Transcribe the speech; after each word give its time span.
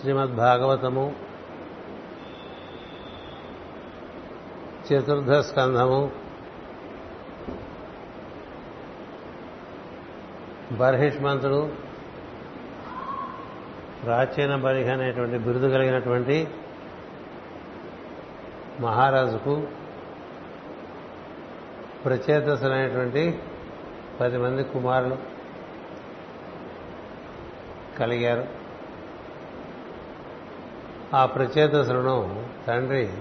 శ్రీమద్ 0.00 0.36
భాగవతము 0.36 1.14
చతుర్థ 4.86 5.32
స్కంధము 5.32 6.10
బర్హిష్మంతుడు 10.72 11.72
ప్రాచీన 14.04 14.56
బరిహ 14.56 14.92
అనేటువంటి 14.92 15.38
బిరుదు 15.38 15.66
కలిగినటువంటి 15.66 16.48
మహారాజుకు 18.80 19.66
ప్రచేతసులైనటువంటి 22.04 23.40
పది 24.20 24.38
మంది 24.38 24.64
కుమారులు 24.64 25.18
కలిగారు. 27.98 28.59
ఆ 31.14 31.26
ప్రచేతసులను 31.26 32.48
తండ్రి 32.66 33.12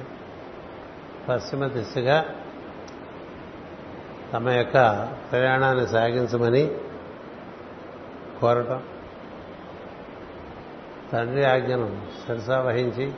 పశ్చిమ 1.30 1.68
దిశగా 1.68 2.26
తమ 4.34 4.50
యొక్క 4.50 5.06
ప్రయాణాన్ని 5.32 5.88
సాగించమని 5.88 6.78
కోరటం. 8.42 8.84
తండ్రి 11.12 11.46
ఆజ్ఞను 11.46 12.02
సరసా 12.28 12.62
వహించి 12.62 13.14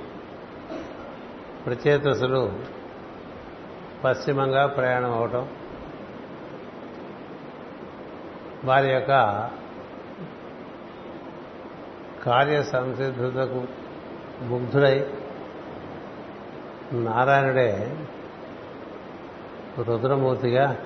ప్రచేతసులు 1.65 2.59
పశ్చిమంగా 4.03 4.67
ప్రయాణం 4.67 5.13
అవటం. 5.13 5.49
వారి 8.65 8.89
యొక్క 8.89 9.09
కార్య 12.23 12.63
సంసిద్ధతకు 12.63 13.80
ముగ్ధుడై 14.41 15.13
నారాయణుడే 16.93 17.97
రుద్రమూర్తిగా 19.79 20.77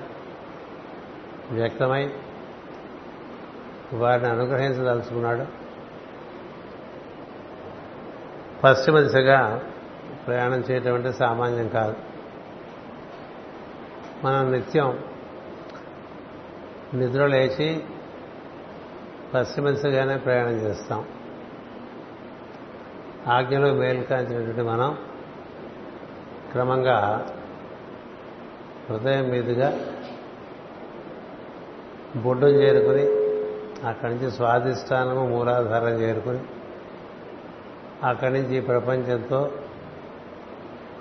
వ్యక్తమై 1.50 2.14
వారిని 3.92 4.28
అనుగ్రహించదలుచుకున్నాడు. 4.28 5.46
పశ్చిమ 8.64 9.00
దిశగా 9.00 9.62
ప్రయాణం 10.26 10.60
చేయటం 10.60 10.94
అంటే 10.94 11.12
సామాన్యం 11.12 11.68
కాదు. 11.68 11.96
మనం 14.24 14.52
నిత్యం 14.52 14.98
నిద్ర 16.94 17.26
లేచి 17.26 17.84
పశ్చిమ 19.34 19.70
దిశగానే 19.70 20.16
ప్రయాణం 20.16 20.52
చేస్తాం. 20.52 21.15
ఆజ్ఞలో 23.28 23.74
మేల్కాంచినటువంటి 23.74 24.62
మనం 24.62 24.98
క్రమంగా 26.52 27.26
హృదయం 28.90 29.24
మీదుగా 29.24 29.78
బొడ్డు 32.16 32.46
చేరుకుని 32.46 33.26
అక్కడి 33.86 34.14
నుంచి 34.14 34.30
స్వాధిష్టానము 34.30 35.26
మూలాధారం 35.26 36.00
చేరుకుని 36.00 36.38
అక్కడి 38.04 38.32
నుంచి 38.32 38.60
ప్రపంచంతో 38.60 39.50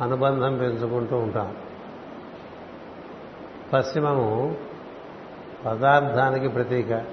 అనుబంధం 0.01 0.57
పెంచుకుంటూ 0.57 1.17
ఉంటాం. 1.17 1.55
పశ్చిమము 3.73 4.57
పదార్థానికి 5.65 6.47
ప్రతీక 6.47 7.05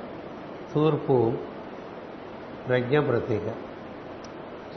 తూర్పు 0.74 1.32
ప్రజ్ఞ 2.68 3.00
ప్రతీక. 3.00 3.71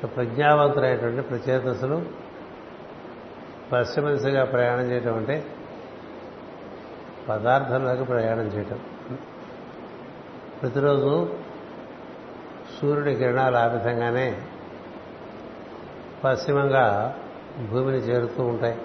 ప్రజ్ఞావంతులైనటువంటి 0.06 1.22
ప్రచేతసులు 1.22 2.06
పశ్చిమ 3.72 4.10
దిశగా 4.10 4.46
ప్రయాణం 4.46 4.82
చేయటం 4.82 5.18
అంటే 5.18 5.46
పదార్థంలోకి 7.30 8.04
ప్రయాణం 8.04 8.44
చేయటం. 8.44 8.80
ప్రతిరోజు 10.62 11.36
సూర్యుడి 12.82 13.16
కిరణాలు 13.16 13.58
ఆ 13.58 13.66
విధంగానే 13.66 14.42
పశ్చిమంగా 16.24 17.18
భూమిని 17.72 17.98
చేరుతూ 17.98 18.44
ఉంటాయి. 18.44 18.78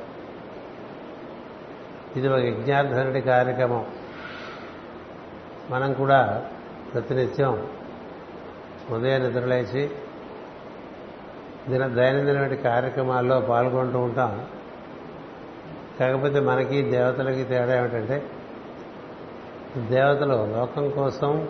ఇది 2.17 2.29
ఒక 2.29 2.39
యజ్ఞార్థనుడి 2.39 3.21
కార్యక్రమం. 3.21 3.87
మనం 5.71 5.93
కూడా 5.93 6.51
ప్రతినిత్యం 6.93 7.69
ఉదయం 8.91 9.21
నిద్రలేచి 9.21 9.91
దిన 11.71 11.87
దైనందిన 11.87 12.55
కార్యక్రమాల్లో 12.55 13.41
పాల్గొంటూ 13.41 13.99
ఉంటాం. 13.99 14.47
కాకపోతే 16.01 16.41
మనకి 16.41 16.83
దేవతలకి 16.83 17.45
తేడా 17.45 17.79
ఏమిటంటే 17.79 18.23
దేవతలు 19.77 20.35
లోకం 20.35 20.91
కోసం 20.91 21.49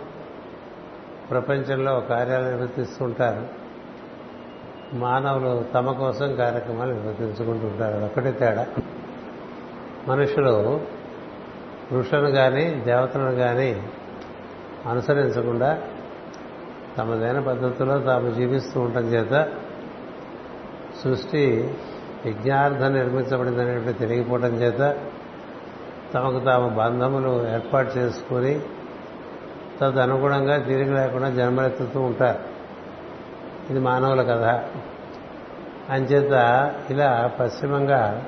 ప్రపంచంలో 1.31 1.99
కార్యాలు 1.99 2.45
నిర్వర్తిస్తుంటారు. 2.45 3.47
మానవులు 4.95 5.65
తమ 5.73 5.91
కోసం 5.91 6.35
కార్యక్రమాలు 6.35 6.93
నిర్వర్తించుకుంటుంటారు. 6.93 7.95
ఉంటారు 7.95 8.05
ఒకటి 8.05 8.31
తేడా. 8.31 8.67
మనుషులు 10.07 10.81
ఋషులను 11.93 12.31
కానీ 12.31 12.69
దేవతలను 12.69 13.35
కానీ 13.35 13.89
అనుసరించకుండా 14.87 15.81
తమదైన 16.97 17.39
పద్ధతిలో 17.39 17.99
తాము 17.99 18.29
జీవిస్తూ 18.29 18.81
ఉండటం 18.81 19.05
చేత 19.05 19.51
సృష్టి 21.03 21.73
యజ్ఞార్థం 22.25 22.93
నిర్మించబడిందనేటువంటి 22.93 23.99
తెలియకపోవడం 23.99 24.55
చేత 24.55 24.97
తమకు 26.13 26.39
తాము 26.45 26.69
బంధములు 26.69 27.53
ఏర్పాటు 27.53 27.97
చేసుకుని 27.97 28.59
తదనుగుణంగా 29.81 30.57
తిరిగి 30.57 30.93
లేకుండా 30.93 31.29
జన్మలెత్తుతూ 31.29 32.01
ఉంటారు. 32.01 32.39
ఇది 33.69 33.79
మానవుల 33.79 34.21
కథ. 34.21 34.63
అంచేత 35.89 36.31
ఇలా 36.89 37.31
పశ్చిమంగా 37.39 38.25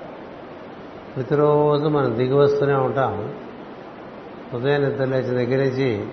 ప్రతిరోజు 1.15 1.87
మనం 1.87 2.17
దిగి 2.17 2.33
వస్తూనే 2.33 2.73
ఉంటాం. 2.73 3.33
ఉదయం 4.53 4.83
నిద్ర 4.83 5.05
లేచిన 5.05 5.37
దగ్గర 5.37 5.63
నుంచి 5.63 6.07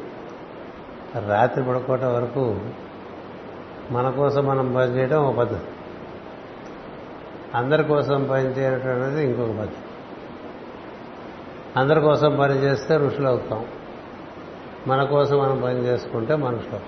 రాత్రి 1.29 1.65
పడుకోవటం 1.65 2.15
వరకు 2.15 2.61
మన 3.91 4.11
కోసం 4.11 4.45
మనం 4.45 4.73
పనిచేయడం 4.73 5.25
ఒక 5.25 5.35
పద్ధతి. 5.35 5.67
అందరి 7.55 7.85
కోసం 7.85 8.25
పనిచేయటం 8.25 9.19
ఇంకొక 9.19 9.61
పద్ధతి. 9.61 9.77
అందరి 11.77 12.01
కోసం 12.01 12.37
పని 12.41 12.55
చేస్తే 12.55 12.97
ఋషులు 12.97 13.27
అవుతాం 13.29 13.67
మన 14.87 15.05
కోసం 15.05 15.39
మనం 15.39 15.61
పని 15.65 15.79
చేసుకుంటే 15.79 16.37
మనుషులు 16.37 16.81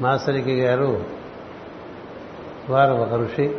మాసరికి 0.00 0.60
గారు 0.60 1.04
వారు 2.70 2.92
ఒక 2.92 3.14
ఋషి. 3.14 3.58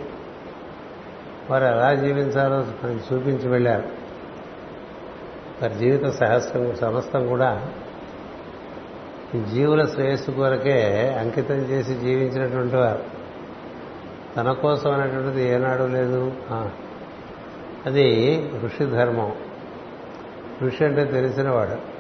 వారు 1.50 1.66
ఎలా 1.66 1.96
జీవించాలో 1.96 2.58
మనకి 2.58 3.16
చూపించి 3.16 3.50
వెళ్ళారు. 3.50 3.88
వారి 5.62 5.74
జీవిత 5.74 6.06
సహస్రం 6.06 6.76
సమస్తం 6.76 7.28
కూడా 7.28 7.68
జీవుల 9.54 9.86
శ్రేయస్సు 9.86 10.32
కొరకే 10.32 11.10
అంకితం 11.20 11.56
చేసి 11.56 11.96
జీవించినటువంటి 11.96 12.76
వారు. 12.76 13.19
తన 14.38 14.52
కోసం 14.52 14.92
అనేటువంటిది 14.92 15.48
ఏనాడు 15.48 15.84
లేదు. 15.84 16.34
అది 17.86 18.06
ఋషి 18.64 18.86
ధర్మం. 18.86 19.34
ఋషి 20.62 20.86
అంటే 20.86 21.06
తెలిసినవాడు 21.06 22.00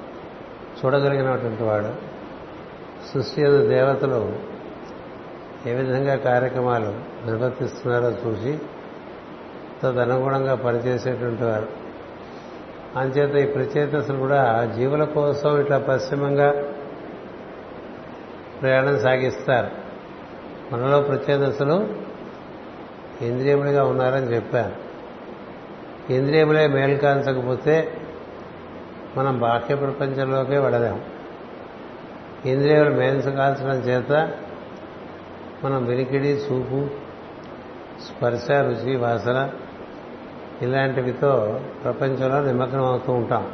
చూడగలిగినటువంటి 0.81 1.63
వాడు. 1.63 2.09
సృష్టి 3.13 3.41
దేవతలు 3.67 4.35
ఏ 5.66 5.73
విధంగా 5.73 6.16
కార్యక్రమాలు 6.16 6.85
నిర్వర్తిస్తున్నారో 7.26 8.11
చూసి 8.11 8.59
తదనుగుణంగా 9.84 10.55
పనిచేసేటువంటి 10.55 11.43
వారు. 11.43 11.67
అంచేత 12.96 13.49
ఈ 13.49 13.52
ప్రచేతసులు 13.52 14.17
కూడా 14.17 14.73
జీవుల 14.78 15.03
కోసం 15.03 15.61
ఇట్లా 15.61 15.78
పశ్చిమంగా 15.78 16.53
ప్రయాణం 18.61 18.99
సాగిస్తారు. 18.99 19.67
మనలో 20.73 21.02
ప్రచేతసులు 21.02 22.09
ఇంద్రియములుగా 23.22 23.84
ఉన్నారని 23.84 24.36
చెప్పారు 24.36 24.90
ఇంద్రియములే 26.14 26.68
మేల్కాంచకపోతే 26.68 28.02
మనం 29.18 29.40
బాహ్య 29.40 29.76
ప్రపంచంలోకే 29.76 30.58
వెళ్ళలేము 30.58 31.00
ఇంద్రియాలు 32.46 32.90
మేల్చకాల్చడం 32.90 33.76
చేత 33.76 34.32
మనం 35.64 35.86
వినికిడి 35.86 36.28
చూపు 36.28 36.88
స్పర్శ 38.02 38.52
రుచి 38.52 38.96
వాసన 38.96 39.50
ఇలాంటివితో 40.62 41.62
ప్రపంచంలో 41.84 42.42
నిమగ్నం 42.42 42.86
అవుతూ 42.86 43.14
ఉంటాం. 43.14 43.54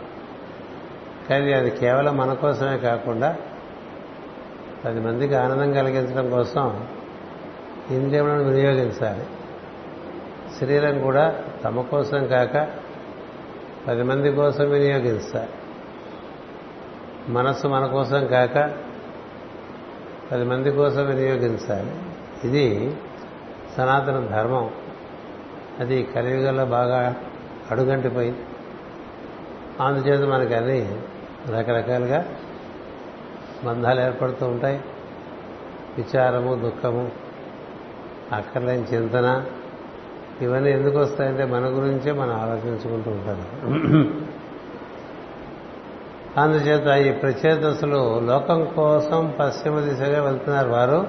కానీ 1.29 1.53
అది 1.53 1.71
కేవలం 1.71 2.17
మన 2.17 2.33
కోసమే 2.33 2.77
కాకుండా 2.77 3.35
పది 4.85 4.99
మందికి 4.99 5.35
ఆనందం 5.35 5.73
కలిగించడం 5.73 6.29
కోసం 6.29 6.87
ఇంద్రియములను 7.91 8.43
వినియోగించాలి. 8.43 9.25
శరీరం 10.61 11.01
కూడా 11.01 11.43
తమ 11.63 11.81
కోసం 11.81 12.27
కాక 12.27 12.69
పది 13.87 14.03
మంది 14.03 14.31
కోసం 14.31 14.69
వినియోగిస్తారు 14.69 15.65
మనస్సు 17.31 17.67
మన 17.67 17.85
కోసం 17.85 18.27
కాక 18.27 18.73
పది 20.31 20.43
మంది 20.43 20.71
కోసం 20.71 21.05
వినియోగించాలి. 21.05 21.91
ఇది 22.43 22.97
సనాతన 23.77 24.19
ధర్మం. 24.19 24.69
అది 25.79 26.03
కలియుగంలో 26.03 26.65
బాగా 26.65 27.15
అడుగంటిపోయింది. 27.71 28.45
అందుచేత 29.81 30.29
మనకి 30.29 30.53
అన్ని 30.53 30.99
రకరకాలుగా 31.49 32.25
బంధాలు 33.65 34.01
ఏర్పడుతూ 34.01 34.47
ఉంటాయి. 34.47 34.83
విచారము 35.97 36.55
దుఃఖము 36.55 37.11
అక్కర్లేని 38.33 38.83
చింతన 38.83 39.45
ఇవన్నీ 40.41 40.71
ఎందుకు 40.71 40.97
వస్తాయంటే 40.97 41.45
మన 41.45 41.65
గురించే 41.65 42.11
మనం 42.11 42.35
ఆలోచించుకుంటూ 42.35 43.11
ఉంటాం 43.11 43.45
అందుచేత 46.37 47.07
ఈ 47.07 47.11
ప్రచేతసులు 47.11 48.19
లోకం 48.19 48.65
కోసం 48.65 49.33
పశ్చిమ 49.39 49.79
దిశగా 49.79 50.23
వెళ్తున్నారు 50.23 50.69
వారు. 50.69 51.07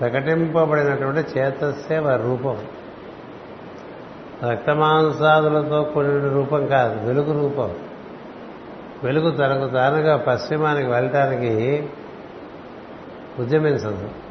ప్రకటింపబడినటువంటి 0.00 1.38
చేతస్సే 1.38 1.98
వారి 1.98 2.22
రూపం. 2.22 2.58
రక్తమాంసాదులతో 4.50 5.82
కూడిన 5.82 6.28
రూపం 6.28 6.66
కాదు 6.66 7.06
వెలుగు 7.06 7.42
రూపం. 7.42 7.74
వెలుగు 9.04 9.30
తనకు 9.30 9.72
తానుగా 9.72 10.16
పశ్చిమానికి 10.16 10.90
వెళ్ళటానికి 10.90 11.88
ఉద్యమించదు. 13.38 14.27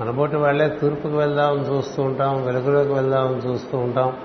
మనబోటి 0.00 0.36
వాళ్ళే 0.36 0.68
తూర్పుకు 0.68 1.16
వెళ్దామని 1.16 1.60
చూస్తూ 1.60 2.02
ఉంటాం 2.02 2.46
వెలుగులోకి 2.46 2.92
వెళ్దామని 2.92 3.36
చూస్తూ 3.36 3.78
ఉంటాం. 3.78 4.16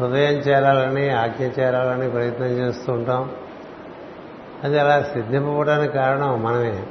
హృదయం 0.00 0.32
చేరాలని 0.32 1.10
ఆజ్ఞ 1.10 1.44
చేరాలని 1.44 2.10
ప్రయత్నం 2.10 2.46
చేస్తూ 2.46 2.92
ఉంటాం. 2.92 3.30
అది 4.64 4.78
అలా 4.78 5.02
సిద్ధింపడానికి 5.02 5.92
కారణం 5.92 6.42
మనమే. 6.42 6.86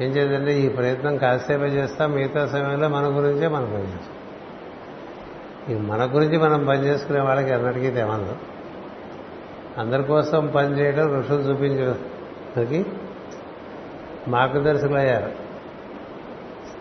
ఏం 0.00 0.10
చేద్దంటే 0.10 0.60
ఈ 0.60 0.68
ప్రయత్నం 0.68 1.16
కాసేపే 1.16 1.64
చేస్తాం 1.64 2.12
మిగతా 2.12 2.46
సమయంలో 2.46 2.88
మన 2.88 3.04
గురించే 3.04 3.48
మనం 3.48 3.64
పనిచేస్తాం 3.64 4.16
ఈ 5.76 5.80
మన 5.80 6.10
గురించి 6.14 6.38
మనం 6.38 6.64
పనిచేసుకునే 6.64 7.20
వాళ్ళకి 7.20 7.50
ఎన్నటికీ 7.50 7.90
తెమదు 7.90 8.36
అందరి 9.78 10.04
కోసం 10.04 10.46
పనిచేయడం 10.46 11.20
ఋషులు 11.20 11.38
చూపించడానికి 11.38 12.86
మార్గదర్శకులయ్యారు. 14.28 15.45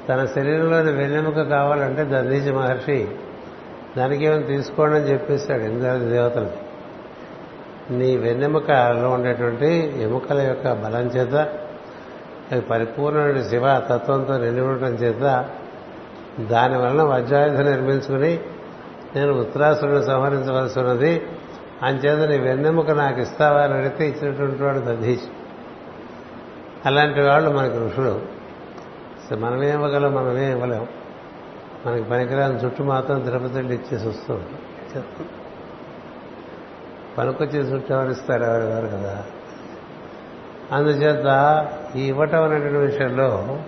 తన 0.10 0.26
శరీరంలోని 0.26 0.92
వెన్నెముక 0.92 1.42
కావాలంటే 1.42 2.04
దధీచి 2.04 2.52
మహర్షి 2.52 3.08
దానికి 3.98 4.26
ఏమైనా 4.26 4.42
తీసుకోండి 4.42 4.96
అని 4.96 5.12
చెప్పేశాడు 5.12 5.64
ఇంద్రాది 5.64 6.10
దేవతలకి 6.10 6.58
నీ 7.94 8.18
వెన్నెముకలో 8.18 9.10
ఉండేటువంటి 9.10 9.94
ఎముకల 9.98 10.42
యొక్క 10.42 10.74
బలం 10.74 11.02
చేత 11.02 11.34
అది 12.52 12.62
పరిపూర్ణమైన 12.62 13.42
శివ 13.42 13.80
తత్వంతో 13.80 14.38
నిండి 14.38 14.62
ఉండటం 14.62 14.88
చేత 14.88 15.46
దాని 16.40 16.78
వలన 16.78 17.70
నిర్మించుకుని 17.70 18.40
నేను 19.16 19.34
ఉత్తరాసురుని 19.34 20.04
సంహరించవలసి 20.04 20.80
ఉన్నది. 20.80 21.22
అంచేత 21.84 22.30
నీ 22.30 22.38
వెన్నెముక 22.38 22.92
నాకు 22.92 23.22
ఇస్తావా 23.22 23.62
అని 23.62 23.74
అడిగితే 23.74 24.10
ఇచ్చినటువంటి 24.10 24.64
వాడు 24.64 24.80
దధీచి 24.80 25.28
అలాంటి 26.86 27.22
వాళ్ళు 27.22 27.50
మనకి 27.50 27.78
ఋషులు. 27.78 28.22
మనమే 29.34 29.74
ఇవ్వగలం 29.74 30.14
మనమే 30.16 30.52
ఇవ్వలేం. 30.52 30.88
మనకి 31.86 32.04
పనికిరాని 32.04 32.56
చుట్టూ 32.56 32.84
మాత్రం 32.84 33.22
తిరుపతి 33.22 33.60
ఇచ్చేసి 33.60 34.08
వస్తూ 34.08 34.40
పనుకొచ్చే 37.18 37.60
చుట్టూ 37.60 37.96
ఎవరిస్తారు 37.96 38.44
ఎవరెవరు 38.44 38.88
కదా. 38.88 39.24
అందుచేత 40.72 41.28
ఈ 41.96 42.08
ఇవ్వటం 42.08 42.44
అనేటువంటి 42.44 42.78
విషయంలో 42.78 43.60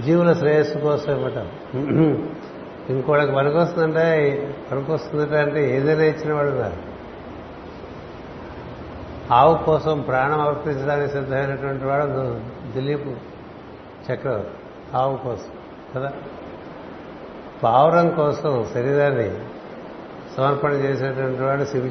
జీవుల 0.00 0.32
శ్రేయస్సు 0.32 0.78
కోసం 0.78 1.12
ఇవ్వటం. 1.12 1.48
ఇంకోళ్ళకి 2.88 3.32
పనికొస్తుందంటే 3.32 4.04
పనికొస్తుందంటే 4.72 5.38
అంటే 5.38 5.76
ఏదైనా 5.76 6.02
ఇచ్చిన 6.02 6.34
వాడు 6.34 6.50
కాదు. 6.50 6.76
ఆవు 9.34 9.54
కోసం 9.54 10.00
ప్రాణం 10.00 10.40
అర్పించడానికి 10.40 11.12
సిద్ధమైనటువంటి 11.12 11.84
వాడు 11.84 12.06
దిలీప్ 12.72 13.08
చక్రవర్తి. 14.12 14.59
ఆవు 14.94 15.16
కోసం 15.16 15.52
కదా? 15.94 16.12
పావురం 17.62 18.10
కోసం 18.10 18.66
శరీరాన్ని 18.74 19.30
సమర్పణ 20.36 20.70
చేసేటువంటి 20.70 21.42
వాడు 21.42 21.64
శివి 21.64 21.90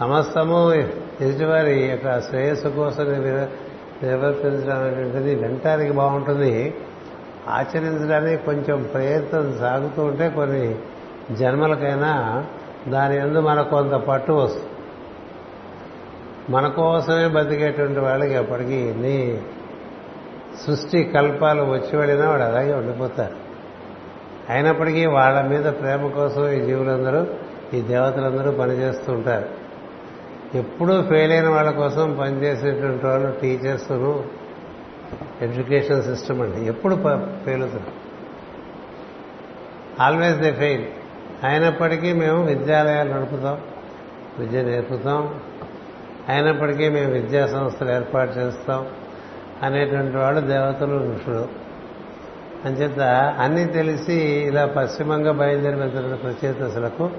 సమస్తము 0.00 0.72
ఎదుటివారి 0.72 1.86
యొక్క 1.86 2.20
శ్రేయస్సు 2.20 2.68
కోసం 2.68 3.04
నిర్వర్తించడం 4.02 4.78
అనేటువంటిది 4.78 5.34
వినటానికి 5.34 5.92
బాగుంటుంది. 5.92 6.74
ఆచరించడానికి 7.48 8.44
కొంచెం 8.44 8.82
ప్రయత్నం 8.82 9.58
సాగుతూ 9.60 10.04
ఉంటే 10.04 10.28
కొన్ని 10.28 10.74
జన్మలకైనా 11.32 12.46
దాని 12.88 13.16
ఎందు 13.16 13.38
మనకు 13.38 13.70
కొంత 13.70 13.92
పట్టు 13.92 14.32
వస్తుంది. 14.32 14.66
మన 16.50 16.68
కోసమే 16.68 17.28
బతికేటువంటి 17.28 18.00
వాళ్ళకి 18.00 18.34
ఎప్పటికీ 18.34 18.94
నీ 18.96 19.40
సృష్టి 20.66 21.04
కల్పాలు 21.04 21.62
వచ్చి 21.62 21.96
వెళ్ళినా 21.96 22.30
వాడు 22.30 22.42
అలాగే 22.42 22.74
ఉండిపోతారు. 22.74 23.34
అయినప్పటికీ 24.48 25.06
వాళ్ళ 25.06 25.40
మీద 25.40 25.64
ప్రేమ 25.64 26.08
కోసం 26.08 26.48
ఈ 26.48 26.60
జీవులందరూ 26.60 27.26
ఈ 27.74 27.80
దేవతలందరూ 27.80 28.50
పనిచేస్తూ 28.50 29.12
ఉంటారు. 29.12 29.48
ఎప్పుడూ 30.56 31.02
ఫెయిల్ 31.02 31.32
అయిన 31.32 31.48
వాళ్ళ 31.48 31.70
కోసం 31.70 32.16
పనిచేసేటువంటి 32.20 33.06
వాళ్ళు 33.06 33.40
టీచర్స్ను 33.40 34.24
ఎడ్యుకేషన్ 35.42 36.02
సిస్టమ్ 36.02 36.40
అండి. 36.40 36.66
ఎప్పుడు 36.66 36.94
ఫెయిల్ 37.44 37.62
అవుతారు. 37.62 38.02
ఆల్వేస్ 40.02 40.38
దే 40.38 40.52
ఫెయిల్ 40.52 40.84
అయినప్పటికీ 41.44 42.12
మేము 42.12 42.44
విద్యాలయాలు 42.44 43.14
నడుపుతాం 43.14 43.60
విద్య 44.38 44.62
నేర్పుతాం. 44.62 45.34
అయినప్పటికీ 46.28 46.88
మేము 46.88 47.12
విద్యా 47.12 47.46
సంస్థలు 47.46 47.90
ఏర్పాటు 47.92 48.38
చేస్తాం. 48.38 48.86
అనేటువంటి 49.62 50.16
వాడు 50.16 50.40
దేవతలు 50.40 51.14
ఋషులు. 51.14 51.48
అంచేత 52.64 53.00
అన్నీ 53.38 53.64
తెలిసి 53.64 54.14
ఇలా 54.14 54.66
పశ్చిమంగా 54.66 55.32
బయలుదేరి 55.32 55.76
వెళ్తున్న 55.76 56.14
ప్రచేతసులకు 56.14 57.10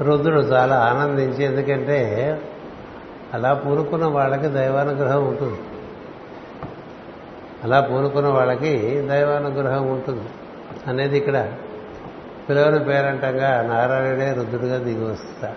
రుద్రుడు 0.00 0.40
చాలా 0.40 0.76
ఆనందించి 0.76 1.44
ఎందుకంటే 1.44 1.98
అలా 3.34 3.54
పూనుకున్న 3.54 4.04
వాళ్ళకి 4.04 4.46
దైవానుగ్రహం 4.46 5.28
ఉంటుంది. 5.28 5.58
అలా 7.64 7.80
పూనుకున్న 7.80 8.28
వాళ్ళకి 8.28 9.00
దైవానుగ్రహం 9.08 9.92
ఉంటుంది 9.92 10.28
అనేది 10.86 11.18
ఇక్కడ 11.18 11.52
పిలవని 12.48 12.84
పేరంటంగా 12.84 13.62
నారాయణుడే 13.62 14.32
రుద్రుడిగా 14.32 14.78
దిగి 14.78 15.04
వస్తా 15.04 15.54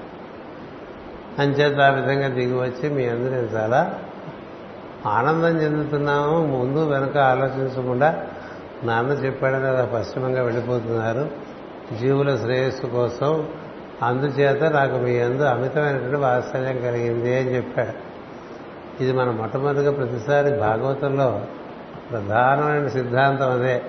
అంచేత 1.40 1.80
ఆ 1.80 1.90
విధంగా 1.90 2.28
దిగి 2.28 2.54
వచ్చి 2.54 2.90
మీ 2.90 3.08
అందరూ 3.08 3.60
చాలా 3.60 4.00
ఆనందం 5.05 5.62
చెందుతున్నాము 5.62 6.45
ముందు 6.45 6.86
వెనక 6.89 7.17
ఆలోచించకుండా 7.17 8.24
నాన్న 8.83 9.12
చెప్పాడని 9.12 9.67
అలా 9.67 9.89
పశ్చిమంగా 9.93 10.43
వెళ్ళిపోతున్నారు 10.43 11.29
జీవుల 12.00 12.36
శ్రేయస్సు 12.36 12.86
కోసం. 12.86 13.48
అందుచేత 14.03 14.63
నాకు 14.63 14.95
మీ 14.95 15.19
అందు 15.19 15.43
అమితమైనటువంటి 15.43 16.15
వాత్సల్యం 16.15 16.81
కలిగింది 16.81 17.39
అని 17.39 17.55
చెప్పాడు. 17.55 18.13
ఇది 19.03 19.13
మన 19.13 19.29
మొట్టమొదటిగా 19.31 19.91
ప్రతిసారి 19.91 20.60
భాగవతంలో 20.60 21.41
ప్రధానమైన 22.12 22.88
సిద్ధాంతం 22.88 23.51
అదే. 23.51 23.81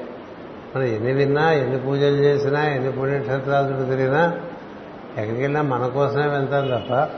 మనం 0.77 0.85
ఎన్ని 0.85 1.13
విన్నా 1.13 1.53
ఎన్ని 1.53 1.79
పూజలు 1.79 2.17
చేసినా 2.17 2.65
ఎన్ని 2.65 2.93
పుణ్యక్షేత్రాలు 2.93 3.85
తిరిగినా 3.85 4.33
ఎక్కడికి 5.19 5.43
వెళ్ళినా 5.43 5.63
మన 5.63 5.87
కోసమే 5.87 6.27
వెళ్తాం 6.27 6.67
తప్ప 6.67 7.09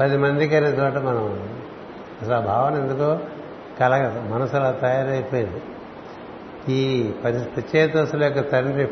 పది 0.00 0.16
మందికి 0.16 0.56
అనే 0.56 0.68
చోట 0.68 0.94
మనం 0.94 1.48
అసలు 2.22 2.34
ఆ 2.34 2.40
భావన 2.40 2.74
ఎందుకో 2.74 3.18
కలగదు. 3.80 4.34
మనసు 4.34 4.56
అలా 4.56 4.70
తయారైపోయింది. 4.70 5.62
ఈ 6.72 7.12
పది 7.24 7.44
ప్రచేతసుల 7.44 8.24
యొక్క 8.24 8.50
తండ్రి 8.50 8.86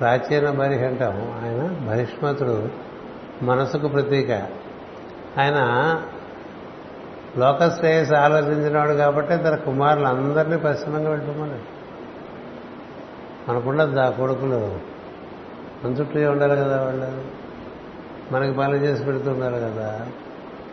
ప్రాచీన 0.00 0.50
బరిహి 0.50 0.86
అంటాం 0.86 1.40
ఆయన 1.44 1.86
బహిష్మతుడు 1.88 2.68
మనసుకు 3.42 3.88
ప్రతీక. 3.88 4.30
ఆయన 5.40 5.58
లోక 7.38 7.68
శ్రేయస్ 7.68 8.12
ఆలోచించినవాడు 8.12 8.92
కాబట్టి 8.92 9.36
తన 9.36 9.54
కుమారులు 9.54 10.06
అందరినీ 10.06 10.56
పశ్చిమంగా 10.56 11.10
వెళ్ళిపోమన్నాడు 11.10 11.80
మనకుండదు 13.50 14.00
ఆ 14.00 14.10
కొడుకులు. 14.10 14.78
మన 15.84 15.90
చుట్టూ 15.92 16.30
ఉండాలి 16.30 16.56
కదా 16.56 16.84
వాళ్ళు? 16.84 17.39
మనకి 18.32 18.52
పనులు 18.52 18.76
చేసి 18.76 19.04
పెడుతున్నారు 19.04 19.54
కదా. 19.54 20.06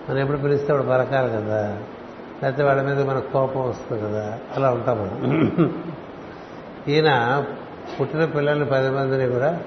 మనం 0.10 0.20
ఎప్పుడు 0.20 0.38
పిలిస్తే 0.38 0.74
వాడు 0.74 0.84
పలకాలి 0.84 1.30
కదా. 1.30 1.78
లేకపోతే 2.44 2.64
వాళ్ళ 2.64 2.82
మీద 2.82 3.02
మనకు 3.02 3.32
కోపం 3.32 3.70
వస్తుంది 3.70 4.04
కదా. 4.04 4.40
అలా 4.56 4.72
ఉంటాం 4.72 4.98
మనం. 4.98 5.84
ఈయన 6.88 7.44
పుట్టిన 8.00 8.26
పిల్లల్ని 8.26 8.66
పది 8.66 8.90
మందిని 8.90 9.32
కూడా 9.32 9.60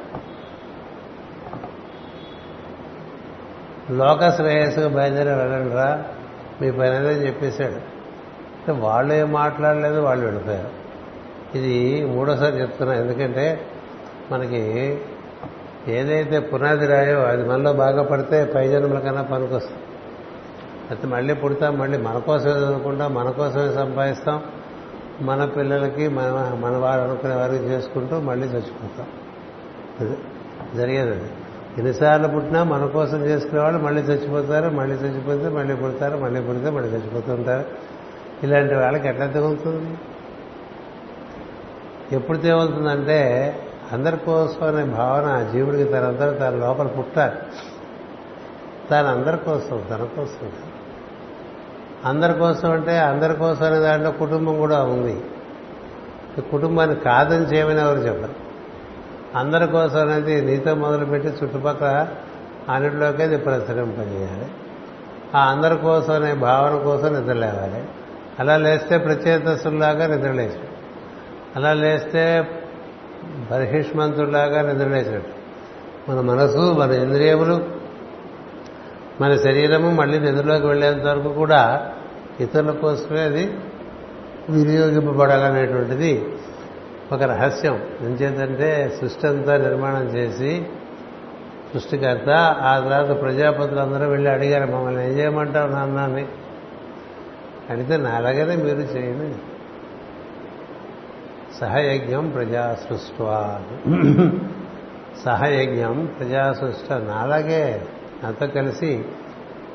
లోక 3.90 4.30
శ్రేయస్సుగా 4.30 4.88
బయలుదేరి 4.88 5.28
వెళ్ళండి 5.28 5.75
రా. 5.75 6.04
మీ 6.62 6.70
పని 6.70 6.97
అని 6.97 7.06
చెప్పేశాడు. 7.06 8.00
అంటే 8.61 8.73
వాళ్ళు 8.73 9.14
ఏం 9.14 9.32
మాట్లాడలేదు 9.32 10.00
వాళ్ళు 10.00 10.25
వెళ్ళిపోయారు. 10.25 10.68
ఇది 11.59 12.04
మూడోసారి 12.04 12.61
చెప్తున్నా. 12.61 12.94
ఎందుకంటే 12.94 13.66
మనకి 14.32 14.99
ఏదైతే 15.89 16.41
పునాది 16.41 16.87
రాయో 16.87 17.21
అది 17.21 17.49
మనలో 17.49 17.73
బాగా 17.73 18.03
పడితే 18.03 18.45
పై 18.45 18.69
జన్మల 18.69 18.99
కన్నా 18.99 19.23
పనికొస్తుంది. 19.23 19.83
అయితే 20.91 21.07
మళ్ళీ 21.07 21.35
పుడతాం 21.35 21.79
మళ్ళీ 21.79 21.99
మన 21.99 22.19
కోసమే 22.19 22.53
చదువుకుంటాం 22.53 23.15
మన 23.15 23.31
కోసమే 23.31 23.73
సంపాదిస్తాం 23.73 24.43
మన 25.21 25.45
పిల్లలకి 25.45 26.09
మన 26.09 26.57
మన 26.61 26.77
వారు 26.77 27.01
అనుకునే 27.01 27.35
వారికి 27.35 27.65
చేసుకుంటూ 27.65 28.21
మళ్ళీ 28.21 28.47
చచ్చిపోతాం. 28.47 29.07
అది 30.01 30.17
జరిగేది 30.77 31.11
అది. 31.11 31.31
ఎన్నిసార్లు 31.79 32.29
పుట్టినా 32.29 32.65
మన 32.65 32.87
కోసం 32.87 33.25
చేసుకునేవాళ్ళు 33.25 33.79
మళ్ళీ 33.79 34.03
చచ్చిపోతారు 34.03 34.69
మళ్ళీ 34.69 34.97
చచ్చిపోతే 34.97 35.49
మళ్ళీ 35.49 35.75
పుడతారు 35.75 36.17
మళ్ళీ 36.17 36.41
పుడితే 36.41 36.71
మళ్ళీ 36.71 36.89
చచ్చిపోతుంటారు 36.91 37.65
ఇలాంటి 38.43 38.75
వాళ్ళకి 38.75 39.09
ఎట్లా 39.09 39.27
తెగులుతుంది? 39.27 39.99
ఎప్పుడు 42.17 42.39
తెగులుతుందంటే 42.39 43.55
అందరి 43.92 44.16
కోసం 44.16 44.66
అనే 44.66 44.85
భావన 44.85 45.50
జీవుడికి 45.52 45.85
తనందరూ 45.85 46.30
తన 46.30 46.50
లోపల 46.50 46.87
పుట్టాలి. 46.87 47.35
తాను 48.90 49.09
అందరి 49.09 49.38
కోసం 49.38 49.82
తన 49.90 50.09
కోసం. 50.16 50.52
అందరి 52.04 52.35
కోసం 52.35 52.70
అంటే 52.70 52.99
అందరి 52.99 53.35
కోసం 53.35 53.66
అనే 53.66 53.78
దాంట్లో 53.78 54.11
కుటుంబం 54.11 54.59
కూడా 54.59 54.82
ఉంది. 54.82 55.20
కుటుంబాన్ని 56.50 56.97
కాదని 56.97 57.44
చేయమని 57.44 57.80
ఎవరు 57.80 57.99
చెప్పరు. 57.99 58.35
అందరి 59.38 59.66
కోసం 59.66 60.00
అనేది 60.00 60.40
నీతో 60.40 60.75
మొదలుపెట్టి 60.75 61.28
చుట్టుపక్కల 61.28 62.09
అన్నింటిలోకి 62.68 63.23
అది 63.23 63.38
ప్రసరింపజేయాలి. 63.38 64.49
ఆ 65.35 65.50
అందరి 65.50 65.76
కోసం 65.76 66.12
అనే 66.12 66.35
భావన 66.35 66.82
కోసం 66.82 67.20
నిద్రలేవాలి 67.20 67.85
అలా 68.40 68.56
లేస్తే 68.56 68.99
ప్రచేతసుల్లాగా 68.99 70.06
నిద్రలేచాడు 70.06 70.68
అలా 71.56 71.73
లేస్తే 71.73 72.49
బహిష్మంతుడిలాగా 73.50 74.73
నిద్రలేచాడు 74.73 75.41
మన 76.11 76.21
మనసు 76.21 76.73
మన 76.73 76.93
ఇంద్రియములు 76.93 77.65
మన 79.21 79.37
శరీరము 79.37 79.91
మళ్ళీ 79.91 80.19
నిద్రలోకి 80.19 80.67
వెళ్ళేంత 80.67 81.03
వరకు 81.03 81.29
కూడా 81.29 81.91
ఇతరుల 82.41 82.71
కోసమే 82.71 83.21
అది 83.21 83.55
వినియోగింపబడాలనేటువంటిది 84.50 86.29
ఒక 87.12 87.23
రహస్యం. 87.23 87.83
ఎంచేతంటే 88.00 88.99
సృష్టి 89.00 89.27
అంతా 89.27 89.57
నిర్మాణం 89.57 90.05
చేసి 90.09 90.67
సృష్టికర్త 91.75 92.31
ఆ 92.61 92.79
తర్వాత 92.79 93.21
ప్రజాపతులు 93.21 93.81
అందరూ 93.81 94.09
వెళ్ళి 94.09 94.31
అడిగారు 94.31 94.71
మమ్మల్ని 94.71 95.12
ఏం 95.12 95.19
చేయమంటావు 95.19 95.71
నాన్న? 95.71 96.00
అని. 96.00 96.27
అడిగితే 97.71 97.97
నా 97.97 98.21
దగ్గరే 98.21 98.57
మీరు 98.57 98.79
చేయండి. 98.79 99.35
సహయజ్ఞం 101.61 102.29
ప్రజా 102.29 102.76
సృష్ట 102.88 103.23
సహయజ్ఞం 105.25 106.14
ప్రజా 106.19 106.52
సృష్ట 106.52 106.93
నాలాగే 106.93 107.83
నాతో 108.25 108.47
కలిసి 108.47 109.05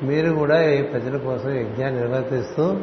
మీరు 0.02 0.32
కూడా 0.32 0.70
ఈ 0.70 0.82
ప్రజల 0.82 1.16
కోసం 1.16 1.50
యజ్ఞాన్ని 1.50 2.00
నిర్వర్తిస్తూ 2.00 2.76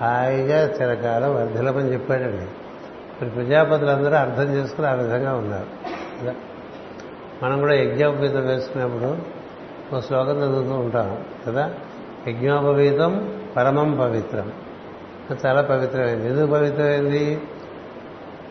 హాయిగా 0.00 0.68
చిరకాలం 0.68 1.34
వర్ధలమని 1.34 1.92
చెప్పాడండి. 1.92 2.46
మరి 3.22 3.30
ప్రజాపతులందరూ 3.30 4.14
అర్థం 4.14 4.54
చేసుకుని 4.54 4.86
ఆ 4.86 4.92
విధంగా 4.92 5.34
ఉన్నారు. 5.34 5.66
మనం 7.44 7.60
కూడా 7.60 7.74
యజ్ఞోపవీతం 7.74 8.46
వేసుకున్నప్పుడు 8.46 9.18
ఒక 9.96 10.02
శ్లోకం 10.02 10.38
చదువుతూ 10.38 10.74
ఉంటాం 10.74 11.18
కదా? 11.46 11.74
యజ్ఞోపవీతం 12.28 13.40
పరమం 13.56 13.98
పవిత్రం. 14.00 14.52
చాలా 15.46 15.62
పవిత్రమైంది. 15.62 16.28
ఎందుకు 16.28 16.46
పవిత్రమైంది? 16.46 17.40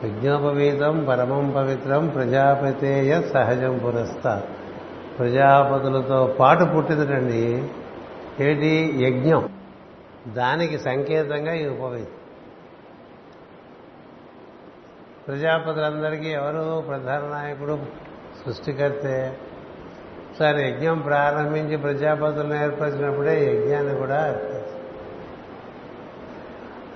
యజ్ఞోపవీతం 0.06 1.06
పరమం 1.10 1.52
పవిత్రం 1.52 2.08
ప్రజాపతేయ 2.08 3.22
సహజం 3.22 3.78
పురస్తా. 3.78 4.44
ప్రజాపతులతో 5.20 6.36
పాటు 6.40 6.64
పుట్టిందండి 6.66 7.70
ఏది 8.40 9.04
యజ్ఞం. 9.04 9.50
దానికి 10.28 10.80
సంకేతంగా 10.80 11.54
ఈ 11.54 11.68
ఉపవీతం 11.68 12.06
ప్రజాపతులందరికీ 15.28 16.30
ఎవరు 16.30 16.82
ప్రధాన 16.82 17.22
నాయకుడు? 17.32 17.80
సృష్టికర్తే. 18.46 19.38
సరే 20.40 20.70
యజ్ఞం 20.70 21.00
ప్రారంభించి 21.00 21.78
ప్రజాపతులను 21.78 22.64
ఏర్పరిచినప్పుడే 22.64 23.56
యజ్ఞాన్ని 23.56 23.96
కూడా 23.96 24.38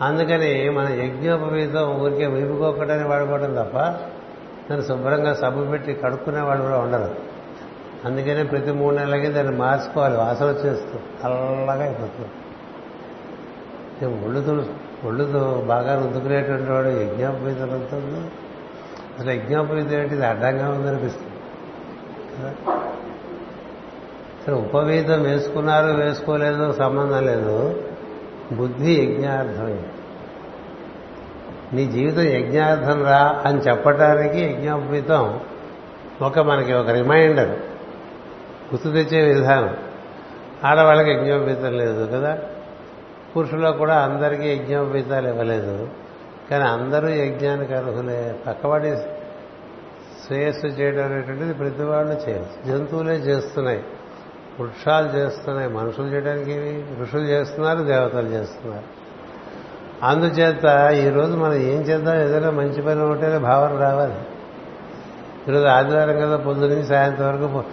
అందుకని 0.02 0.70
మన 0.70 0.90
యజ్ఞోపవీతం 0.90 2.00
ఊరికే 2.00 2.26
వీపుకోకటని 2.26 3.08
వాడుకోవడం 3.08 3.54
తప్ప 3.54 3.96
దాన్ని 4.70 4.82
శుభ్రంగా 4.82 5.34
సబ్బు 5.34 5.66
పెట్టి 5.66 5.94
కడుక్కునే 5.94 6.42
వాళ్ళు 6.42 6.64
కూడా 6.64 6.78
ఉండరు. 6.78 7.16
అందుకనే 8.06 8.44
ప్రతి 8.44 8.72
మూడు 8.72 8.96
నెలలకి 8.96 9.28
దాన్ని 9.28 9.56
మార్చుకోవాలి 9.56 10.18
వాసన 10.18 10.46
వచ్చేస్తూ 10.46 10.96
చల్లగా 10.96 11.84
అయిపోతుంది. 11.84 14.26
ఒళ్ళు 14.26 14.66
ఒళ్ళుతో 15.04 15.64
బాగా 15.68 15.96
రుద్దుకునేటువంటి 15.96 16.72
వాడు 16.72 16.88
యజ్ఞోపవీతం 16.88 17.72
అవుతుంది 17.72 18.32
అసలు 19.20 19.32
యజ్ఞోపవీతం 19.32 19.92
ఏంటిది? 19.92 20.26
అడ్డంగా 20.26 20.70
ఉందనిపిస్తుంది. 20.70 21.34
కదా? 22.40 22.54
ఉపవీతం 24.54 25.22
వేసుకున్నారు 25.22 25.86
వేసుకోలేదు 25.86 26.74
సంబంధం 26.74 27.26
లేదు. 27.26 27.84
బుద్ధి 28.52 29.02
యజ్ఞార్థమైంది 29.02 29.88
నీ 31.74 31.86
జీవితం 31.86 32.22
యజ్ఞార్థం 32.22 33.06
రా 33.06 33.44
అని 33.46 33.60
చెప్పటానికి 33.60 34.40
యజ్ఞోపవీతం 34.40 35.40
ఒక 36.22 36.40
మనకి 36.40 36.74
ఒక 36.74 36.90
రిమైండర్. 36.90 37.50
గుర్తు 38.74 38.90
తెచ్చే 38.90 39.34
విధానం. 39.34 39.78
ఆడవాళ్ళకి 40.64 41.12
యజ్ఞోపవీతం 41.12 41.78
లేదు 41.78 42.06
కదా. 42.06 42.40
పురుషుల్లో 43.38 43.72
కూడా 43.72 43.96
అందరికీ 43.96 44.50
యజ్ఞోపవీతాలు 44.50 45.28
ఇవ్వలేదు. 45.28 45.90
కానీ 46.52 46.64
అందరూ 46.64 47.10
యజ్ఞానికి 47.10 47.74
అర్హులే. 47.74 48.36
పక్కవాడి 48.48 48.96
శ్రేయస్సు 50.26 50.68
చేయడం 50.68 51.06
అనేటువంటిది 51.06 51.54
ప్రతి 51.54 51.84
వాళ్ళు 51.84 52.30
చేయవచ్చు 52.30 52.78
జంతువులే 52.78 53.14
చేస్తున్నాయి. 53.14 53.84
వృక్షాలు 54.60 55.18
చేస్తున్నాయి 55.18 55.70
మనుషులు 55.70 56.08
చేయడానికి 56.08 56.86
ఋషులు 57.02 57.22
చేస్తున్నారు 57.22 57.84
దేవతలు 57.84 58.28
చేస్తున్నారు. 58.28 58.84
అందుచేత 60.04 60.94
ఈరోజు 60.94 61.32
మనం 61.32 61.54
ఏం 61.54 61.82
చేద్దాం? 61.82 62.22
ఏదైనా 62.22 62.50
మంచి 62.50 62.82
పని 62.82 63.02
ఉంటేనే 63.02 63.38
భావన 63.38 63.80
రావాలి. 63.80 64.14
ఈరోజు 65.48 65.66
ఆదివారం 65.66 66.20
కదా 66.20 66.38
పొద్దున 66.38 66.70
నుంచి 66.70 66.86
సాయంత్రం 66.86 67.28
వరకు 67.28 67.64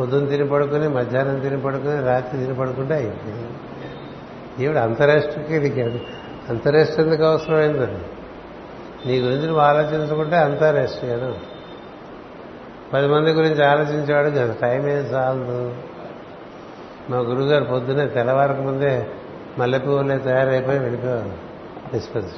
పొద్దున్న 0.00 0.28
తిని 0.28 0.48
పడుకుని 0.48 0.88
మధ్యాహ్నం 0.88 1.38
తిని 1.38 1.60
పడుకుని 1.60 2.00
రాత్రి 2.00 2.40
తిని 2.40 2.54
పడుకుంటే 2.54 2.94
అయింది. 2.94 3.48
ఈవిడ 4.64 4.76
అంతరాష్ట్రకి 4.76 5.54
ఇది 5.54 5.82
కాదు 5.82 6.00
అంతరేష్ట్ర 6.48 7.02
ఎందుకు 7.02 7.22
అవసరమైందండి 7.22 8.06
నీ 9.08 9.20
గురించి 9.20 9.46
నువ్వు 9.46 9.62
ఆలోచించుకుంటే 9.62 10.36
అంతరేష్ట్ర 10.36 11.06
కదా 11.06 11.34
పది 12.92 13.06
మంది 13.06 13.30
గురించి 13.30 13.64
ఆలోచించేవాడు 13.64 14.30
కదా 14.30 14.54
టైం 14.62 14.88
ఏం 14.88 14.96
చాలదు 14.96 15.74
మా 17.10 17.16
గురుగారు 17.18 17.64
పొద్దునే 17.64 18.06
తెల్లవారకు 18.06 18.62
ముందే 18.62 19.06
మల్లెపూలే 19.58 20.18
తయారైపోయి 20.18 20.78
వెళ్ళిపోయారు 20.78 21.32
డిస్పెన్స్ 21.92 22.34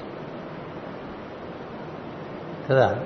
కదా? 2.68 2.97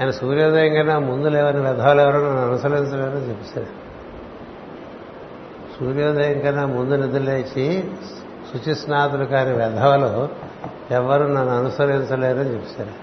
ఆయన 0.00 0.10
సూర్యోదయం 0.10 0.74
కన్నా 0.74 0.98
ముందు 0.98 1.28
లేవని 1.28 1.60
వ్యధాలు 1.60 2.00
ఎవరో 2.00 2.18
నన్ను 2.18 2.42
అనుసరించలేరని 2.42 3.30
చెప్పారు 3.30 3.66
సూర్యోదయం 5.78 6.40
కన్నా 6.40 6.66
ముందు 6.66 6.94
నిద్రలేచి 6.94 7.84
శుచి 8.52 8.74
స్నాతులు 8.74 9.24
కాని 9.24 9.52
వ్యధవలు 9.52 10.28
ఎవరు 10.90 11.22
నన్ను 11.22 11.58
అనుసరించలేరని 11.58 12.54
చెప్పారు 12.54 12.94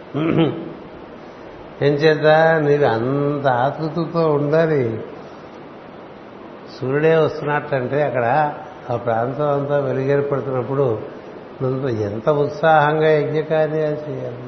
ఏం 1.86 1.93
చేద్దా? 1.93 2.60
నీవు 2.60 2.86
అంత 2.86 3.48
ఆతృతతో 3.48 4.31
ఉండాలి. 4.31 5.00
సూర్యుడే 6.81 7.15
వస్తున్నట్టంటే 7.15 8.03
అక్కడ 8.03 8.53
ఆ 8.89 8.95
ప్రాంతం 8.95 9.50
అంతా 9.50 9.79
వెలుగేర్పడుతున్నప్పుడు 9.79 11.00
ఎంత 11.88 12.29
ఉత్సాహంగా 12.29 13.09
యజ్ఞకార్యాలు 13.12 14.12
చేయాలి. 14.12 14.43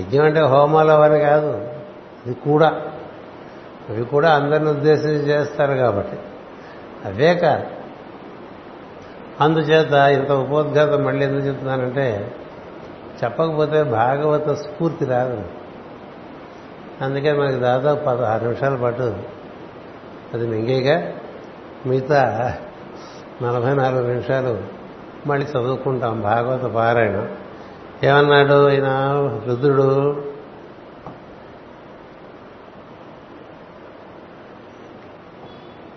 యజ్ఞం 0.00 0.24
అంటే 0.24 0.40
హోమాలు 0.40 0.90
అవని 0.90 1.20
కాదు 1.20 1.68
ఇది 2.26 2.34
కూడా. 2.34 2.68
అవి 3.88 4.04
కూడా 4.04 4.34
అందరిని 4.34 4.70
ఉద్దేశించి 4.70 5.16
చేస్తారు 5.16 5.72
కాబట్టి. 5.72 6.18
అవే 7.04 7.34
కాదు. 7.34 7.66
అందుచేత 9.40 9.92
ఇంత 9.92 10.32
ఉపోద్ఘాతం 10.32 11.04
మళ్ళీ 11.04 11.26
ఎందుకు 11.26 11.46
చెప్తున్నానంటే 11.46 12.34
చెప్పకపోతే 13.24 13.82
భాగవత 13.82 14.50
స్ఫూర్తి 14.50 15.04
రాదు. 15.04 15.44
అందుకే 17.02 17.32
మనకి 17.32 17.56
దాదాపు 17.56 18.04
పదహారు 18.04 18.42
నిమిషాలు 18.42 18.76
పట్టు 18.76 19.39
అది 20.34 20.46
మింగేగా 20.46 21.12
మిగతా 21.86 22.54
నలభై 23.42 23.74
నాలుగు 23.74 24.06
నిమిషాలు 24.06 24.64
మళ్ళీ 25.26 25.46
చదువుకుంటాం 25.46 26.20
భాగవత 26.20 26.72
పారాయణం. 26.72 27.36
ఏమన్నాడు 28.04 28.70
ఈయన 28.70 28.88
రుద్రుడు 29.46 30.24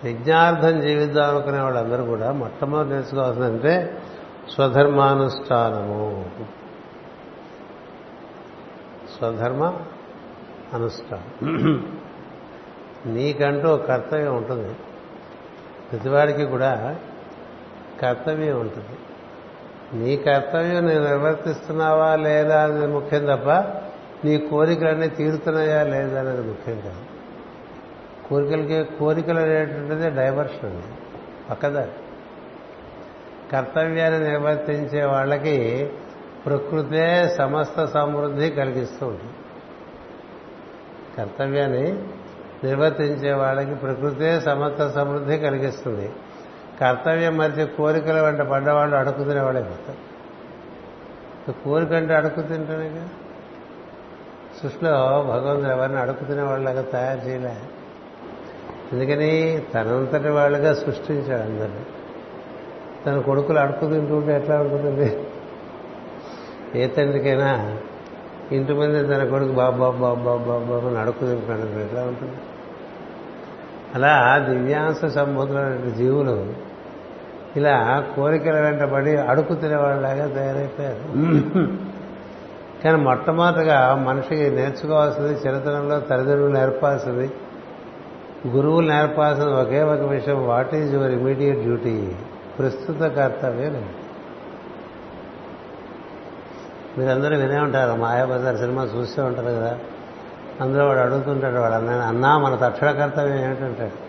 యజ్ఞార్థం 0.04 0.80
జీవిద్దాం 0.80 1.30
అనుకునే 1.30 1.60
వాళ్ళందరూ 1.60 2.04
కూడా 2.04 2.32
మొట్టమొదటి 2.32 2.90
నేర్చుకోవాల్సిందంటే 2.90 4.02
స్వధర్మానుష్ఠానము. 4.50 6.30
స్వధర్మ 9.18 9.74
అనుష్ఠానం. 10.74 11.98
నీకంటూ 13.06 13.68
ఒక 13.68 13.86
కర్తవ్యం 13.86 14.36
ఉంటుంది. 14.36 14.74
ప్రతివాడికి 15.92 16.44
కూడా 16.44 16.96
కర్తవ్యం 18.02 18.60
ఉంటుంది. 18.60 18.98
నీ 20.04 20.16
కర్తవ్యం 20.16 20.86
నేను 20.86 21.04
నిర్వర్తిస్తున్నావా 21.04 22.16
లేదా 22.16 22.64
అనేది 22.64 22.86
ముఖ్యం 22.86 23.24
తప్ప 23.24 23.50
నీ 24.24 24.38
కోరికలన్నీ 24.38 25.08
తీరుతున్నాయా 25.08 25.82
లేదా 25.82 26.20
అనేది 26.20 26.48
ముఖ్యం 26.48 26.80
కాదు. 26.80 27.04
కోరికలకి 28.28 28.98
కోరికలు 28.98 29.40
అనేటువంటిది 29.40 30.10
డైవర్షన్ 30.10 30.70
అండి. 30.70 30.94
పక్కదారి. 31.50 31.90
కర్తవ్యాన్ని 33.52 34.28
నిర్వర్తించే 34.28 35.04
వాళ్ళకి 35.04 35.90
ప్రకృతే 36.46 37.34
సమస్త 37.38 37.84
సమృద్ధి 37.84 38.50
కలిగిస్తూ 38.50 39.06
ఉంటుంది. 39.06 39.32
కర్తవ్యాన్ని 41.16 42.02
నిర్వర్తించే 42.64 43.32
వాళ్ళకి 43.32 43.74
ప్రకృతే 43.74 44.40
సమర్థ 44.40 44.82
సమృద్ధి 44.94 45.38
కలిగిస్తుంది. 45.38 46.12
కర్తవ్యం 46.80 47.36
మరిచి 47.36 47.66
కోరికల 47.66 48.20
వెంట 48.20 48.40
పడ్డవాళ్ళు 48.40 48.96
అడుగు 48.96 49.42
వాళ్ళే 49.42 49.62
పోతారు 49.62 50.14
కోరిక 51.64 51.92
అంటే 51.92 52.14
అడుగు 52.14 52.30
కదా 52.30 53.08
సృష్టిలో 54.62 54.90
భగవంతుడు 55.28 55.70
ఎవరిని 55.70 55.98
అడుగు 55.98 56.24
తినేవాళ్ళగా 56.24 56.82
తయారు 56.82 57.28
చేయలే. 57.28 57.56
ఎందుకని? 58.92 59.62
తనంతటి 59.74 60.28
వాళ్ళుగా 60.28 60.74
సృష్టించాడు 60.74 61.42
అందరినీ. 61.42 61.86
తన 63.06 63.20
కొడుకులు 63.20 63.58
అడుగు 63.58 63.94
తింటుంటే 63.94 64.36
ఎట్లా 64.36 64.60
ఉంటుంది 64.60 65.26
ఏ 66.74 66.86
తండ్రికైనా 66.86 67.78
ఇంటి 68.52 68.72
మీద 68.72 69.08
తన 69.08 69.28
కొడుకు 69.28 69.52
బాబు 69.52 69.78
బాబు 69.78 69.98
బాబు 69.98 70.24
బాబు 70.24 70.64
బాబు 70.64 70.86
అని 70.86 70.98
అడుగు 70.98 71.30
ఎట్లా 71.84 72.02
ఉంటుంది? 72.02 72.32
అలా 73.94 74.38
దివ్యాంశ 74.38 75.04
సంబంధులైన 75.04 75.94
జీవులు 75.98 76.52
ఇలా 77.56 78.04
కోరికల 78.16 78.60
వెంటబడి 78.60 79.16
అడుగు 79.16 79.54
తినేవాళ్ళలాగా 79.54 80.26
తయారైపోయారు. 80.26 81.02
కానీ 82.84 82.96
మొట్టమొదటిగా 82.96 83.94
మనిషికి 83.94 84.50
నేర్చుకోవాల్సింది 84.50 85.32
చిరతనంలో 85.32 86.00
తల్లిదండ్రులు 86.00 86.52
నేర్పాల్సింది 86.52 87.32
గురువులు 88.48 88.88
నేర్పాల్సిన 88.88 89.44
ఒకే 89.44 89.82
ఒక 89.82 90.00
విషయం 90.00 90.46
what 90.46 90.74
is 90.74 90.94
your 90.94 91.10
immediate 91.10 91.58
duty 91.58 92.12
ప్రస్తుత 92.58 93.02
కర్తవ్యం 93.02 93.88
మీరందరూ 96.98 97.36
వినే 97.36 97.58
ఉంటారు 97.58 98.00
మాయాబజార్ 98.00 98.56
సినిమా 98.56 98.82
చూస్తూ 98.84 99.24
ఉంటారు 99.24 99.46
కదా. 99.46 99.78
అందులో 100.60 100.86
వాడు 100.86 100.98
అడుగుతుంటాడు 100.98 101.60
వాడు 101.60 101.72
అన్న 101.72 101.90
అన్నా 101.90 102.38
మన 102.38 102.54
తక్షణ 102.54 102.90
కర్తవ్యం 102.90 103.44
ఏమిటంటాడు 103.44 104.04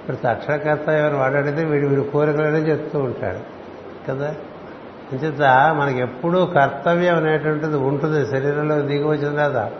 ఇప్పుడు 0.00 0.16
తక్షణ 0.16 0.56
కర్తవ్యం 0.56 1.20
వాడు 1.20 1.36
అడిగితే 1.36 1.64
వీడు 1.64 1.86
వీడి 1.86 2.02
కోరికలనే 2.02 2.58
చెప్తూ 2.58 2.98
ఉంటాడు 2.98 3.38
కదా? 4.08 4.34
అంచేత 5.12 5.42
మనకి 5.74 5.98
ఎప్పుడూ 5.98 6.46
కర్తవ్యం 6.46 7.16
అనేటువంటిది 7.16 7.76
ఉంటుంది 7.76 8.26
శరీరంలో 8.26 8.80
దిగి 8.80 9.04
వచ్చిన 9.04 9.36
తర్వాత 9.36 9.70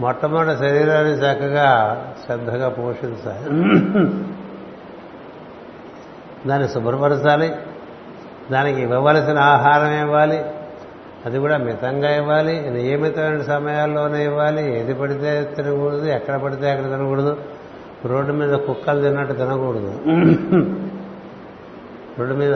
మొట్టమొదటి 0.00 0.58
శరీరాన్ని 0.58 1.12
చక్కగా 1.12 1.96
శ్రద్ధగా 2.26 2.68
పోషించాలి. 2.68 3.48
దాన్ని 6.48 6.68
శుభ్రపరచాలి. 6.68 7.54
దానికి 8.52 8.80
ఇవ్వవలసిన 8.80 9.38
ఆహారం 9.38 9.92
ఇవ్వాలి. 9.92 10.44
అది 11.26 11.38
కూడా 11.38 11.56
మితంగా 11.56 12.16
ఇవ్వాలి 12.16 12.70
నియమితమైన 12.70 13.42
సమయాల్లోనే 13.42 14.24
ఇవ్వాలి 14.24 14.80
ఏది 14.80 14.94
పడితే 14.94 15.52
తినకూడదు 15.56 16.06
ఎక్కడ 16.06 16.36
పడితే 16.36 16.70
అక్కడ 16.70 16.84
తినకూడదు. 16.84 17.36
రోడ్డు 18.06 18.32
మీద 18.32 18.54
కుక్కలు 18.54 19.02
తిన్నట్టు 19.02 19.32
తినకూడదు. 19.32 19.94
రోడ్డు 22.18 22.34
మీద 22.34 22.54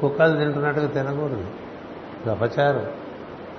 కుక్కలు 0.00 0.36
తింటున్నట్టుగా 0.38 0.86
తినకూడదు. 0.86 1.46
ఇది 2.22 2.30
అపచారం. 2.30 2.86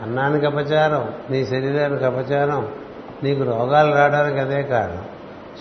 అన్నానికి 0.01 0.45
అపచారం 0.45 1.13
నీ 1.29 1.45
శరీరానికి 1.45 2.05
అపచారం 2.05 2.67
నీకు 3.23 3.43
రోగాలు 3.43 3.95
రావడానికి 3.95 4.39
అదే 4.39 4.63
కారణం. 4.63 5.05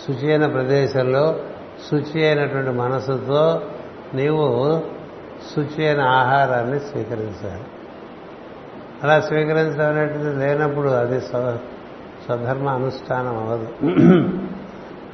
శుచి 0.07 0.29
అయిన 0.29 0.47
ప్రదేశంలో 0.47 1.37
శుచి 1.91 2.27
అయినటువంటి 2.27 2.71
మనసుతో 2.71 3.63
నీవు 4.15 4.83
శుచి 5.57 5.87
అయిన 5.87 6.01
ఆహారాన్ని 6.01 6.81
స్వీకరించాలి. 6.81 7.65
అలా 9.07 9.21
స్వీకరించడం 9.21 9.89
అనేటువంటిది 9.89 10.35
లేనప్పుడు 10.35 10.89
అది 10.89 11.21
స్వధర్మ 11.21 12.69
అనుష్ఠానం 12.69 13.37
అవ్వదు. 13.39 13.69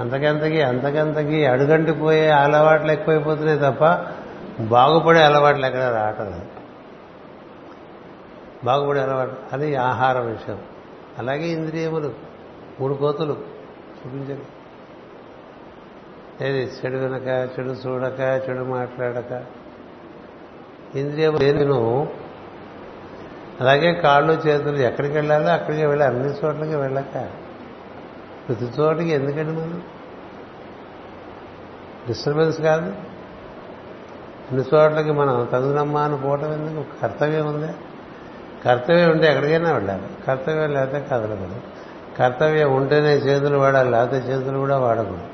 అంతకంతకి 0.00 0.62
అంతకంతకి 0.62 1.46
అడుగంటిపోయే 1.46 2.28
అలవాట్లు 2.28 2.92
ఎక్కువైపోతున్నాయి 2.92 3.59
తప్ప 3.59 3.85
బాగుపడే 4.61 5.22
అలవాట్లు 5.22 5.66
ఎక్కడ 5.66 5.83
రావటం 5.83 6.40
బాగుపడే 8.64 9.00
అలవాటు 9.00 9.37
అది 9.52 9.68
ఆహార 9.74 10.18
విషయం. 10.20 10.59
అలాగే 11.18 11.46
ఇంద్రియములు 11.48 12.11
మూడు 12.81 12.94
కోతులు 12.94 13.37
చూపించండి. 13.98 14.46
ఏది 16.46 16.62
చెడు 16.78 16.96
వినక 16.96 17.28
చెడు 17.55 17.74
చూడక 17.85 18.20
చెడు 18.44 18.64
మాట్లాడక 18.64 19.33
ఇంద్రియములు 20.94 21.42
నేను 21.44 21.81
అలాగే 23.60 23.94
కాళ్ళు 23.94 24.32
చేతులు 24.32 24.76
ఎక్కడికి 24.76 25.14
వెళ్ళాలో 25.14 25.48
అక్కడికి 25.48 25.86
వెళ్ళి 25.86 26.06
అన్ని 26.06 26.28
చోట్లకి 26.28 26.76
వెళ్ళక. 26.76 27.28
ప్రతి 28.48 28.64
చోటికి 28.80 29.10
ఎందుకండి 29.10 29.52
మనం 29.52 29.82
డిస్టర్బెన్స్ 32.08 32.60
కాదు. 32.60 32.92
అన్ని 34.50 34.64
చోట్లకి 34.74 35.12
మనం 35.12 35.48
తగునమ్మా 35.52 36.02
అని 36.02 36.16
పోవటం 36.16 36.52
ఎందుకు? 36.52 37.00
కర్తవ్యం 37.02 37.46
ఉంది? 37.46 37.72
కర్తవ్యం 38.64 39.10
ఉంటే 39.10 39.26
ఎక్కడికైనా 39.26 39.72
వెళ్ళాలి. 39.72 40.02
కర్తవ్యం 40.26 40.72
లేకపోతే 40.72 41.06
కదలకూడదు. 41.12 41.60
కర్తవ్యం 42.18 42.74
ఉంటేనే 42.74 43.14
చేతులు 43.14 43.58
వాడాలి 43.58 43.90
లేకపోతే 43.90 44.16
చేతులు 44.16 44.58
కూడా 44.58 44.78
వాడకూడదు. 44.78 45.26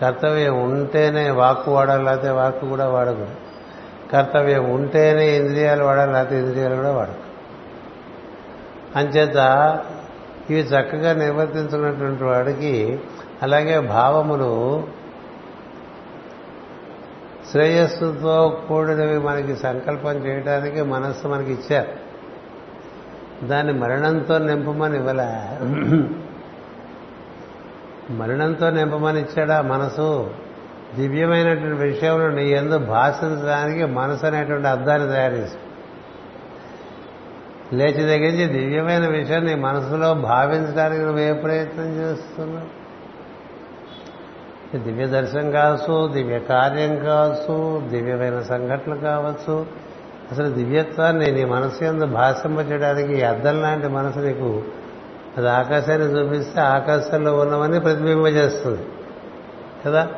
కర్తవ్యం 0.00 0.62
ఉంటేనే 0.62 1.30
వాక్కు 1.30 1.74
వాడాలి 1.74 2.04
లేకపోతే 2.04 2.30
వాక్కు 2.30 2.66
కూడా 2.66 2.88
వాడకూడదు. 2.88 3.45
కర్తవ్యం 4.12 4.70
ఉంటేనే 4.70 5.36
ఇంద్రియాలు 5.36 5.84
వాడాలి 5.84 6.12
లేకపోతే 6.12 6.38
ఇంద్రియాలు 6.38 6.74
కూడా 6.76 6.92
వాడకూడదు 6.92 7.26
అంచేత 8.96 9.36
ఇవి 10.50 10.60
చక్కగా 10.60 11.12
నిర్వర్తించుకున్నటువంటి 11.12 12.24
వాడికి 12.24 13.00
అలాగే 13.42 13.80
భావములు 13.80 14.86
శ్రేయస్సుతో 17.50 18.62
కూడినవి 18.68 19.18
మనకి 19.18 19.56
సంకల్పం 19.56 20.10
చేయడానికి 20.10 20.82
మనస్సు 20.82 21.28
మనకి 21.28 21.52
ఇచ్చారు. 21.52 22.06
దాన్ని 23.46 23.72
మరణంతో 23.72 24.38
నింపమని 24.38 24.96
ఇవ్వలే. 24.96 25.58
మరణంతో 28.12 28.70
నింపమని 28.70 29.20
ఇచ్చాడా 29.20 29.62
మనసు? 29.62 30.30
దివ్యమైనటువంటి 30.94 31.82
విషయంలో 31.82 32.28
నీ 32.28 32.48
ఎందు 32.48 32.78
భాషించడానికి 32.78 33.84
మనసు 33.84 34.26
అనేటువంటి 34.26 34.68
అర్థాన్ని 34.68 35.08
తయారు 35.08 35.34
చేసి 35.34 35.56
లేచి 37.72 37.92
తగ్గించి 37.92 38.46
దివ్యమైన 38.46 39.06
విషయం 39.06 39.44
నీ 39.44 39.54
మనసులో 39.54 40.14
భావించడానికి 40.14 41.02
నువ్వు 41.02 41.20
ఏ 41.20 41.32
ప్రయత్నం 41.32 41.96
చేస్తున్నావు? 41.96 42.86
దివ్య 44.76 45.06
దర్శనం 45.06 45.50
కావచ్చు 45.50 46.12
దివ్య 46.12 46.38
కార్యం 46.38 46.98
కావచ్చు 46.98 47.82
దివ్యమైన 47.88 48.42
సంఘటనలు 48.42 48.98
కావచ్చు. 48.98 49.66
అసలు 50.30 50.50
దివ్యత్వాన్ని 50.50 51.32
నీ 51.32 51.44
మనసు 51.44 51.84
ఎందు 51.84 52.06
భాషింపచేయడానికి 52.06 53.18
ఈ 53.18 53.22
అద్దం 53.22 53.62
లాంటి 53.62 53.88
మనసు 53.88 54.18
నీకు 54.18 54.62
అది 55.36 55.48
ఆకాశాన్ని 55.48 56.08
చూపిస్తే 56.08 56.60
ఆకాశంలో 56.60 57.38
ఉన్నవన్నీ 57.38 57.80
ప్రతిబింబ 57.80 58.26
చేస్తుంది 58.26 58.82
కదా? 59.86 60.08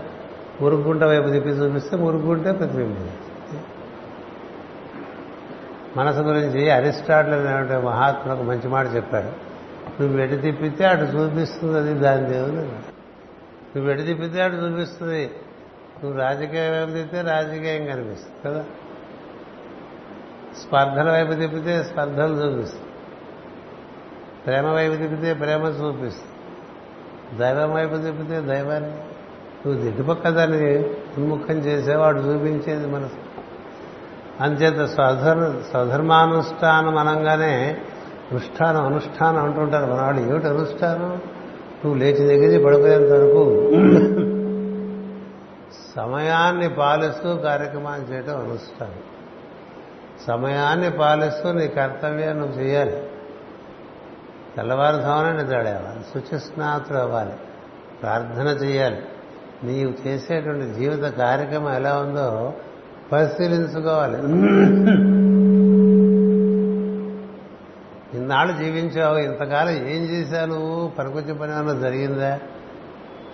మురుగుంట 0.60 1.04
వైపు 1.04 1.28
తిప్పి 1.28 1.48
చూపిస్తే 1.48 1.96
మురుగుంటే 1.96 2.52
ప్రతిబింబం 2.52 3.10
మనసు 5.96 6.20
గురించి 6.20 6.70
అరిస్టాటిల్ 6.70 7.34
అనేటువంటి 7.34 7.86
మహాత్ముడు 7.86 8.38
ఒక 8.38 8.44
మంచి 8.44 8.68
మాట 8.68 8.86
చెప్పాడు. 8.96 9.48
నువ్వు 10.02 10.20
ఎటు 10.20 10.34
తిప్పితే 10.34 10.84
అటు 10.84 11.00
చూపిస్తుంది 11.00 11.78
అది 11.78 11.94
దాని 11.94 12.26
దేవుడు 12.26 12.52
నువ్వు 13.76 13.90
ఎటు 13.90 14.02
తిప్పితే 14.02 14.42
అటు 14.42 14.54
చూపిస్తుంది. 14.54 15.30
నువ్వు 16.04 16.18
రాజకీయం 16.18 16.72
వైపు 16.72 16.90
తిప్పితే 16.90 17.20
రాజకీయం 17.20 17.86
కనిపిస్తుంది 17.86 18.34
కదా? 18.44 18.64
స్పర్ధల 20.56 21.12
వైపు 21.12 21.32
తిప్పితే 21.32 21.82
స్పర్ధలు 21.82 22.34
చూపిస్తుంది. 22.34 22.84
ప్రేమ 24.46 24.66
వైపు 24.66 24.94
తిప్పితే 24.94 25.34
ప్రేమ 25.34 25.62
చూపిస్తుంది. 25.62 26.32
దైవం 27.38 27.72
వైపు 27.72 27.96
తిప్పితే 27.96 28.40
దైవాన్ని. 28.40 29.07
నువ్వు 29.66 29.82
దిటుపక్క 29.82 30.28
దాన్ని 30.28 30.78
ఉన్ముఖం 31.18 31.54
చేసేవాడు 31.54 32.20
చూపించేది 32.20 32.86
మనసు. 32.86 33.28
అంచేత 34.40 34.88
స్వధర్ 34.88 35.62
స్వధర్మానుష్ఠానం 35.70 36.96
అనగానే 36.96 37.80
అనుష్ఠానం 38.30 38.86
అనుష్ఠానం 38.86 39.44
అంటుంటారు 39.44 39.92
మనవాడు 39.92 40.16
ఏమిటి 40.16 40.46
అనుష్ఠానం? 40.46 41.20
నువ్వు 41.84 41.94
లేచి 41.94 42.26
దగ్గర 42.26 42.64
పడుకునేంత 42.66 43.10
వరకు 43.10 43.70
సమయాన్ని 45.96 46.68
పాలిస్తూ 46.68 47.36
కార్యక్రమాలు 47.36 48.02
చేయటం 48.02 48.40
అనుష్ఠానం. 48.40 48.94
సమయాన్ని 50.26 50.90
పాలిస్తూ 50.90 51.52
నీ 51.52 51.68
కర్తవ్యాన్ని 51.68 52.46
నువ్వు 52.46 52.62
చేయాలి. 52.62 53.02
తెల్లవారుధామనే 54.56 55.42
నిద్రాడేవాలి 55.42 56.20
శుచిస్నాతులు 56.20 56.98
అవ్వాలి. 56.98 57.32
ప్రార్థన 58.02 58.46
చేయాలి. 58.46 59.02
నీవు 59.64 60.08
చేసేటువంటి 60.08 60.80
జీవిత 60.80 61.04
కార్యక్రమం 61.04 61.74
ఎలా 61.74 61.98
ఉందో 61.98 62.54
పరిశీలించుకోవాలి. 63.12 64.18
ఇన్నాళ్ళు 68.18 68.62
జీవించావు 68.62 69.18
ఇంతకాలం 69.18 69.70
ఏం 69.70 70.02
చేశావు 70.04 70.46
నువ్వు? 70.46 70.88
పనికొచ్చిన 70.88 71.36
పని 71.36 71.52
ఏమన్నా 71.52 71.72
జరిగిందా? 71.72 72.40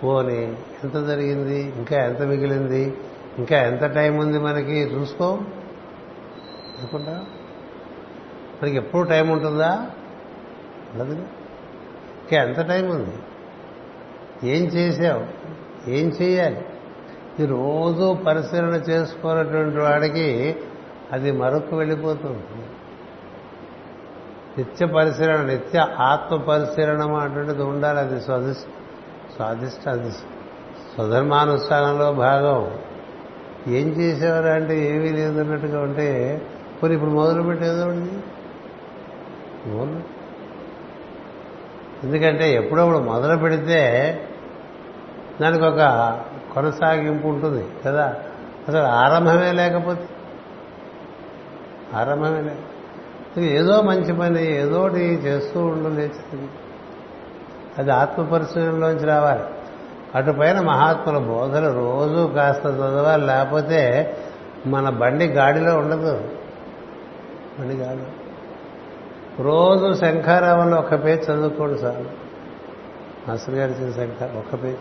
పోని 0.03 0.43
ఎంత 0.83 1.07
జరిగింది? 1.07 1.73
ఇంకా 1.75 2.05
ఎంత 2.05 2.21
మిగిలింది? 2.21 2.97
ఇంకా 3.37 3.57
ఎంత 3.57 3.83
టైం 3.83 4.17
ఉంది 4.17 4.39
మనకి? 4.39 4.79
చూసుకో. 4.79 5.39
అనుకుంటా 6.79 7.25
మనకి 8.63 8.75
ఎప్పుడు 8.75 9.07
టైం 9.07 9.29
ఉంటుందా? 9.29 9.87
ఉండదు 10.93 11.13
ఇంకా 11.13 12.43
ఎంత 12.43 12.59
టైం 12.59 12.89
ఉంది? 12.89 13.15
ఏం 14.43 14.65
చేశావు? 14.65 15.45
ఏం 15.87 16.07
చేయాలి 16.21 16.61
ఈ 17.39 17.45
రోజు 17.45 18.17
పరిశీలన 18.27 18.75
చేసుకున్నటువంటి 18.89 19.77
వాడికి 19.77 20.55
అది 21.11 21.31
మరొక 21.31 21.73
వెళ్ళిపోతుంది. 21.73 22.43
నిత్య 24.57 24.85
పరిశీలన 24.85 25.41
నిత్య 25.41 25.87
ఆత్మ 25.99 26.35
పరిశీలన 26.35 27.01
అటువంటిది 27.13 27.63
ఉండాలి. 27.63 27.99
అది 27.99 28.21
స్వాదిష్ 28.21 28.63
స్వాదిష్ట 29.35 29.89
అది 29.89 30.11
స్వధర్మానుష్ఠానంలో 30.95 32.11
భాగం. 32.11 32.79
ఏం 33.67 33.87
చేసేవారు 33.87 34.47
అంటే 34.47 34.89
ఏమీ 34.89 35.09
లేదన్నట్టుగా 35.09 35.81
ఉంటే 35.81 36.41
పోనీ 36.83 36.93
ఇప్పుడు 36.93 37.09
మొదలు 37.09 37.41
పెట్టేదో 37.41 37.85
ఎందుకంటే 42.03 42.53
ఎప్పుడప్పుడు 42.53 42.97
మొదలు 42.97 43.37
పెడితే 43.37 43.81
దానికి 45.41 45.65
ఒక 45.65 45.79
కొనసాగింపు 46.53 47.27
ఉంటుంది 47.27 47.67
కదా? 47.85 48.15
అసలు 48.67 48.83
ఆరంభమే 48.83 49.51
లేకపోతే? 49.51 50.09
ఆరంభమే 51.93 52.41
లేక 52.41 53.39
ఏదో 53.39 53.81
మంచి 53.81 54.13
పని 54.13 54.55
ఏదోటి 54.55 54.99
చేస్తూ 54.99 55.59
ఉండు 55.59 55.89
లేచింది 55.89 56.49
అది 57.77 57.91
ఆత్మ 57.91 58.23
పరిశీలనలోంచి 58.23 59.05
రావాలి. 59.05 59.43
అటుపైన 60.15 60.59
మహాత్ముల 60.59 61.17
బోధలు 61.17 61.73
రోజు 61.73 62.33
కాస్త 62.35 62.65
చదవాలి 62.65 63.25
లేకపోతే 63.25 64.13
మన 64.67 64.89
బండి 64.89 65.25
గాడిలో 65.25 65.77
ఉండదు. 65.77 66.29
బండి 67.59 67.75
గాడి 67.75 67.99
రోజు 69.43 69.93
శంఖారావంలో 69.93 70.77
ఒక 70.77 71.05
పేజ్ 71.05 71.31
చదువుకోండి 71.31 71.79
సార్. 71.79 72.24
మాస్టర్ 73.27 73.55
గారు 73.55 73.71
ఇచ్చిన 73.71 74.13
ఒక్క 74.37 74.73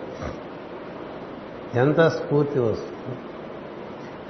ఎంత 1.77 2.01
స్ఫూర్తి 2.01 2.59
వస్తుంది. 2.59 3.19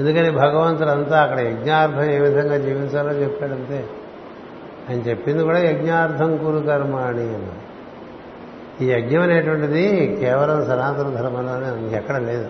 ఎందుకని 0.01 0.31
భగవంతుడు 0.31 0.89
అంతా 0.89 1.23
అక్కడ 1.23 1.41
యజ్ఞార్థం 1.41 2.11
ఏ 2.11 2.19
విధంగా 2.19 2.57
జీవించాలో 2.57 3.13
చెప్పాడంతే 3.13 3.89
ఆయన 4.91 4.99
చెప్పింది 5.01 5.43
కూడా 5.43 5.59
యజ్ఞార్థం 5.59 6.37
కురు 6.37 6.59
కర్మాణి 6.59 7.35
అని 7.35 7.49
ఈ 8.81 8.91
యజ్ఞం 8.93 9.23
అనేటువంటిది 9.23 10.17
కేవలం 10.21 10.67
సనాతన 10.67 11.15
ధర్మంలోనే 11.15 11.97
ఎక్కడ 11.97 12.17
లేదు. 12.17 12.49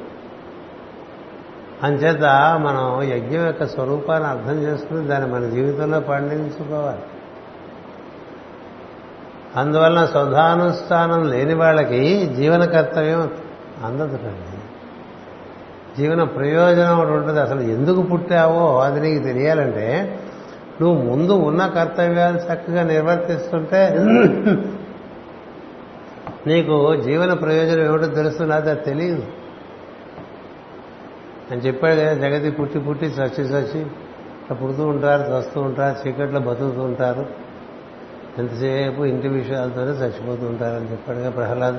అంచేత 1.83 2.22
మనం 2.61 3.03
యజ్ఞం 3.03 3.46
యొక్క 3.46 3.66
స్వరూపాన్ని 3.66 4.29
అర్థం 4.29 4.62
చేసుకుని 4.62 5.09
దాన్ని 5.09 5.33
మన 5.33 5.48
జీవితంలో 5.48 6.00
పండించుకోవాలి. 6.00 7.03
అందువలన 9.56 10.04
స్వధానుష్ఠానం 10.04 11.30
లేని 11.30 11.54
వాళ్ళకి 11.54 12.26
జీవన 12.26 12.64
కర్తవ్యం 12.64 13.30
అందదుటండి 13.84 14.58
జీవన 15.98 16.22
ప్రయోజనం 16.24 16.98
ఒకటి 16.98 17.12
ఉంటుంది. 17.12 17.40
అసలు 17.40 17.60
ఎందుకు 17.60 18.02
పుట్టావో 18.02 18.78
అది 18.78 19.00
నీకు 19.00 19.24
తెలియాలంటే 19.24 20.20
నువ్వు 20.80 21.02
ముందు 21.04 21.32
ఉన్న 21.32 21.66
కర్తవ్యాలు 21.66 22.38
చక్కగా 22.38 22.82
నిర్వర్తిస్తుంటే 22.82 23.96
నీకు 26.46 26.96
జీవన 26.96 27.32
ప్రయోజనం 27.32 27.84
ఏమిటో 27.84 28.06
తెలుస్తున్నది 28.06 28.70
అది 28.70 28.80
తెలియదు. 28.80 29.22
అని 31.50 31.60
చెప్పాడు 31.60 31.94
కదా 31.94 32.14
జగతి 32.14 32.50
పుట్టి 32.50 32.78
పుట్టి 32.78 33.06
చచ్చి 33.06 33.44
చచ్చి 33.44 33.86
పుడుతూ 34.54 34.86
ఉంటారు 34.86 35.32
చస్తూ 35.32 35.60
ఉంటారు 35.60 36.08
చీకట్లో 36.08 36.40
బతుకుతూ 36.40 36.80
ఉంటారు. 36.82 37.43
ఎంతసేపు 38.38 39.05
ఇంటి 39.05 39.29
విషయాలతోనే 39.29 39.90
చచ్చిపోతూ 39.90 40.47
ఉంటారని 40.47 40.90
చెప్పాడుగా 40.90 41.31
ప్రహ్లాద్. 41.31 41.77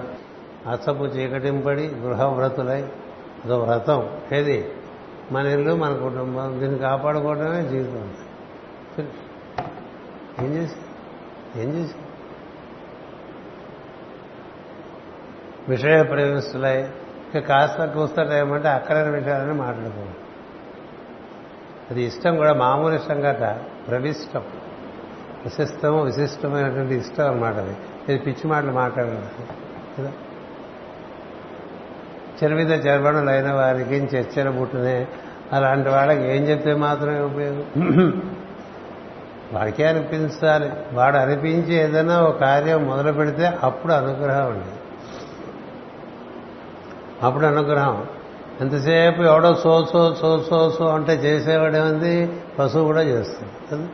అసపు 0.70 1.04
చీకటింపడి 1.04 1.88
గృహవ్రతులై 1.88 2.88
ఒక 3.46 3.70
వ్రతం 3.70 4.10
ఏది? 4.34 4.72
మన 5.32 5.46
ఇల్లు 5.46 5.76
మన 5.76 5.94
కుటుంబం 5.94 6.60
దీన్ని 6.60 6.80
కాపాడుకోవడమే 6.80 7.62
జీవితం 7.70 8.14
ఏం 10.40 10.54
చేసి? 10.54 10.76
ఏం 11.62 11.70
చేసి? 11.70 11.94
విషయ 15.70 16.04
ప్రేమిస్తులై 16.04 16.88
ఇక 17.36 17.40
కాస్త 17.40 17.86
కూస్త 17.86 18.24
టైం 18.24 18.54
అంటే 18.54 18.68
అక్కడైన 18.68 19.10
విషయాలని 19.10 19.54
మాట్లాడుకోవాలి. 19.54 20.16
అది 21.92 22.04
ఇష్టం 22.04 22.36
కూడా 22.36 22.54
మామూలు 22.54 22.96
ఇష్టం 22.96 23.22
కాక 23.22 23.60
ప్రవిష్టం. 23.88 24.44
విశిష్టము 25.46 26.04
విశిష్టమైనటువంటి 26.04 26.96
ఇష్టం 26.96 27.28
అనమాట 27.28 27.56
అది. 27.56 27.78
ఇది 28.10 28.18
పిచ్చి 28.18 28.50
మాటలు 28.50 28.72
మాట్లాడాలి 28.72 29.20
కదా? 30.00 30.12
చెరువిద 32.44 32.88
చెరబడులైన 32.88 33.52
వారికి 33.52 33.96
చర్చల 33.96 34.50
పుట్టునే 34.50 35.08
అలాంటి 35.54 35.90
వాళ్ళకి 35.90 36.22
ఏం 36.22 36.44
చెప్తే 36.44 36.74
మాత్రమే 36.76 37.20
ఉపయోగం? 37.20 37.64
వాడికే 39.54 39.86
అనిపించాలి. 39.88 40.72
వాడు 40.94 41.18
అనిపించి 41.18 41.74
ఏదైనా 41.74 42.22
ఒక 42.22 42.40
కార్యం 42.40 42.84
మొదలు 42.84 43.12
పెడితే 43.12 43.54
అప్పుడు 43.64 43.94
అనుగ్రహం 43.94 44.52
అండి. 44.52 44.66
అప్పుడు 47.26 47.46
అనుగ్రహం. 47.46 48.06
ఎంతసేపు 48.62 49.22
ఎవడో 49.22 49.56
so 49.56 49.86
so 49.94 50.16
so 50.16 50.44
so 50.50 50.76
so 50.80 50.88
అంటే 50.88 51.14
చేసేవాడేముంది 51.14 52.42
పశువు 52.60 52.84
కూడా 52.84 53.02
చేస్తుంది 53.02 53.52
కదా? 53.72 53.88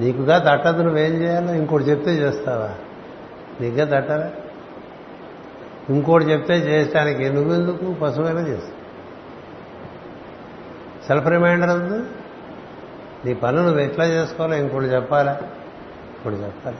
నీకుగా 0.00 0.38
తట్టదు 0.38 0.82
నువ్వేం 0.82 1.12
చేయాలో? 1.12 1.52
ఇంకోటి 1.52 1.84
చెప్తే 1.84 2.10
చేస్తావా? 2.10 2.70
నీకుగా 3.60 4.00
తట్టరా 4.00 4.30
ఇంకోటి 5.90 6.24
చెప్తే 6.24 6.54
చేయడానికి 6.54 7.30
నువ్వెందుకు? 7.30 7.94
పశువైనా 7.94 8.40
చేస్తావు. 8.40 8.82
సెల్ఫ్ 11.06 11.26
రిమైండర్ 11.26 11.70
ఉంది 11.70 12.06
నీ 13.24 13.34
పనులు 13.34 13.62
నువ్వు 13.62 13.80
ఎట్లా 13.80 14.04
చేసుకోవాలో 14.04 14.56
ఇంకోటి 14.56 14.86
చెప్పాలా? 14.86 15.40
ఇంకోటి 16.10 16.36
చెప్పాలి. 16.36 16.76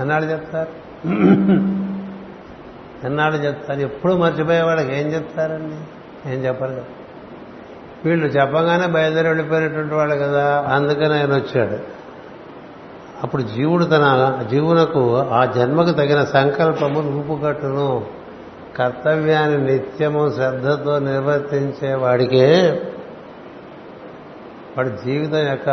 అన్నాడు 0.00 0.24
చెప్తారు? 0.24 0.68
ఎన్నాళ్ళు 3.06 3.38
చెప్తారు? 3.38 3.80
ఎప్పుడు 3.80 4.12
మర్చిపోయే 4.14 4.62
వాళ్ళకి 4.62 4.96
ఏం 4.96 5.06
చెప్తారండి? 5.06 5.74
ఏం 6.32 6.44
చెప్పరు. 6.44 6.70
కదా 6.70 6.82
వీళ్ళు 8.04 8.26
చెప్పగానే 8.26 8.86
బయలుదేరి 8.86 9.28
వెళ్ళిపోయినటువంటి 9.28 9.94
వాళ్ళు 9.94 10.16
కదా 10.16 10.60
అందుకని 10.60 11.14
ఆయన 11.14 11.34
వచ్చాడు. 11.34 12.03
అప్పుడు 13.24 13.42
జీవుడు 13.42 13.84
తన 13.84 14.06
జీవునకు 14.50 15.16
ఆ 15.16 15.44
జన్మకు 15.44 15.90
తగిన 15.90 16.24
సంకల్పము 16.24 17.00
రూపుకట్టును 17.00 18.06
కర్తవ్యాన్ని 18.76 19.58
నిత్యము 19.58 20.30
శ్రద్ధతో 20.30 20.98
నిర్వర్తించే 20.98 21.94
వాడికే 21.94 22.46
వాడి 24.76 24.90
జీవితం 24.90 25.38
యొక్క 25.38 25.68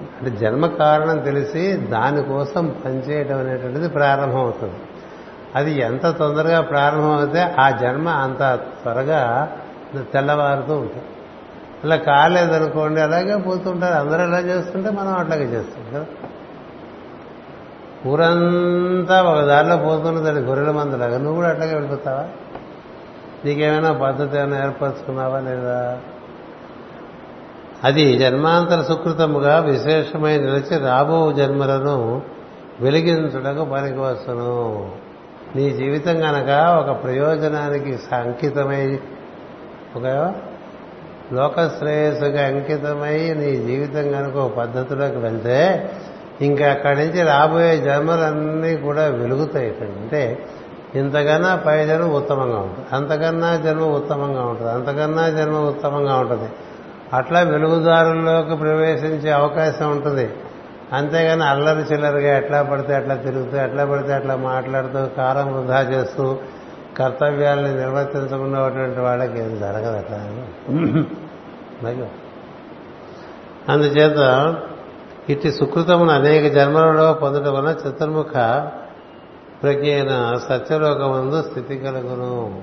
అంటే 0.00 0.30
జన్మ 0.30 0.66
కారణం 0.66 1.18
తెలిసి 1.18 1.72
దానికోసం 1.72 2.76
పనిచేయడం 2.84 3.38
అనేటువంటిది 3.38 3.88
ప్రారంభం 3.88 4.38
అవుతుంది 4.38 4.78
అది 5.54 5.78
ఎంత 5.78 6.06
తొందరగా 6.06 6.60
ప్రారంభం 6.60 7.36
ఆ 7.58 7.70
జన్మ 7.70 8.08
అంత 8.08 8.42
త్వరగా 8.82 9.52
తెల్లవారుతూ 10.12 10.74
ఉంటుంది. 10.74 11.04
అలా 11.84 11.96
కాలేదనుకోండి 11.96 13.00
అలాగే 13.00 13.36
పోతుంటారు. 13.36 13.94
అందరూ 13.94 14.22
ఎలా 14.22 14.38
చేస్తుంటే 14.40 14.90
మనం 14.90 15.18
అట్లాగే 15.18 15.44
చేస్తాం 15.44 15.84
కదా? 15.94 16.06
ఊరంతా 18.06 19.22
ఒక 19.22 19.40
దారిలో 19.40 19.76
పోతున్నదండి 19.76 20.40
గొర్రెల 20.40 20.70
మందులాగా. 20.70 21.18
నువ్వు 21.18 21.34
కూడా 21.34 21.48
అట్లాగే 21.48 21.72
వెళ్ళిపోతావా? 21.72 22.28
నీకేమైనా 23.44 23.92
పద్ధతి 23.92 24.38
ఏమైనా 24.38 24.64
ఏర్పరచుకున్నావా 24.64 25.40
లేదా? 25.40 26.00
అది 27.84 28.18
జన్మాంతర 28.18 28.82
సుకృతముగా 28.82 29.58
విశేషమై 29.58 30.38
నిలిచి 30.38 30.78
రాబో 30.78 31.32
జన్మలను 31.32 32.22
వెలిగించుటకు 32.80 33.64
పనికి 33.64 33.98
వస్తును 33.98 34.90
నీ 35.56 35.70
జీవితం 35.70 36.20
కనుక 36.20 36.50
ఒక 36.50 37.04
ప్రయోజనానికి 37.04 37.98
అంకితమై 38.12 38.98
ఒక 39.96 40.34
లోకశ్రేయస్సుగా 41.34 42.46
అంకితమై 42.46 43.34
నీ 43.34 43.56
జీవితం 43.56 44.12
కనుక 44.12 44.36
ఒక 44.36 44.56
పద్ధతిలోకి 44.56 45.16
వెళ్తే 45.16 45.90
ఇంకా 46.40 46.70
అక్కడి 46.70 46.98
నుంచి 46.98 47.22
రాబోయే 47.22 47.76
జన్మలన్నీ 47.76 48.76
కూడా 48.76 49.06
వెలుగుతాయి 49.06 49.68
అంటే 49.68 50.38
ఇంతకన్నా 50.94 51.56
పై 51.56 51.86
జన్మ 51.86 52.04
ఉత్తమంగా 52.04 52.58
ఉంటుంది. 52.58 52.86
అంతకన్నా 52.92 53.56
జన్మ 53.56 53.82
ఉత్తమంగా 53.82 54.42
ఉంటుంది. 54.42 54.72
అంతకన్నా 54.72 55.28
జన్మ 55.28 55.56
ఉత్తమంగా 55.56 56.16
ఉంటుంది. 56.16 56.48
అట్లా 57.12 57.40
వెలుగుదారుల్లోకి 57.40 58.56
ప్రవేశించే 58.56 59.30
అవకాశం 59.30 59.90
ఉంటుంది. 59.90 60.30
అంతేగాని 60.92 61.44
అల్లరి 61.44 61.94
చిల్లరిగా 61.94 62.38
ఎట్లా 62.38 62.62
పడితే 62.62 62.94
అట్లా 62.94 63.14
తిరుగుతూ 63.14 63.56
ఎట్లా 63.56 63.84
పడితే 63.84 64.12
అట్లా 64.12 64.36
మాట్లాడుతూ 64.36 65.06
కారం 65.16 65.52
వృధా 65.52 65.80
చేస్తూ 65.80 66.36
కర్తవ్యాలని 66.98 67.74
నిర్వర్తించకున్నటువంటి 67.74 69.00
వాళ్ళకి 69.00 69.38
ఏం 69.40 69.58
జరగదు 69.60 69.96
అట్లా. 69.96 70.18
అలాగే 71.86 72.10
అందుచేత 73.68 74.54
ఇట్టి 75.28 75.52
సుకృతమును 75.52 76.10
అనేక 76.10 76.54
జన్మలలో 76.54 77.12
పొందడం 77.12 77.54
వలన 77.54 77.88
చతుర్ముఖ 77.88 78.32
ప్రజ్ఞ 79.62 79.84
అయిన 79.84 80.34
సత్యలోకమందు 80.48 81.42
స్థితి 81.42 81.76
కలుగును. 81.76 82.62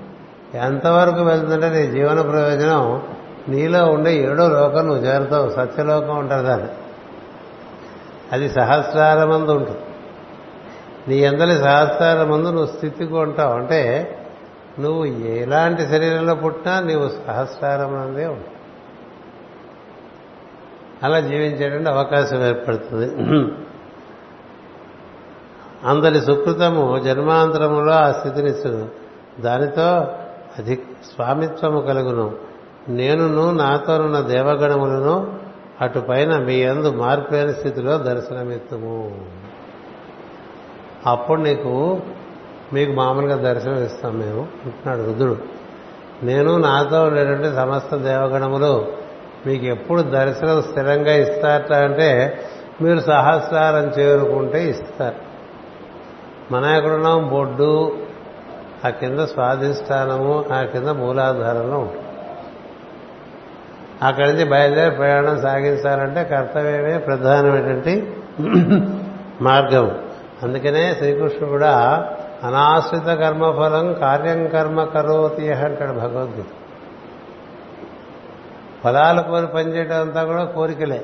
ఎంతవరకు 0.54 1.22
వెళ్తుందంటే 1.22 1.68
నీ 1.68 1.86
జీవన 1.86 2.20
ప్రయోజనం 2.20 3.02
నీలో 3.48 3.84
ఉండే 3.84 4.16
ఏడో 4.16 4.48
లోకం 4.48 4.86
నువ్వు 4.86 5.04
చేరుతావు. 5.04 5.50
సత్యలోకం 5.50 6.16
ఉంటారు 6.16 6.46
దాన్ని. 6.46 6.68
అది 8.32 8.48
సహస్రారమందు 8.48 9.50
ఉంటుంది. 9.50 9.78
నీ 11.08 11.16
ఎందరి 11.16 11.58
సహస్రారమందు 11.58 12.48
నువ్వు 12.48 12.66
స్థితికి 12.66 13.14
ఉంటావు. 13.14 13.54
అంటే 13.54 14.16
నువ్వు 14.80 15.04
ఎలాంటి 15.04 15.86
శరీరంలో 15.86 16.34
పుట్టినా 16.34 16.80
నీవు 16.80 17.08
సహస్రారమందే 17.08 18.26
ఉంటావు. 18.26 18.61
అలా 21.02 21.20
జీవించేటువంటి 21.20 21.88
అవకాశం 21.88 22.40
ఏర్పడుతుంది. 22.46 23.08
అందరి 25.84 26.20
సుకృతము 26.20 27.00
జన్మాంతరములో 27.04 27.92
ఆ 27.92 28.12
స్థితిని 28.12 28.52
దానితో 29.42 29.88
అది 30.58 30.74
స్వామిత్వము 31.14 31.80
కలుగును. 31.80 32.26
నేనును 32.88 33.44
నాతోనున్న 33.52 34.20
దేవగణములను 34.20 35.38
అటు 35.80 35.98
పైన 35.98 36.32
మీ 36.38 36.56
అందు 36.64 36.88
మార్పులేన 36.96 37.50
స్థితిలో 37.50 37.98
దర్శనమిత్తుము. 37.98 39.26
అప్పుడు 41.06 41.40
నీకు 41.40 42.00
మీకు 42.72 42.92
మామూలుగా 42.92 43.36
దర్శనం 43.52 43.78
ఇస్తాం 43.84 44.12
మేము 44.18 44.42
అంటున్నాడు 44.64 45.02
రుద్రుడు. 45.08 45.36
నేను 46.22 46.56
నాతో 46.56 46.98
ఉండేటువంటి 47.04 47.48
సమస్త 47.56 47.96
దేవగణములు 47.96 49.01
మీకు 49.46 49.64
ఎప్పుడు 49.64 50.02
దర్శనం 50.02 50.62
స్థిరంగా 50.62 51.12
ఇస్తారట 51.12 51.72
అంటే 51.72 52.38
మీరు 52.82 52.98
సహస్రారం 52.98 53.84
చేరుకుంటే 53.88 54.64
ఇస్తారు. 54.64 55.32
మన 56.52 56.64
ఎక్కడున్నాం 56.64 57.28
బొడ్డు 57.28 57.96
ఆ 58.84 58.88
కింద 58.88 59.20
స్వాధిష్టానము 59.20 60.44
ఆ 60.52 60.62
కింద 60.62 60.88
మూలాధారంలో 60.88 61.78
ఉంటుంది. 61.78 62.02
అక్కడి 64.02 64.32
నుంచి 64.32 64.44
బయలుదేరి 64.44 64.90
ప్రయాణం 64.90 65.40
సాగించాలంటే 65.42 66.24
కర్తవ్యమే 66.24 66.98
ప్రధానమైనటువంటి 66.98 68.16
మార్గం. 69.40 69.98
అందుకనే 70.42 70.94
శ్రీకృష్ణుడు 70.94 71.50
కూడా 71.50 72.06
అనాశ్రిత 72.44 73.18
కర్మఫలం 73.18 73.94
కార్యం 73.94 74.48
కర్మ 74.48 74.84
కరోతి 74.84 75.52
అంటాడు 75.52 75.92
భగవద్గీత. 75.92 76.44
ఫలాల 78.84 79.20
కోరి 79.20 79.46
పనిచేయడం 79.46 80.00
అంతా 80.00 80.24
కూడా 80.24 80.44
కోరికలే. 80.44 81.00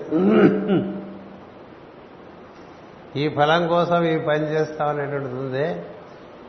ఈ 3.16 3.28
ఫలం 3.28 3.68
కోసం 3.68 4.04
ఈ 4.04 4.18
పని 4.18 4.44
చేస్తాం 4.46 4.88
అనేటువంటిది 4.88 5.34
ఉంది. 5.34 5.66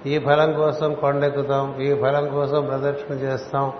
ఈ 0.09 0.19
ఫలం 0.19 0.53
కోసం 0.53 0.93
కొండెక్కుతాం 0.93 1.81
ఈ 1.81 1.89
ఫలం 2.01 2.29
కోసం 2.29 2.65
ప్రదక్షిణ 2.65 3.15
చేస్తాం 3.15 3.73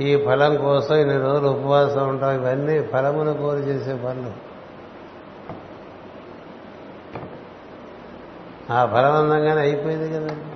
ఈ 0.00 0.10
ఫలం 0.24 0.56
కోసం 0.56 0.94
ఇన్ని 0.94 1.18
రోజులు 1.18 1.48
ఉపవాసం 1.48 2.08
ఉంటాం 2.08 2.32
ఇవన్నీ 2.34 2.82
ఫలమును 2.82 3.34
కోరి 3.34 3.60
చేసే 3.60 3.94
పనులు. 3.94 4.32
ఆ 8.72 8.86
ఫలం 8.86 9.14
అందంగానే 9.14 9.60
అయిపోయింది 9.60 10.08
కదండి 10.14 10.46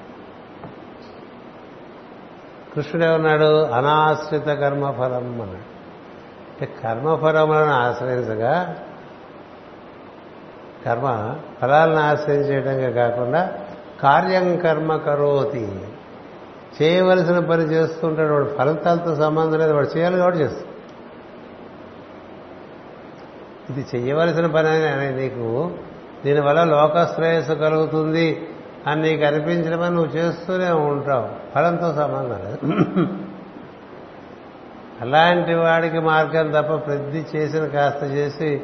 కృష్ణుడు 2.74 3.04
ఏమన్నాడు? 3.06 3.50
అనాశ్రిత 3.64 4.46
కర్మఫలం 4.46 5.24
అన్నాడు 5.26 5.79
కర్మఫలములను 6.66 7.72
ఆశ్రయించగా 7.72 8.76
కర్మ 10.86 11.36
ఫలాలను 11.62 12.00
ఆశ్రయించేయడంగా 12.00 12.90
కాకుండా 12.90 13.52
కార్యం 14.02 14.56
కర్మ 14.56 14.96
కరోతి. 14.96 15.80
చేయవలసిన 16.82 17.38
పని 17.38 17.62
చేస్తుంటాడు 17.62 18.32
వాడు 18.32 18.44
ఫలితాలతో 18.44 19.14
సంబంధం 19.14 19.58
లేదు 19.58 19.72
వాడు 19.72 19.98
చేయాలి 19.98 20.16
కాబట్టి 20.16 20.40
చేస్తాడు. 20.40 20.70
ఇది 23.72 23.86
చేయవలసిన 23.96 24.46
పని 24.46 24.68
అని 24.68 25.16
నీకు 25.16 25.70
దీనివల్ల 26.24 26.64
లోకశ్రేయస్సు 26.64 27.52
కలుగుతుంది 27.52 28.48
అని 28.86 29.02
నీకు 29.02 29.24
అనిపించడమని 29.24 29.94
నువ్వు 29.94 30.16
చేస్తూనే 30.16 30.70
ఉంటావు. 30.70 31.28
ఫలంతో 31.54 31.94
సంబంధం 31.94 32.38
లేదు. 32.44 32.58
అలాంటి 35.00 35.54
వాడికి 35.54 35.98
మార్గం 35.98 36.50
తప్ప 36.50 36.86
ప్రతి 36.86 37.26
చేసిన 37.36 37.66
కాస్త 37.66 38.04
చేసి 38.04 38.62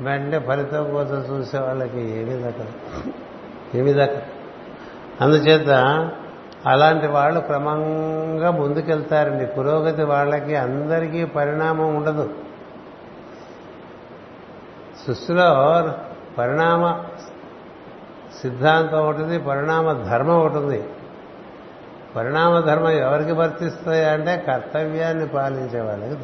వెంటనే 0.00 0.38
ఫలితం 0.38 0.90
కోసం 0.90 1.16
చూసే 1.16 1.58
వాళ్ళకి 1.58 2.00
ఏమీ 2.00 2.42
దక్కదు. 2.42 2.68
ఏమీ 3.76 3.92
దక్కదు. 3.92 4.22
అందుచేత 5.20 5.70
అలాంటి 6.66 7.06
వాళ్ళు 7.06 7.40
క్రమంగా 7.40 8.50
ముందుకెళ్తారండి. 8.50 9.46
పురోగతి 9.46 10.02
వాళ్ళకి 10.02 10.56
అందరికీ 10.56 11.24
పరిణామం 11.24 11.94
ఉండదు. 11.94 12.34
సృష్టిలో 15.06 15.44
పరిణామ 16.38 17.04
సిద్ధాంతం 18.42 19.08
ఒకటిది 19.08 19.38
పరిణామ 19.38 19.92
ధర్మం 19.92 20.44
ఉంటుంది 20.46 20.84
పరిణామ 22.16 22.60
ధర్మం 22.60 22.90
ఎవరికి 22.90 23.32
వర్తిస్తాయంటే 23.32 24.44
కర్తవ్యాన్ని 24.46 25.28
పాలించే 25.28 25.80
వాళ్ళకి 25.80 26.14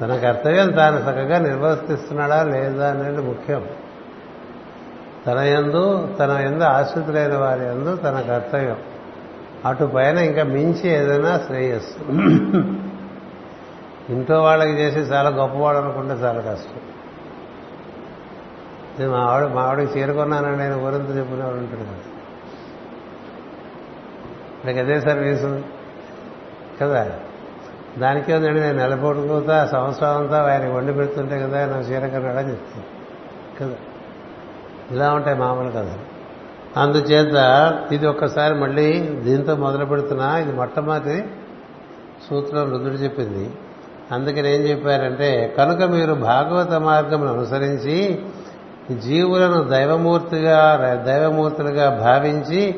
తన 0.00 0.16
కర్తవ్యం 0.16 0.70
తాను 0.70 0.96
చక్కగా 0.96 1.38
నిర్వర్తిస్తున్నాడా 1.38 2.42
లేదా 2.42 2.90
అనేది 2.90 3.22
ముఖ్యం. 3.22 3.66
తన 5.26 5.38
ఎందు 5.38 6.16
తన 6.18 6.30
ఎందు 6.30 6.64
ఆశ్రితులైన 6.64 7.36
వారి 7.36 7.64
ఎందు 7.64 7.96
తన 7.96 8.20
కర్తవ్యం. 8.20 8.76
అటు 9.66 9.84
పైన 9.84 10.18
ఇంకా 10.18 10.42
మించి 10.42 10.90
ఏదైనా 10.90 11.38
శ్రేయస్సు. 11.38 12.12
ఇంట్లో 14.12 14.42
వాళ్ళకి 14.42 14.72
చేసి 14.72 14.98
చాలా 14.98 15.30
గొప్పవాడు 15.30 15.76
అనుకుంటే 15.76 16.14
చాలా 16.14 16.40
కష్టం. 16.40 17.01
మా 19.00 19.18
ఆవిడ 19.18 19.52
మా 19.52 19.62
ఆవిడకి 19.62 19.98
చేరుకున్నానని 19.98 20.56
నేను 20.56 20.84
ఊరంత 20.84 21.16
చెప్పుకునేవాడు 21.16 21.56
ఉంటాడు 21.56 21.80
కదా. 21.80 21.94
నాకు 24.64 24.78
అదే 24.78 25.00
సర్వీసు. 25.00 25.62
కదా? 26.80 27.10
దానికే 27.98 28.34
ఉందండి 28.34 28.60
నేను 28.60 28.78
నెలపొడుకుతా 28.78 29.66
సంవత్సరం 29.66 30.16
అంతా 30.16 30.50
ఆయన 30.50 30.72
వండి 30.72 30.92
పెడుతుంటే 30.92 31.38
కదా 31.38 31.66
నా 31.66 31.78
చీరకన్నాడని 31.78 32.50
చెప్తాను 32.50 32.84
కదా? 33.60 33.76
ఇలా 34.90 35.12
ఉంటాయి 35.12 35.38
మామూలు 35.38 35.70
కదా 35.70 35.98
అందుచేత 36.76 37.34
ఇది 37.92 38.06
ఒక్కసారి 38.06 38.54
మళ్ళీ 38.54 39.00
దీంతో 39.00 39.56
మొదలు 39.56 39.84
పెడుతున్నా. 39.84 40.38
ఇది 40.38 40.52
మొట్టమొదటి 40.52 41.24
సూత్రం 42.30 42.72
రుద్రుడు 42.72 42.94
చెప్పింది. 42.94 43.50
అందుకని 44.12 44.54
ఏం 44.54 44.60
చెప్పారంటే 44.62 45.54
కనుక 45.58 45.82
మీరు 45.82 46.14
భాగవత 46.14 46.72
మార్గమును 46.72 47.32
అనుసరించి 47.32 48.22
జీవులను 48.90 49.64
దైవమూర్తిగా 49.64 50.76
దైవమూర్తులుగా 51.06 51.90
భావించి 51.90 52.74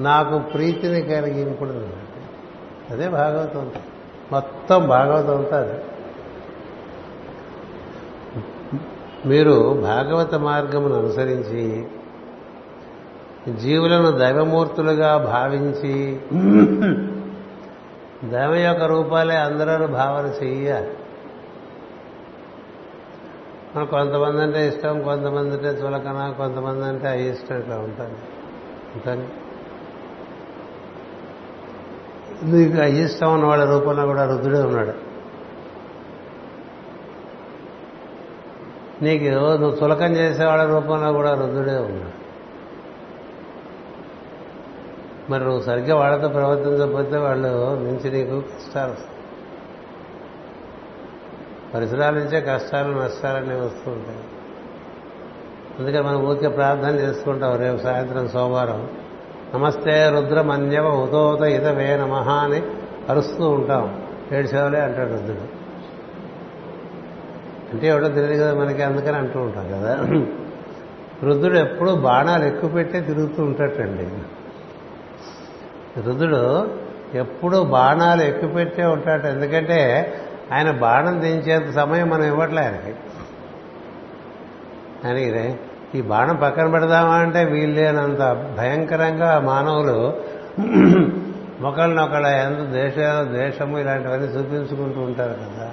నాకు 0.00 0.38
ప్రీతిని 0.38 1.02
కలిగింపుడు 1.02 1.86
అదే 2.90 3.08
భాగవతం. 3.08 3.70
మొత్తం 4.32 4.88
భాగవతం 4.88 5.36
అంతా 5.38 5.58
అది. 5.58 5.78
మీరు 9.28 9.74
భాగవత 9.82 10.34
మార్గమును 10.34 10.94
అనుసరించి 10.94 11.86
జీవులను 13.54 14.10
దైవమూర్తులుగా 14.10 15.16
భావించి 15.16 16.20
దైవ 18.24 18.54
యొక్క 18.54 18.82
రూపాలే 18.82 19.36
అందరూ 19.36 19.86
భావన 19.86 20.44
చెయ్యాలి 20.44 20.88
మనకు 23.76 23.90
కొంతమంది 23.90 24.42
అంటే 24.42 24.68
ఇష్టం 24.68 25.02
కొంతమంది 25.02 25.56
అంటే 25.56 25.68
చులకన 25.68 26.34
కొంతమంది 26.38 26.84
అంటే 26.84 27.08
అయిష్టం 27.08 27.58
ఇట్లా 27.58 27.78
ఉంటుంది 27.78 28.16
ఉంటుంది 28.94 29.26
నీకు 32.42 32.80
అయిష్టం 32.80 33.34
ఉన్న 33.34 33.44
వాళ్ళ 33.44 33.64
రూపంలో 33.64 34.06
కూడా 34.06 34.26
రుద్రుడే 34.26 34.62
ఉన్నాడు. 34.62 34.94
నీకు 39.04 39.24
నువ్వు 39.24 39.84
చులకం 39.84 40.12
చేసేవాళ్ళ 40.16 40.64
రూపంలో 40.64 41.12
కూడా 41.12 41.34
రుద్రుడే 41.34 41.76
ఉన్నాడు. 41.76 42.26
మరి 45.32 45.44
నువ్వు 45.44 45.60
సరిగ్గా 45.60 45.96
వాళ్ళతో 45.96 46.28
ప్రవర్తించకపోతే 46.28 47.16
వాళ్ళు 47.16 47.48
నుంచి 47.74 48.10
నీకు 48.10 48.40
కష్టాలు 48.40 48.90
వస్తాయి. 48.90 49.15
పరిసరాల 51.76 52.14
నుంచే 52.14 52.40
కష్టాలు 52.40 52.92
నష్టాలన్నీ 52.92 53.54
వస్తూ 53.54 53.90
ఉంటాయి. 53.90 54.18
అందుకని 55.78 56.02
మనం 56.02 56.26
ఊరికే 56.26 56.48
ప్రార్థన 56.48 56.94
చేసుకుంటాం 56.94 57.56
రేపు 57.56 57.76
సాయంత్రం 57.76 58.28
సోమవారం. 58.28 58.88
నమస్తే 59.54 60.10
రుద్రమన్యవ 60.10 60.88
ఉదోత 60.88 61.42
ఇదవే 61.42 61.96
నమ 61.96 62.12
అని 62.14 62.62
అరుస్తూ 63.08 63.50
ఉంటాం. 63.50 64.02
ఏడు 64.32 64.46
సేవలే 64.46 64.80
అంటాడు 64.80 65.12
రుద్రుడు. 65.12 65.56
అంటే 67.72 67.86
ఎవడో 67.86 68.08
తెలియదు 68.08 68.42
కదా 68.42 68.54
మనకి 68.54 68.82
అందుకని 68.82 69.16
అంటూ 69.16 69.40
ఉంటాం 69.40 69.68
కదా. 69.68 69.94
రుద్రుడు 71.22 71.58
ఎప్పుడూ 71.58 71.94
బాణాలు 71.94 72.44
ఎక్కువ 72.44 72.70
పెట్టే 72.70 73.00
తిరుగుతూ 73.00 73.42
ఉంటాటండి 73.42 74.08
రుద్రుడు 76.00 76.70
ఎప్పుడూ 77.14 77.64
బాణాలు 77.64 78.22
ఎక్కువ 78.22 78.48
పెట్టే 78.48 78.84
ఉంటాడు. 78.84 79.26
ఎందుకంటే 79.26 80.12
ఆయన 80.52 80.70
బాణం 80.70 81.20
దించేంత 81.20 81.74
సమయం 81.74 82.08
మనం 82.08 82.24
ఇవ్వట్లే 82.24 82.62
ఆయనకి 82.62 82.94
ఆయనకి 85.08 85.56
ఈ 85.94 86.00
బాణం 86.02 86.36
పక్కన 86.36 86.70
పెడదామా 86.70 87.14
అంటే 87.14 87.44
వీళ్ళేనంత 87.44 88.54
భయంకరంగా 88.58 89.40
మానవులు 89.40 90.14
ఒకళ్ళనొకళ్ళ 91.66 92.26
ఎంత 92.26 92.58
దేశ 92.58 92.94
ద్వేషము 93.22 93.78
ఇలాంటివన్నీ 93.78 94.26
చూపించుకుంటూ 94.26 95.00
ఉంటారు 95.00 95.32
కదా. 95.32 95.70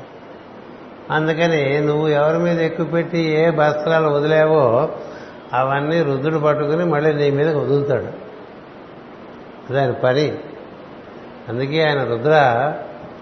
అందుకని 1.11 1.81
నువ్వు 1.81 2.07
ఎవరి 2.07 2.37
మీద 2.37 2.61
ఎక్కువ 2.61 2.85
పెట్టి 2.85 3.19
ఏ 3.19 3.49
వస్త్రాలు 3.49 4.07
వదిలేవో 4.07 4.89
అవన్నీ 5.53 6.01
రుద్రుడు 6.01 6.39
పట్టుకుని 6.39 6.85
మళ్ళీ 6.85 7.13
నీ 7.13 7.31
మీద 7.31 7.55
వదులుతాడు. 7.55 8.07
అది 9.69 9.79
ఆయన 9.79 9.91
పని. 9.91 10.37
అందుకే 11.49 11.83
ఆయన 11.83 12.03
రుద్ర 12.03 12.33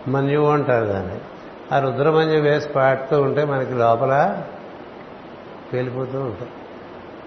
మన్యు 0.07 0.41
అంటారు 0.41 0.85
దాన్ని. 0.85 1.15
ఆ 1.71 1.79
రుద్రమంజం 1.79 2.41
వేసి 2.41 2.69
పాడుతూ 2.69 3.21
ఉంటే 3.21 3.45
మనకి 3.45 3.73
లోపల 3.73 4.43
పేలిపోతూ 5.73 6.19
ఉంటాయి. 6.19 6.51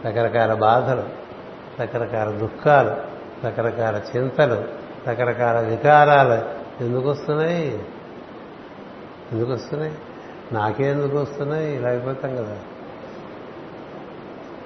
రకరకాల 0.06 0.54
బాధలు 0.54 1.02
రకరకాల 1.82 2.30
దుఃఖాలు 2.30 2.90
రకరకాల 3.46 4.00
చింతలు 4.16 4.64
రకరకాల 5.08 5.60
వికారాలు 5.60 6.64
ఎందుకు 6.84 7.10
వస్తున్నాయి? 7.10 7.86
ఎందుకు 9.32 9.52
వస్తున్నాయి? 9.52 9.94
నాకే 10.52 10.90
ఎందుకు 10.90 11.18
వస్తున్నాయి? 11.18 11.76
ఇలా 11.76 11.88
అయిపోతాం 11.88 12.36
కదా. 12.36 12.58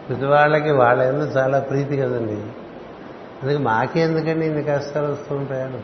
ప్రతి 0.09 0.25
వాళ్ళకి 0.25 0.71
వాళ్ళ 0.71 1.03
ఎందుకు 1.03 1.31
చాలా 1.31 1.59
ప్రీతి 1.59 1.97
కదండి. 1.97 2.43
అందుకే 3.43 3.59
మాకే 3.59 4.01
ఎందుకండి 4.01 4.47
ఇన్ని 4.47 4.65
కష్టాలు 4.65 5.07
వస్తూ 5.07 5.37
ఉంటాయని? 5.37 5.81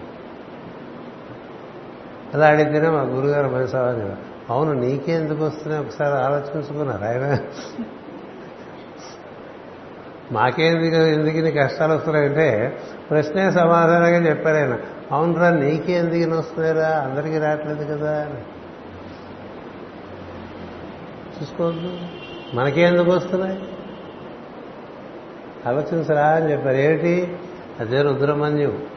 అలా 2.34 2.46
అడిగితేనే 2.46 2.88
మా 2.88 3.02
గురుగారు 3.02 3.48
మనసావని 3.48 4.16
అవును 4.50 4.72
నీకే 4.72 5.12
ఎందుకు 5.12 5.44
వస్తున్నాయి? 5.44 5.86
ఒకసారి 5.86 6.14
ఆలోచించుకున్నారు 6.14 7.04
ఆయన? 7.04 7.38
మాకేంది 10.32 10.86
ఎందుకు 10.86 11.02
ఎందుకు 11.02 11.36
ఇన్ని 11.36 11.52
కష్టాలు 11.52 11.92
వస్తున్నాయంటే 11.92 12.78
ప్రశ్నే 13.10 13.50
సమాధానంగా 13.50 14.28
చెప్పారు 14.28 14.56
ఆయన. 14.56 14.78
అవునరా 15.12 15.50
నీకే 15.50 15.92
ఎందుకు 15.92 16.38
వస్తున్నాయిరా? 16.38 16.88
అందరికీ 16.88 17.38
రావట్లేదు 17.38 17.84
కదా 17.84 18.20
అని. 18.20 18.40
చూసుకోవద్దు. 21.40 21.98
మనకే 22.54 22.80
ఎందుకు 22.80 23.10
వస్తున్నాయి? 23.10 23.68
ఆలోచించరా 25.66 26.26
అని 26.26 26.52
చెప్పారు. 26.52 26.76
ఏమిటి? 26.76 27.36
అదే 27.80 28.02
రుద్రమన్యు. 28.02 28.93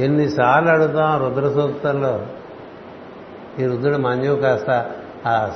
ఎన్నిసార్లు 0.00 0.68
అడుగుతాం 0.68 1.20
రుద్ర 1.20 1.60
సూక్తంలో 1.60 2.26
ఈ 3.58 3.66
రుద్రుడు 3.66 3.96
మంజు 3.96 4.32
కాస్త 4.32 4.90
ఆ 5.26 5.50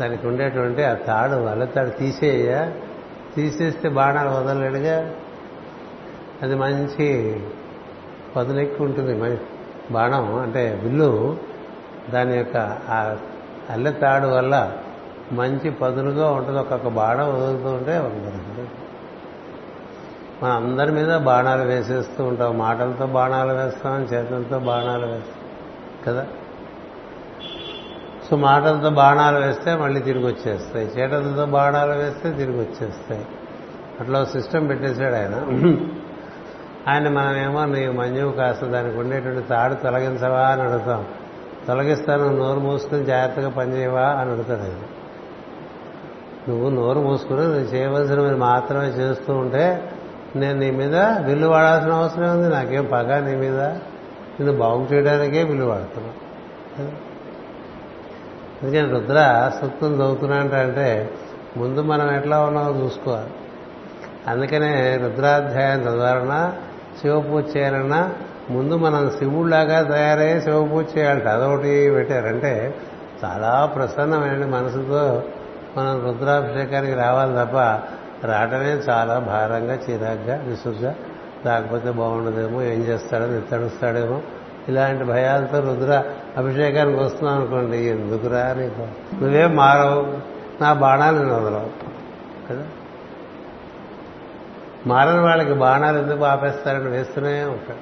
దానికి 0.00 0.26
ఉండేటువంటి 0.26 0.84
ఆ 0.84 0.94
తాడు 0.94 1.32
వల్ల 1.32 1.64
తాడు 1.64 1.90
తీసేయ 1.90 2.70
తీసేస్తే 3.36 3.88
బాణాలు 3.88 4.28
వదలలేడుగా. 4.28 5.10
అది 6.42 6.54
మంచి 6.54 7.40
పదునెక్కి 8.36 8.82
ఉంటుంది. 8.82 9.40
బాణం 9.90 10.34
అంటే 10.34 10.80
విల్లు 10.82 11.36
దాని 12.10 12.36
యొక్క 12.36 12.56
ఆ 12.88 13.16
అల్లె 13.70 13.92
తాడు 13.92 14.26
వల్ల 14.26 14.72
మంచి 15.32 15.70
పదునుగా 15.70 16.30
ఉంటుంది. 16.30 16.58
ఒక్కొక్క 16.58 16.88
బాణం 16.88 17.34
వదులుతూ 17.34 17.68
ఉంటే 17.68 17.98
ఒక 17.98 18.12
మన 20.42 20.50
అందరి 20.50 20.92
మీద 20.92 21.16
బాణాలు 21.16 21.62
వేసేస్తూ 21.62 22.24
ఉంటాం. 22.24 22.58
మాటలతో 22.58 23.06
బాణాలు 23.06 23.52
వేస్తాం 23.52 24.02
చేతులతో 24.02 24.58
బాణాలు 24.58 25.06
వేస్తాం. 25.06 25.46
కదా? 26.06 26.26
సో 28.30 28.36
మాటలతో 28.36 28.90
బాణాలు 28.90 29.46
వేస్తే 29.46 29.76
మళ్ళీ 29.76 30.00
తిరిగి 30.00 30.26
వచ్చేస్తాయి 30.26 30.86
చేటలతో 30.86 31.46
బాణాలు 31.46 31.92
వేస్తే 31.92 32.30
తిరిగి 32.32 32.58
వచ్చేస్తాయి 32.58 33.26
అట్లా 34.00 34.24
సిస్టమ్ 34.24 34.68
పెట్టేశాడు 34.68 35.14
ఆయన. 35.14 35.34
ఆయన 36.88 37.08
మనమేమో 37.08 37.64
నీ 37.64 37.88
మంజువు 37.88 38.32
కాస్త 38.32 38.64
దానికి 38.64 38.98
ఉండేటువంటి 38.98 39.48
తాడు 39.48 39.74
తొలగించవా 39.74 40.40
అని 40.40 40.62
అడుగుతాం. 40.62 41.04
తొలగిస్తాను 41.68 42.36
నోరు 42.36 42.60
మూసుకుని 42.60 43.04
జాగ్రత్తగా 43.04 43.48
పనిచేయవా 43.48 44.00
అని 44.00 44.30
అడుగుతాడు 44.30 44.60
ఆయన. 44.60 44.82
నువ్వు 46.48 46.70
నోరు 46.70 47.00
మూసుకుని 47.00 47.40
నువ్వు 47.40 47.60
చేయవలసినవి 47.60 48.36
మాత్రమే 48.36 48.86
చేస్తూ 48.86 49.34
ఉంటే 49.34 49.92
నేను 50.40 50.60
నీ 50.60 50.70
మీద 50.70 50.96
విల్లు 50.96 51.46
వాడాల్సిన 51.46 51.92
అవసరం 51.92 52.30
ఉంది 52.30 52.54
నాకేం 52.54 52.88
పగ 52.92 53.18
నీ 53.18 53.36
మీద? 53.36 53.60
నిన్ను 53.60 54.52
బాగు 54.52 54.88
చేయడానికే 54.92 55.42
విల్లు 55.42 55.64
వాడుతున్నా. 55.64 56.10
అందుకని 58.62 58.90
రుద్ర 58.90 59.50
సూక్తం 59.60 59.94
చదువుతున్నా 59.94 60.40
ముందు 61.56 61.80
మనం 61.80 62.16
ఎట్లా 62.16 62.40
ఉన్నామో 62.40 62.84
చూసుకోవాలి. 62.84 63.30
అందుకనే 64.26 64.96
రుద్రాధ్యాయం 64.96 65.80
చదవాలన్నా 65.80 66.52
శివపూజ 67.00 67.56
చేయాలన్నా 67.56 68.12
ముందు 68.50 68.76
మనం 68.76 69.10
శివుడిలాగా 69.10 69.82
తయారయ్యే 69.82 70.40
శివపూజ 70.40 70.86
చేయాలంట 70.98 71.26
అదొకటి 71.26 71.90
పెట్టారంటే 71.90 72.74
చాలా 73.24 73.66
ప్రసన్నమైన 73.66 74.46
మనసుతో 74.46 75.22
మనం 75.76 76.06
రుద్రాభిషేకానికి 76.06 76.94
రావాలి 76.94 77.32
తప్ప 77.32 77.56
రావటమే 78.24 78.70
చాలా 78.88 79.18
భారంగా 79.18 79.74
చిరాగ్గా 79.74 80.36
విసుగ్గా 80.36 80.94
రాకపోతే 81.44 81.90
బాగుండదేమో 81.90 82.62
ఏం 82.62 82.80
చేస్తాడో 82.80 83.26
నిత్తడుస్తాడేమో 83.26 84.20
ఇలాంటి 84.68 85.04
భయాలతో 85.04 85.60
రుద్ర 85.60 86.04
అభిషేకానికి 86.36 86.96
వస్తున్నావు 86.96 87.36
అనుకోండి 87.36 87.76
ఎందుకురా 87.76 88.52
నీకు 88.52 88.88
నువ్వేం 89.14 89.56
మారవు 89.56 90.14
నా 90.62 90.72
బాణాలు 90.72 91.18
నేను 91.18 91.34
వదలవు 91.34 91.70
కదా? 92.50 92.64
మారని 94.86 95.20
వాళ్ళకి 95.20 95.54
బాణాలు 95.54 95.98
ఎందుకు 95.98 96.24
ఆపేస్తారని 96.24 96.88
వేస్తూనే 96.88 97.44
ఉంటాడు. 97.44 97.78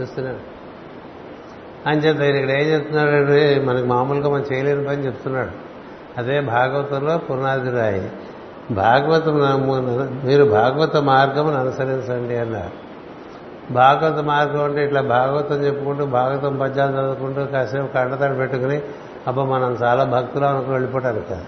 వేస్తూనే 0.00 0.34
అంచేత 1.86 2.20
ఇక్కడ 2.20 2.50
ఏం 2.50 2.66
చెప్తున్నాడంటే 2.66 3.64
మనకి 3.64 3.86
మామూలుగా 3.86 4.28
మనం 4.28 4.44
చేయలేని 4.52 4.86
పని 4.86 5.06
చెప్తున్నాడు. 5.06 5.50
అదే 6.18 6.40
భాగవతంలో 6.40 7.18
పునాదిరాయి 7.18 8.10
భాగవతం 8.70 9.34
మీరు 10.24 10.44
భాగవత 10.44 10.96
మార్గమును 10.96 11.56
అనుసరించండి 11.56 12.36
అన్నారు. 12.36 12.90
భాగవత 13.72 14.24
మార్గం 14.24 14.64
అంటే 14.64 14.84
ఇట్లా 14.84 15.00
భాగవతం 15.00 15.64
చెప్పుకుంటూ 15.64 16.06
భాగవతం 16.06 16.58
పద్యాలు 16.58 16.92
చదువుకుంటూ 16.92 17.44
కాసేపు 17.44 17.86
కండతడి 17.86 18.34
పెట్టుకుని 18.34 18.82
అబ్బా 19.26 19.44
మనం 19.44 19.72
చాలా 19.82 20.04
భక్తులు 20.04 20.44
అనుకుని 20.44 20.72
వెళ్ళిపోతారు 20.72 21.20
కదా. 21.30 21.44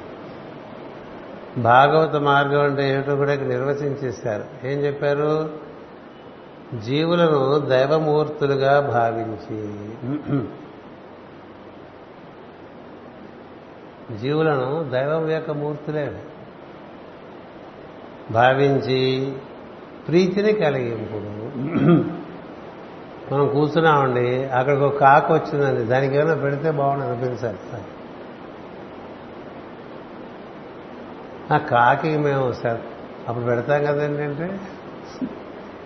భాగవత 1.58 2.16
మార్గం 2.16 2.64
అంటే 2.64 2.92
ఏమిటో 2.92 3.16
కూడా 3.16 3.34
నిర్వచించేశారు. 3.34 4.66
ఏం 4.66 4.78
చెప్పారు? 4.78 5.50
జీవులను 6.78 7.58
దైవమూర్తులుగా 7.58 8.80
భావించి. 8.80 9.68
జీవులను 14.18 14.90
దైవం 14.92 15.30
యొక్క 15.30 15.50
మూర్తులే 15.50 16.12
భావించి 18.30 19.32
ప్రీతిని 20.08 20.52
కలిగింపుడు. 20.52 21.32
మనం 23.34 23.48
కూర్చున్నామండి 23.48 24.44
అక్కడికి 24.44 24.82
ఒక 24.82 24.96
కాకు 24.96 25.34
వచ్చిందండి 25.34 25.82
దానికి 25.82 26.16
ఏమైనా 26.16 26.34
పెడితే 26.34 26.70
బాగుండు 26.70 27.04
అనిపించాలి 27.04 27.58
ఆ 31.54 31.58
కాకి 31.58 32.16
మేము 32.16 32.52
సార్ 32.52 32.80
అప్పుడు 33.28 33.44
పెడతాం 33.44 33.84
కదండి 33.84 34.22
అంటే? 34.22 34.60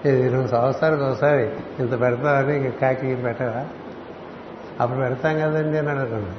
ఇది 0.05 0.27
ఇరవై 0.27 0.47
సంవత్సరాలకు 0.47 1.03
ఒకసారి 1.03 1.43
ఇంత 1.79 2.01
పెడతామని 2.01 2.57
ఇంక 2.57 2.81
కాకి 2.81 3.17
పెట్టరా? 3.17 3.69
అప్పుడు 4.81 4.99
పెడతాం 4.99 5.39
కదండి 5.39 5.79
అని 5.79 5.89
అడగండి. 5.89 6.37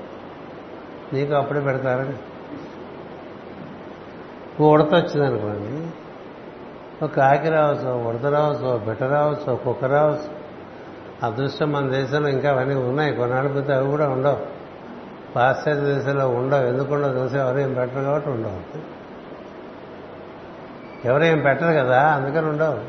నీకు 1.16 1.34
అప్పుడే 1.34 1.60
పెడతారని. 1.60 2.14
ఉడత 4.64 4.94
వచ్చిందనుకోండి 4.94 5.90
ఒక 7.06 7.12
కాకి 7.12 7.50
రావచ్చు 7.50 7.90
ఉడత 7.90 8.26
రావచ్చు 8.26 8.78
బిట్ట 8.78 9.04
రావచ్చు 9.04 9.56
కుక్క 9.56 9.86
రావచ్చు. 9.86 10.38
అదృష్టం 11.24 11.72
మన 11.72 11.90
దేశంలో 11.90 12.30
ఇంకా 12.30 12.50
అవన్నీ 12.50 12.76
ఉన్నాయి. 12.76 13.16
కొన్నాళ్ళు 13.16 13.54
పోతే 13.54 13.74
అవి 13.74 13.88
కూడా 13.88 14.10
ఉండవు. 14.10 14.38
పాశ్చాత్య 15.36 15.94
దేశంలో 15.94 16.30
ఉండవు. 16.30 16.66
ఎందుకు 16.66 16.94
ఉండవు 16.94 17.38
ఎవరేం 17.38 17.74
పెట్టరు 17.74 18.02
కాబట్టి 18.02 18.30
ఉండవు. 18.30 18.78
ఎవరేం 21.08 21.40
పెట్టరు 21.40 21.74
కదా 21.74 22.08
అందుకని 22.08 22.50
ఉండవు. 22.50 22.80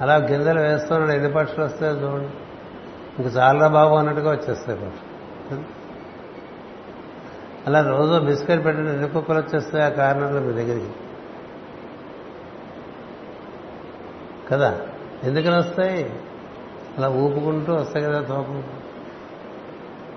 అలా 0.00 0.16
గింజలు 0.16 0.60
వేస్తున్నాడు 0.60 1.12
ఎన్ని 1.12 1.32
పక్షులు 1.32 1.64
వస్తాయో 1.64 1.94
చూడండి. 1.94 2.28
ఇంక 3.22 3.36
చాలా 3.36 3.68
బాబు 3.68 3.94
అన్నట్టుగా 3.94 4.30
వచ్చేస్తాయి 4.30 4.78
పక్షులు. 4.78 5.75
అలా 7.66 7.90
రోజు 7.90 8.20
బిస్కెట్ 8.20 8.64
పెట్టిన 8.64 8.88
ఎన్ని 8.88 9.08
కుక్కలు 9.08 9.38
వచ్చేస్తాయి 9.38 9.84
ఆ 9.84 9.88
కార్నర్లో 9.88 10.40
మీ 10.40 10.52
దగ్గరికి? 10.52 10.92
కదా? 14.50 14.80
ఎందుకని 15.24 15.56
వస్తాయి? 15.56 16.12
అలా 16.98 17.08
ఊపుకుంటూ 17.08 17.74
వస్తాయి 17.74 18.04
కదా 18.04 18.20
తోపు. 18.20 18.62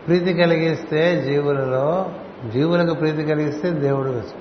ప్రీతి 0.06 0.34
కలిగిస్తే 0.34 1.22
జీవులలో 1.22 2.12
జీవులకు 2.50 2.93
ప్రీతి 2.93 3.24
కలిగిస్తే 3.24 3.70
దేవుడు 3.70 4.10
వచ్చి 4.10 4.36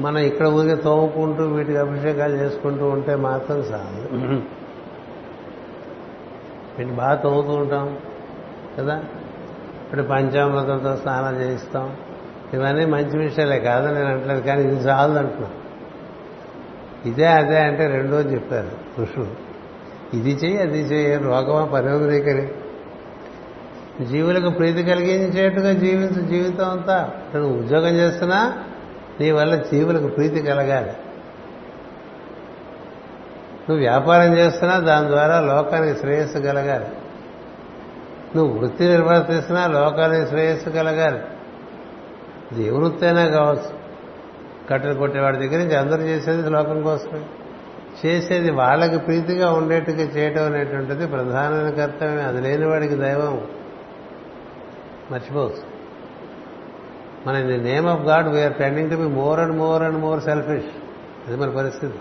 మనం 0.00 0.18
ఇక్కడ 0.18 0.46
ఊరికే 0.46 0.74
తోముకుంటూ 0.74 1.44
వీటికి 1.44 1.78
అభిషేకాలు 1.78 2.36
చేసుకుంటూ 2.36 2.86
ఉంటే 2.88 3.14
మాత్రం 3.16 3.58
చాలు. 3.58 4.16
వీటిని 6.78 6.96
బాగా 6.96 7.14
తోముతూ 7.14 7.52
ఉంటాం 7.52 7.98
కదా? 8.78 9.04
ఇప్పుడు 9.92 10.08
పంచామృతంతో 10.08 10.96
స్నానం 10.96 11.40
చేయిస్తాం. 11.40 11.96
ఇవన్నీ 12.54 12.84
మంచి 12.84 13.18
విషయాలే 13.18 13.58
కాదు 13.58 13.94
నేను 13.94 14.06
అంటలేదు 14.06 14.40
కానీ 14.40 14.62
ఇది 14.62 14.74
చాలు 14.74 15.18
అంటున్నాను 15.18 15.62
ఇదే 17.08 17.26
అదే 17.26 17.58
అంటే 17.58 17.86
రెండో 17.86 18.20
చెప్పారు 18.20 19.00
ఋషులు. 19.00 19.26
ఇది 20.14 20.30
చెయ్యి 20.30 20.58
అది 20.58 20.80
చెయ్యి 20.80 21.16
రోగమా 21.16 21.64
పరివదరీకరి 21.64 22.48
జీవులకు 24.04 24.50
ప్రీతి 24.50 24.82
కలిగించేట్టుగా 24.82 25.72
జీవించు 25.72 26.26
జీవితం 26.26 26.70
అంతా. 26.70 27.10
నువ్వు 27.34 27.58
ఉద్యోగం 27.58 27.94
చేస్తున్నా 27.94 28.64
నీ 29.20 29.30
వల్ల 29.30 29.54
జీవులకు 29.54 30.06
ప్రీతి 30.06 30.40
కలగాలి. 30.40 30.90
నువ్వు 33.68 33.78
వ్యాపారం 33.78 34.36
చేస్తున్నా 34.36 34.78
దాని 34.78 35.08
ద్వారా 35.08 35.40
లోకానికి 35.40 36.00
శ్రేయస్సు 36.00 36.38
కలగాలి. 36.38 36.84
నువ్వు 38.36 38.58
వృత్తి 38.58 38.88
నిర్వర్తిస్తున్నా 38.88 39.66
లోకానికి 39.66 40.26
శ్రేయస్సు 40.26 40.70
కలగాలి 40.70 41.20
ఇది 42.52 42.64
ఏ 42.66 42.70
వృత్తి 42.70 43.06
అయినా 43.06 43.26
కావచ్చు. 43.26 43.82
కట్టెలు 44.70 44.94
కొట్టేవాడి 44.94 45.38
దగ్గర 45.38 45.58
నుంచి 45.58 45.76
అందరూ 45.76 46.00
చేసేది 46.00 46.50
లోకం 46.50 46.82
కోసమే. 46.82 47.20
చేసేది 48.06 48.50
వాళ్ళకి 48.50 48.98
ప్రీతిగా 48.98 49.52
ఉండేట్టుగా 49.52 50.02
చేయటం 50.02 50.44
అనేటువంటిది 50.44 51.06
ప్రధానమైన 51.06 51.70
కర్తవ్యం 51.70 52.28
అది 52.28 52.40
లేని 52.40 52.66
వాడికి 52.66 52.94
దైవం 52.94 53.40
మర్చిపోవచ్చు. 55.10 55.72
మన 57.26 57.36
in 57.36 57.48
the 57.48 57.72
name 57.72 57.86
of 57.86 58.00
God 58.00 58.28
we are 58.28 58.52
tending 58.52 58.90
to 58.90 58.96
be 58.96 59.02
more 59.02 59.40
and 59.40 59.56
more 59.56 59.82
and 59.82 59.98
more 59.98 60.20
selfish 60.20 60.70
అది 61.28 61.36
మన 61.36 61.50
పరిస్థితి. 61.50 61.98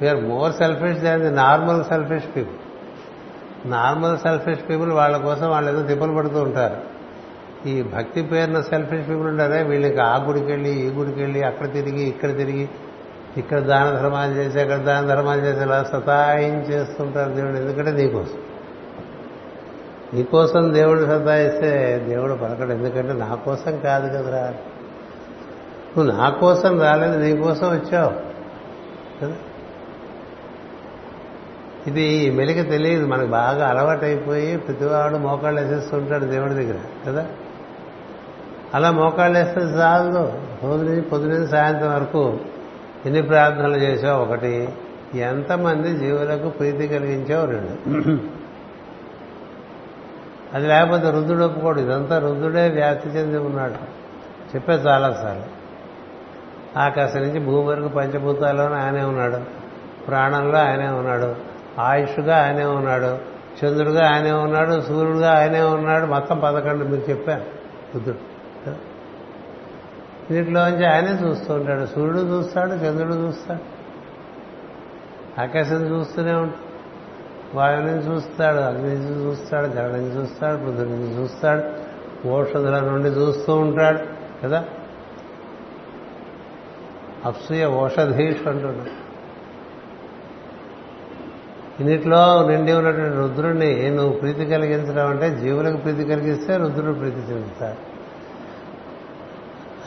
We are 0.00 0.24
more 0.24 0.52
selfish 0.52 0.98
than 0.98 1.22
the 1.22 1.30
normal 1.30 1.84
selfish 1.84 2.36
people 2.36 2.69
normal 3.66 4.18
selfish 4.18 4.70
people 4.70 4.92
వాళ్ళ 4.92 5.16
కోసం 5.16 5.50
వాళ్ళు 5.50 5.70
ఏదో 5.70 5.82
తిప్పలు 5.82 6.14
పడుతూ 6.14 6.42
ఉంటారు. 6.42 6.76
ఈ 7.68 7.82
భక్తి 7.82 8.22
పేరున 8.22 8.60
సెల్ఫిష్ 8.60 9.08
పీపుల్ 9.08 9.28
ఉంటారే 9.28 9.62
వీళ్ళకి 9.62 9.98
ఆ 9.98 10.24
గుడికి 10.24 10.46
వెళ్ళి 10.46 10.70
ఈ 10.70 10.90
గుడికి 10.90 11.20
వెళ్ళి 11.20 11.42
అక్కడ 11.42 11.72
తిరిగి 11.72 12.02
ఇక్కడ 12.02 12.36
తిరిగి 12.36 12.68
ఇక్కడ 13.36 13.58
దాన 13.58 13.96
ధర్మాలు 13.96 14.32
చేసి 14.32 14.60
అక్కడ 14.60 14.76
దాన 14.76 15.06
ధర్మాలు 15.06 15.40
చేసి 15.40 15.62
ఇలా 15.62 15.82
సతాయించేస్తుంటారు 15.82 17.32
దేవుడు. 17.32 17.56
ఎందుకంటే 17.56 17.90
నీకోసం. 17.90 18.38
నీకోసం 20.14 20.74
దేవుడు 20.74 21.06
సతాయిస్తే 21.06 22.04
దేవుడు 22.08 22.34
పలకడు. 22.34 22.72
ఎందుకంటే 22.72 23.12
నా 23.12 23.34
కోసం 23.34 23.78
కాదు 23.78 24.08
కదరా. 24.08 24.54
నువ్వు 25.98 26.12
నా 26.12 26.30
కోసం 26.30 26.80
రాలేదు 26.80 27.18
నీకోసం 27.18 27.68
వచ్చావు. 27.68 28.12
కదా? 29.22 29.34
ఇది 31.86 32.30
మెలిక 32.30 32.70
తెలియదు 32.70 33.06
మనకు 33.06 33.26
బాగా 33.26 33.68
అలవాటైపోయి 33.68 34.56
ప్రతివాడు 34.56 35.16
మోకాళ్ళు 35.16 35.60
వేసేస్తుంటాడు 35.60 36.24
దేవుడి 36.24 36.54
దగ్గర 36.54 36.76
కదా? 37.06 37.26
అలా 38.74 38.90
మోకాళ్ళు 38.90 39.38
వేస్తే 39.38 39.60
చాలు. 39.60 40.32
పొద్దున 40.62 41.00
పొద్దున 41.00 41.46
సాయంత్రం 41.46 41.94
వరకు 41.94 42.38
ఎన్ని 43.06 43.22
ప్రార్థనలు 43.22 43.76
చేసావు? 43.76 44.22
ఒకటి. 44.22 44.68
ఎంతమంది 45.14 45.96
జీవులకు 45.96 46.48
ప్రీతి 46.48 46.88
కలిగించావు? 46.88 47.46
రెండు. 47.46 48.18
అది 50.54 50.66
లేకపోతే 50.66 51.10
రుద్రుడు 51.10 51.44
ఒప్పుకోడు. 51.44 51.80
ఇదంతా 51.80 52.18
రుద్రుడే 52.18 52.68
వ్యాప్తి 52.68 53.08
చెంది 53.08 53.38
ఉన్నాడు. 53.38 53.74
చెప్పే 54.56 54.72
చాలాసార్లు 54.72 55.60
ఆకాశం 56.78 57.20
నుంచి 57.20 57.40
భూమి 57.40 57.68
వరకు 57.68 57.88
పంచభూతాల్లోనే 57.88 58.74
ఆయనే 58.74 59.02
ఉన్నాడు. 59.02 59.38
ప్రాణంలో 60.06 60.58
ఆయనే 60.58 60.88
ఉన్నాడు. 60.88 61.49
ఆయుష్గా 61.78 62.44
ఆయనే 62.44 62.64
ఉన్నాడు 62.64 63.30
చంద్రుడుగా 63.64 64.10
ఆయనే 64.10 64.32
ఉన్నాడు 64.32 64.80
సూర్యుడుగా 64.80 65.38
ఆయనే 65.38 65.60
ఉన్నాడు 65.60 66.06
మొత్తం 66.06 66.40
పదకొండు 66.44 66.84
మీకు 66.84 67.10
చెప్పాను 67.10 67.44
బుద్ధుడు. 67.94 68.30
వీటిలోంచి 70.30 70.86
ఆయనే 70.86 71.10
చూస్తూ 71.10 71.54
ఉంటాడు. 71.54 71.86
సూర్యుడు 71.86 72.18
చూస్తాడు 72.18 72.70
చంద్రుడు 72.70 73.14
చూస్తాడు. 73.14 73.80
ఆకాశం 75.40 75.98
చూస్తూనే 75.98 76.32
ఉంటాడు. 76.32 76.70
వాయు 77.56 77.80
చూస్తాడు 77.80 78.56
అగ్ని 78.56 79.24
చూస్తాడు 79.24 79.66
జల 79.66 79.86
నుంచి 79.86 80.20
చూస్తాడు 80.20 80.56
బుద్ధుడిని 80.56 81.20
చూస్తాడు 81.20 81.90
ఓషధుల 82.28 82.78
నుండి 82.80 83.08
చూస్తూ 83.08 83.56
ఉంటాడు 83.56 83.98
కదా? 84.44 84.64
అప్సూయ 87.24 87.64
ఓషధీష్ 87.64 88.48
అంటున్నాడు. 88.48 89.09
ఇన్నిట్లో 91.80 92.48
నిండి 92.48 92.72
ఉన్నటువంటి 92.72 93.16
రుద్రుడిని 93.16 93.90
నువ్వు 93.90 94.12
ప్రీతి 94.12 94.46
కలిగించడం 94.46 95.06
అంటే 95.06 95.30
జీవులకు 95.30 95.76
ప్రీతి 95.76 96.04
కలిగిస్తే 96.04 96.56
రుద్రుడు 96.56 96.92
ప్రీతి 96.92 97.16
చెందుతాడు. 97.16 97.90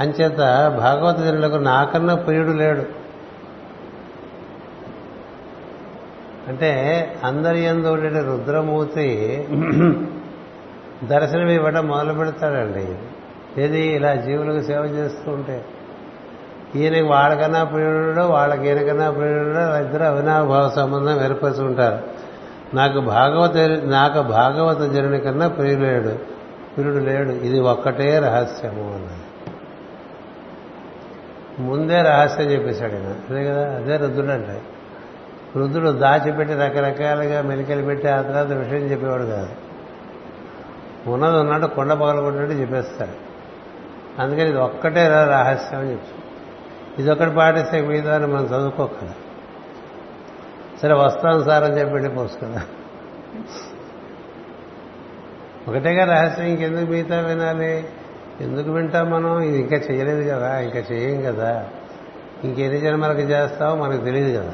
అంచేత 0.04 0.38
భాగవత 0.78 1.18
జనులకు 1.18 1.56
నాకన్నా 1.56 2.16
ప్రియుడు 2.16 2.52
లేడు. 2.52 2.84
అంటే 6.48 6.72
అందరి 7.24 7.60
ఎందు 7.60 7.88
ఉండే 7.88 8.10
రుద్రమూర్తి 8.10 9.08
దర్శనం 11.04 11.48
ఇవ్వడం 11.48 11.88
మొదలు 11.88 12.14
పెడతాడండి. 12.14 12.96
ఏది 13.62 13.82
ఇలా 13.82 14.16
జీవులకు 14.16 14.66
సేవ 14.66 14.84
చేస్తూ 14.86 15.32
ఉంటే 15.32 15.66
ఈయనకి 16.76 17.02
వాళ్ళకన్నా 17.02 17.64
ప్రియుడు 17.64 18.22
వాళ్ళకి 18.22 18.68
ఈయనకన్నా 18.68 19.12
ప్రియుడు 19.12 19.84
ఇద్దరు 19.84 20.04
అవినాభావ 20.04 20.70
సంబంధం 20.70 21.24
ఏర్పరచుకుంటారు 21.24 22.24
నాకు 22.76 23.00
భాగవత 23.00 23.58
నాకు 23.84 24.22
భాగవత 24.22 24.92
జనుని 24.92 25.20
కన్నా 25.20 25.48
ప్రియులేడు 25.48 26.34
ప్రియుడు 26.76 26.98
లేడు. 26.98 27.30
ఇది 27.30 27.60
ఒక్కటే 27.60 28.20
రహస్యము 28.20 28.94
అన్నది. 28.94 29.24
ముందే 31.60 32.02
రహస్యం 32.02 32.48
చెప్పేశాడు 32.48 32.94
ఆయన. 32.94 33.16
అదే 33.30 33.46
కదా 33.46 33.76
అదే 33.76 33.98
రుద్రుడు 33.98 34.32
అంటే. 34.32 34.62
రుద్రుడు 35.56 35.90
దాచిపెట్టి 35.90 36.56
రకరకాలుగా 36.56 37.42
మెలికలు 37.42 37.86
పెట్టి 37.86 38.08
ఆ 38.08 38.22
తర్వాత 38.22 38.48
విషయం 38.48 38.92
చెప్పేవాడు 38.92 39.24
కాదు. 39.24 39.50
ఉన్నది 41.08 41.38
ఉన్నట్టు 41.38 41.68
కొండ 41.68 41.94
పగలగొట్టినట్టు 41.94 42.56
చెప్పేస్తాడు. 42.56 43.34
అందుకని 44.22 44.50
ఇది 44.50 44.58
ఒక్కటే 44.58 45.08
రా 45.08 45.24
రహస్యం 45.24 45.80
అని 45.80 45.92
చెప్తాడు 45.92 46.23
ఇది 47.00 47.12
ఒకటి 47.12 47.32
పాటిస్తే 47.32 47.82
మిగతాన్ని 47.82 48.34
మనం 48.34 48.46
చదువుకోకదా 48.46 49.14
సరే 50.82 50.94
వస్తాం 50.94 51.44
సార్ 51.44 51.64
అని 51.64 51.80
చెప్పి 51.80 51.94
వెళ్ళిపోవచ్చు 51.94 52.48
కదా. 52.48 52.62
ఒకటేగా 55.68 56.06
రహస్యం 56.06 56.46
ఇంకెందుకు 56.46 56.92
మిగతా 56.92 57.20
వినాలి? 57.20 57.86
ఎందుకు 58.42 58.72
వింటాం 58.72 59.12
మనం? 59.12 59.42
ఇది 59.42 59.58
ఇంకా 59.58 59.76
చేయలేదు 59.76 60.30
కదా 60.30 60.60
ఇంకా 60.60 60.80
చేయం 60.80 61.22
కదా. 61.22 61.70
ఇంకెన్ని 62.44 62.80
జన్మలకు 62.80 63.20
చేస్తావో 63.20 63.76
మనకు 63.76 64.04
తెలియదు 64.04 64.40
కదా. 64.40 64.54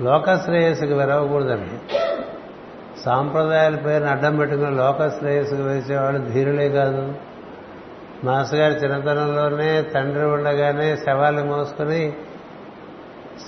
లోకశ్రేయస్సుకు 0.00 0.94
విరవకూడదండి. 0.94 2.05
సాంప్రదాయాల 3.04 3.76
పేరుని 3.76 4.10
అడ్డం 4.10 4.36
పెట్టుకుని 4.36 4.76
లోకశ్రేయస్సుకు 4.76 5.62
వేసేవాళ్ళు 5.62 6.30
ధీరులే 6.30 6.68
కాదు. 6.68 7.14
మాస్టర్ 8.24 8.84
చిన్నతనంలోనే 8.84 9.82
తండ్రి 9.82 10.24
ఉండగానే 10.24 10.96
శవాలు 10.96 11.42
మోసుకొని 11.42 12.12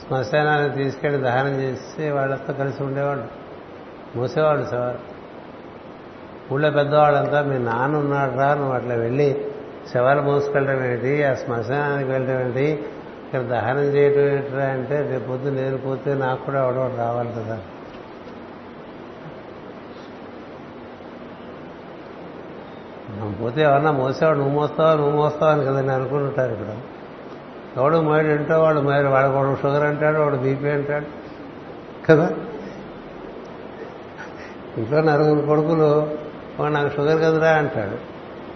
శ్మశానాన్ని 0.00 0.84
తీసుకెళ్ళి 0.84 1.22
దహనం 1.22 1.60
చేసి 1.60 2.10
వాళ్ళతో 2.10 2.52
కలిసి 2.52 2.82
ఉండేవాడు 2.82 3.22
మోసేవాడు 4.16 4.64
శవాలు. 4.70 5.18
ఊళ్ళో 6.54 6.70
పెద్దవాళ్ళంతా 6.70 7.42
మీ 7.42 7.58
నాన్న 7.58 7.96
ఉన్నాడు 7.96 8.38
రా 8.38 8.54
నువ్వు 8.54 8.72
అట్లా 8.72 8.94
వెళ్ళి 8.94 9.44
శవాలు 9.94 10.22
మోసుకెళ్ళడం 10.22 10.84
ఏంటి? 10.84 11.24
ఆ 11.24 11.34
శ్మశానానికి 11.34 12.10
వెళ్ళడం 12.10 12.40
ఏంటి? 12.40 12.70
ఇక్కడ 13.24 13.40
దహనం 13.40 13.82
చేయటం 13.82 14.20
ఏంటి 14.20 14.62
అంటే 14.62 15.08
రేపు 15.10 15.28
పొద్దు 15.28 15.50
నేను 15.50 15.78
పోతే 15.78 16.14
నాకు 16.14 16.44
కూడా 16.44 16.64
ఎవడో 16.64 16.94
రావాలి 16.98 17.28
కదా. 17.28 17.58
పోతే 23.24 23.60
ఎవరన్నా 23.62 23.90
మోసేవాడు 23.92 24.38
నువ్వు 24.38 24.54
మోస్తావా 24.54 24.94
నువ్వు 24.94 25.16
మోస్తావా 25.16 25.52
అని 25.52 25.64
కదా 25.64 25.80
నేను 25.80 25.94
అనుకుంటుంటారు 25.94 26.52
ఇక్కడ. 26.52 26.76
ఎవడు 27.76 27.96
మోయడు 27.96 28.28
ఏంటో 28.28 28.62
వాడు 28.62 28.80
మైడు 28.80 29.08
వాడు 29.08 29.26
వాడు 29.26 29.56
షుగర్ 29.62 29.82
అంటాడు 29.82 30.18
వాడు 30.18 30.36
బీపీ 30.36 30.68
అంటాడు 30.68 31.06
కదా? 32.06 32.30
ఇంట్లో 34.78 35.00
నలుగురు 35.00 35.46
కొడుకులు 35.46 36.16
వాడు 36.60 36.72
నాకు 36.72 36.88
షుగర్ 36.96 37.18
కదరా 37.18 37.50
అంటాడు 37.50 37.96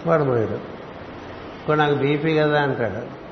వాడు 0.09 0.25
మోయడు 0.25 0.53
ఇంకో 0.53 1.75
నాకు 1.75 1.95
బీపీ 1.95 2.39
కదా 2.39 2.63
అంటాడు 2.63 3.23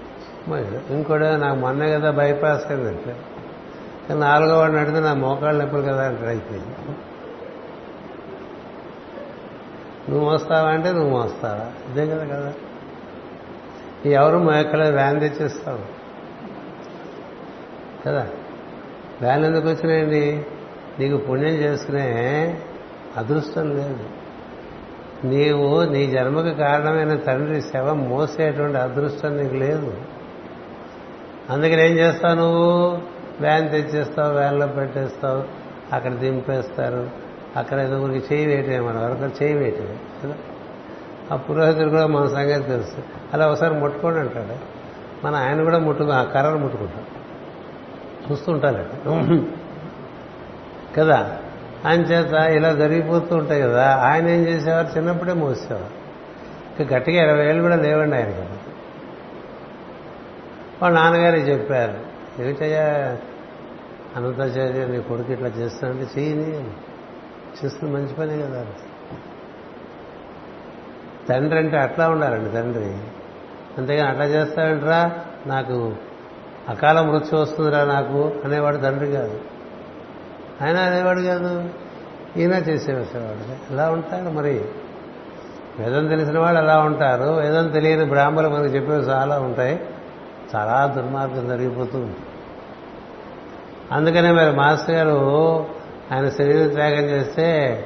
మోయడు 0.50 0.92
ఇంకోటి 0.92 1.24
నాకు 1.24 1.58
మొన్నే 1.58 1.92
కదా 1.92 2.10
బైపాస్ 2.10 2.64
కదా 2.64 2.88
అంటాడు. 2.88 3.40
నాలుగో 4.18 4.58
వాడిని 4.58 4.80
అడిగితే 4.80 5.00
నా 5.00 5.14
మోకాళ్ళు 5.14 5.62
నొప్పులు 5.62 5.82
కదా 5.82 6.04
అంటాడు 6.06 6.28
అయిపోయింది. 6.28 6.96
నువ్వు 10.08 10.30
మోస్తావా 10.30 10.68
అంటే 10.70 10.92
నువ్వు 10.92 11.10
మోస్తావా? 11.10 11.92
ఇదే 11.92 12.06
కదా 12.06 12.24
కదా. 12.24 12.52
ఎవరు 14.06 14.38
మోయక్కలే 14.38 14.90
వ్యాన్ 14.90 15.20
తెచ్చేస్తావు. 15.20 15.78
కదా? 18.06 18.28
వ్యాన్ 19.22 19.44
ఎందుకు 19.44 19.68
వచ్చినాయండి? 19.68 20.46
నీకు 20.98 21.16
పుణ్యం 21.16 21.54
చేసుకునే 21.54 22.60
అదృష్టం 23.16 23.70
లేదు. 23.70 24.04
నీవు 25.24 25.84
నీ 25.84 26.06
జన్మకు 26.06 26.54
కారణమైన 26.54 27.16
తండ్రి 27.16 27.62
శవం 27.62 28.08
మోసేటువంటి 28.08 28.78
అదృష్టం 28.78 29.36
నీకు 29.36 29.54
లేదు. 29.54 29.96
అందుకని 31.50 31.90
ఏం 31.90 31.98
చేస్తావు 31.98 32.34
నువ్వు? 32.34 32.98
వ్యాన్ 33.40 33.70
తెచ్చేస్తావు 33.70 34.38
వ్యాన్లో 34.38 34.66
పెట్టేస్తావు 34.66 35.44
అక్కడ 35.94 36.12
దింపేస్తారు. 36.12 37.29
అక్కడ 37.56 37.80
ఏదో 37.80 38.08
చేయి 38.08 38.46
వేయటమే 38.46 38.80
మనం 38.80 39.04
వరకు 39.04 39.44
చేయి 39.44 39.54
వేయటమే 39.54 39.98
కదా? 40.24 40.34
ఆ 41.32 41.36
పురోహితుడు 41.36 41.88
కూడా 41.88 42.06
మన 42.06 42.26
సంగతి 42.26 42.62
తెలుసు. 42.62 42.96
అలా 43.34 43.48
ఒకసారి 43.48 43.74
ముట్టుకోండి 43.74 44.20
అంటాడు. 44.20 44.80
మన 45.26 45.34
ఆయన 45.34 45.62
కూడా 45.62 45.78
ముట్టుకో 45.78 46.10
ఆ 46.10 46.22
కర్రను 46.22 46.58
ముట్టుకుంటాం 46.58 47.04
చూస్తుంటారు 48.30 49.44
కదా? 50.96 51.38
ఆయన 51.86 52.00
చేత 52.00 52.32
ఇలా 52.32 52.72
జరిగిపోతూ 52.72 53.36
ఉంటాయి 53.36 53.62
కదా. 53.62 53.96
ఆయన 53.96 54.28
ఏం 54.28 54.40
చేసేవారు? 54.40 54.98
చిన్నప్పుడే 54.98 55.32
మోసేవారు. 55.32 56.00
ఇంకా 56.82 56.96
గట్టిగా 56.96 57.24
ఇరవై 57.24 57.46
ఏళ్ళు 57.46 57.62
కూడా 57.62 57.76
లేవండి 57.76 58.16
ఆయన 58.16 58.30
కదా 58.30 58.46
వాళ్ళ 60.82 60.98
నాన్నగారే 60.98 61.38
చెప్పారు. 61.38 61.94
ఏమిటయ్యా? 62.42 62.82
అనంతాచార్య 64.16 64.86
నీ 64.86 65.00
కొడుకు 65.00 65.32
ఇట్లా 65.32 65.48
చేస్తానంటే 65.48 66.20
చేయని 66.20 66.70
చేస్తుంది 67.64 67.94
మంచి 67.94 68.14
పనే 68.14 68.42
కదా. 68.42 68.64
తండ్రి 71.28 71.58
అంటే 71.58 71.76
అట్లా 71.76 72.08
ఉండాలండి 72.08 72.50
తండ్రి. 72.50 72.94
అంతేగాని 73.78 74.08
అట్లా 74.08 74.24
చేస్తాడంటరా 74.24 75.12
నాకు 75.46 75.94
అకాల 76.68 77.00
మృత్యు 77.00 77.38
వస్తుందిరా 77.38 77.84
నాకు 77.84 78.32
అనేవాడు 78.44 78.76
తండ్రి 78.76 79.12
కాదు. 79.12 79.40
ఆయన 80.62 80.76
అనేవాడు 80.76 81.20
కాదు. 81.20 81.70
ఈయన 82.36 82.52
చేసేవాడు 82.52 83.72
ఎలా 83.72 83.90
ఉంటాడు 83.90 84.30
మరి? 84.30 84.64
వేదం 85.78 86.08
తెలిసిన 86.08 86.38
వాళ్ళు 86.38 86.60
ఎలా 86.60 86.78
ఉంటారు? 86.78 87.24
వేదం 87.24 87.68
తెలియని 87.68 88.04
బ్రాహ్మణులు 88.04 88.48
మనకు 88.48 88.66
చెప్పేవి 88.66 89.02
చాలా 89.02 89.40
ఉంటాయి. 89.40 89.80
చాలా 90.56 90.86
దుర్మార్గం 90.86 91.48
జరిగిపోతూ 91.48 91.98
ఉంటుంది. 91.98 92.16
అందుకనే 93.92 94.32
మరి 94.32 94.56
మాస్టర్ 94.56 94.94
గారు 94.94 95.79
ఆయన 96.12 96.28
శరీర 96.28 96.68
త్యాగం 96.68 97.04
చేస్తే 97.04 97.84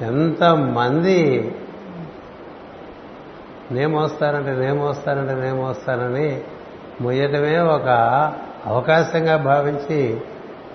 ఎంతమంది 0.00 1.54
నేమోస్తారంటే 3.72 4.52
నేమోస్తారంటే 4.52 5.34
నేమోస్తానని 5.34 6.40
మొయ్యటమే 7.00 7.58
ఒక 7.58 7.88
అవకాశంగా 8.66 9.36
భావించి 9.36 10.20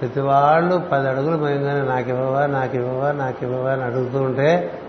ప్రతి 0.02 0.20
వాళ్ళు 0.20 0.78
పది 0.92 1.10
అడుగులు 1.10 1.38
మయంగానే 1.38 1.90
నాకివ్వవా 1.90 2.46
నాకివ్వవా 2.46 3.12
నాకివ్వవా 3.12 3.72
అని 3.72 3.84
అడుగుతూ 3.84 4.22
ఉంటే 4.22 4.80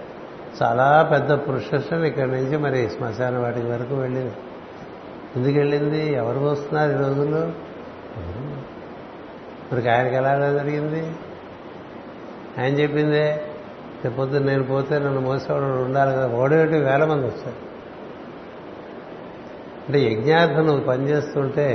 చాలా 0.63 1.09
పెద్ద 1.13 1.33
పురుషులు 1.33 2.05
ఇక్కడి 2.05 2.31
నుంచి 2.31 2.57
మరి 2.57 2.91
శ్మశాన 2.99 3.39
వాటికి 3.39 3.67
వరకు 3.67 3.95
వెళ్ళింది. 3.95 4.33
ఎందుకు 5.37 5.59
వెళ్ళింది? 5.59 6.15
ఎవరు 6.15 6.39
వస్తున్నారు 6.41 6.91
ఈ 6.91 6.95
రోజుల్లో? 6.95 7.51
మరి 9.73 9.91
ఆయనకి 9.91 10.15
ఎలా 10.15 10.51
జరిగింది? 10.51 11.13
ఆయన 12.61 12.75
చెప్పిందే 12.75 13.45
పొద్దున్న 14.19 14.47
నేను 14.47 14.63
పోతే 14.63 14.99
నన్ను 14.99 15.21
మోసేవాడు 15.21 15.65
ఉండాలి 15.65 16.13
కదా. 16.13 16.29
ఓడేటి 16.29 16.79
వేల 16.79 17.05
మంది 17.05 17.27
వచ్చారు 17.27 17.71
అంటే 19.87 20.01
యజ్ఞార్థం 20.01 20.67
నువ్వు 20.67 20.85
పనిచేస్తుంటే 20.85 21.67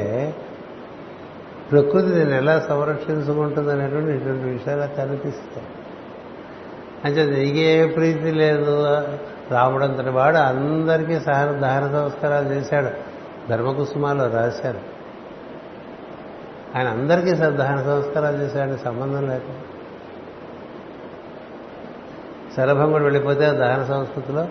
ప్రకృతి 1.71 2.07
నేను 2.07 2.33
ఎలా 2.35 2.59
సంరక్షించుకుంటుంది 2.59 3.71
అనేటువంటి 3.71 4.11
ఇటువంటి 4.11 4.43
విషయాలు 4.43 4.95
కనిపిస్తాయి 4.95 5.67
అంటే 7.05 7.25
నీకే 7.25 7.85
ప్రీతి 7.85 8.31
లేదు. 8.31 8.81
రాముడంతటి 9.51 10.09
వాడు 10.09 10.37
అందరికీ 10.37 11.19
సహన 11.19 11.51
దహన 11.51 11.91
సంస్కారాలు 11.91 12.47
చేశాడు. 12.49 12.89
ధర్మకుసుమాలో 13.49 14.27
రాశారు 14.27 14.79
ఆయన 16.75 16.87
అందరికీ 16.87 17.33
దహన 17.33 17.77
సంస్కారాలు 17.83 18.37
చేశాడు 18.37 18.77
సంబంధం 18.85 19.29
లేకుండా. 19.29 19.74
శరభంగుడు 22.57 23.03
వెళ్ళిపోతే 23.03 23.51
దహన 23.51 23.83
సంస్కృతిలో 23.83 24.47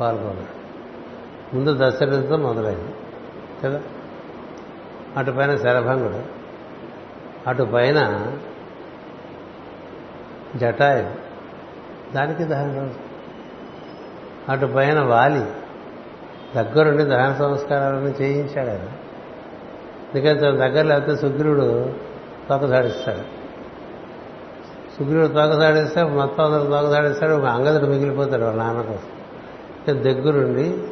పాల్గొన్నాడు 0.00 0.64
ముందు 1.56 1.76
దశరథతో 1.76 2.36
మొదలైంది. 2.36 2.94
కదా? 3.64 3.82
అటు 5.16 5.30
పైన 5.30 5.56
శరభంగుడు 5.56 6.22
అటు 7.48 7.62
పైన 7.62 8.26
జటాయు. 10.56 11.10
దానికి 12.14 12.44
దహన 12.44 12.68
సంస్కారం 12.68 13.14
అటు 14.48 14.66
పైన 14.66 15.00
వాలి. 15.00 15.44
దగ్గరుండి 16.56 17.04
దహన 17.04 17.32
సంస్కారాలను 17.32 18.22
చేయించాడు 18.22 18.68
ఆయన. 18.68 18.88
ఎందుకంటే 20.14 20.40
దగ్గర 20.40 20.82
లేకపోతే 20.82 21.16
సుగ్రీవుడు 21.16 21.92
తొక్కసాడిస్తాడు 22.48 23.43
సుగ్రీవుడు 24.98 25.26
తొక్కసాడిస్తే 25.26 26.02
మొత్తం 26.02 26.44
అందరూ 26.44 26.70
తొక్కసాడిస్తాడు 26.70 27.32
అంగదుడు 27.32 27.90
మిగిలిపోతాడు 27.90 28.42
వాళ్ళ 28.42 28.62
నాన్న 28.62 28.80
కోసం. 28.80 30.02
దగ్గరుండి 30.02 30.82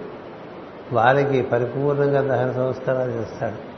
వారికి 0.92 1.42
పరిపూర్ణంగా 1.42 2.20
దహన 2.20 2.53
సంస్కారాలు 2.53 3.11
చేస్తాడు. 3.11 3.72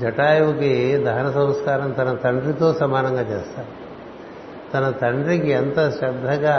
జటాయువుకి 0.00 0.96
దహన 0.96 1.30
సంస్కారం 1.30 1.90
తన 1.90 2.14
తండ్రితో 2.14 2.74
సమానంగా 2.74 3.20
చేస్తాడు. 3.20 3.88
తన 4.74 4.90
తండ్రికి 4.90 5.50
ఎంత 5.50 5.90
శ్రద్ధగా 5.90 6.56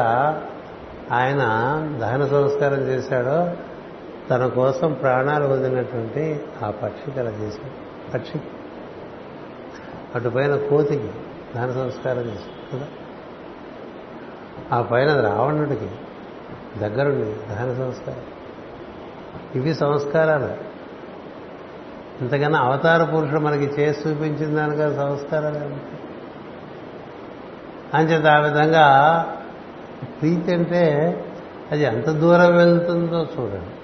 ఆయన 1.12 1.40
దహన 2.02 2.28
సంస్కారం 2.28 2.80
చేశాడో 2.80 3.52
తన 4.30 4.48
కోసం 4.48 4.94
ప్రాణాలు 4.94 5.48
వదిలినటువంటి 5.48 6.42
ఆ 6.64 6.70
పక్షికి 6.70 7.20
అలా 7.20 7.30
చేశాడు. 7.30 8.12
పక్షికి 8.14 8.46
అటుపైన 10.16 10.56
కోతికి 10.56 11.10
దహన 11.56 11.72
సంస్కారం 11.72 12.22
చేశాడు. 12.22 12.59
ఆ 14.74 14.82
పైన 14.82 15.22
రావణుడికి 15.22 15.90
దగ్గరుండి 16.80 17.50
దహన 17.50 17.74
సంస్కారం. 17.74 18.22
ఇవి 19.56 19.74
సంస్కారాలు. 19.74 20.70
ఇంతకన్నా 22.22 22.60
అవతార 22.60 23.04
పురుషుడు 23.04 23.40
మనకి 23.40 23.64
చేసి 23.64 24.10
చూపించిన 24.10 24.56
దానిక 24.56 24.96
సంస్కారాలు 24.96 25.58
ఏమిటి? 25.58 26.00
అంచేత 27.94 28.26
ఆ 28.26 28.40
విధంగా 28.40 29.26
ప్రీతి 30.22 30.54
అంటే 30.54 31.16
అది 31.72 31.84
ఎంత 31.84 32.10
దూరం 32.10 32.56
వెళ్తుందో 32.56 33.24
చూడండి. 33.24 33.76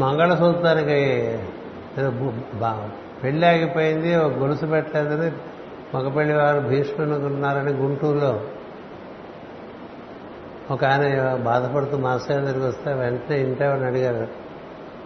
మంగళసూత్రానికి 0.00 1.38
పెళ్ళి 1.96 3.22
పెళ్ళి 3.22 3.46
ఆగిపోయింది 3.46 4.16
ఒక 4.16 4.32
గొలుసు 4.32 4.66
పెట్టలేదని 4.66 5.32
మగ 5.94 6.08
పెళ్ళి 6.08 6.34
వారు 6.34 6.60
భీష్మునుకున్నారని 6.60 7.72
గుంటూరులో 7.72 8.44
ఒక 10.70 10.84
ఆయన 10.84 11.34
బాధపడుతూ 11.34 11.96
మాస్టర్ 11.96 12.42
దగ్గరికి 12.42 12.64
వస్తే 12.64 12.92
వెంటనే 12.92 13.40
ఇంటేవాడిని 13.40 13.86
అడిగారు 13.86 14.28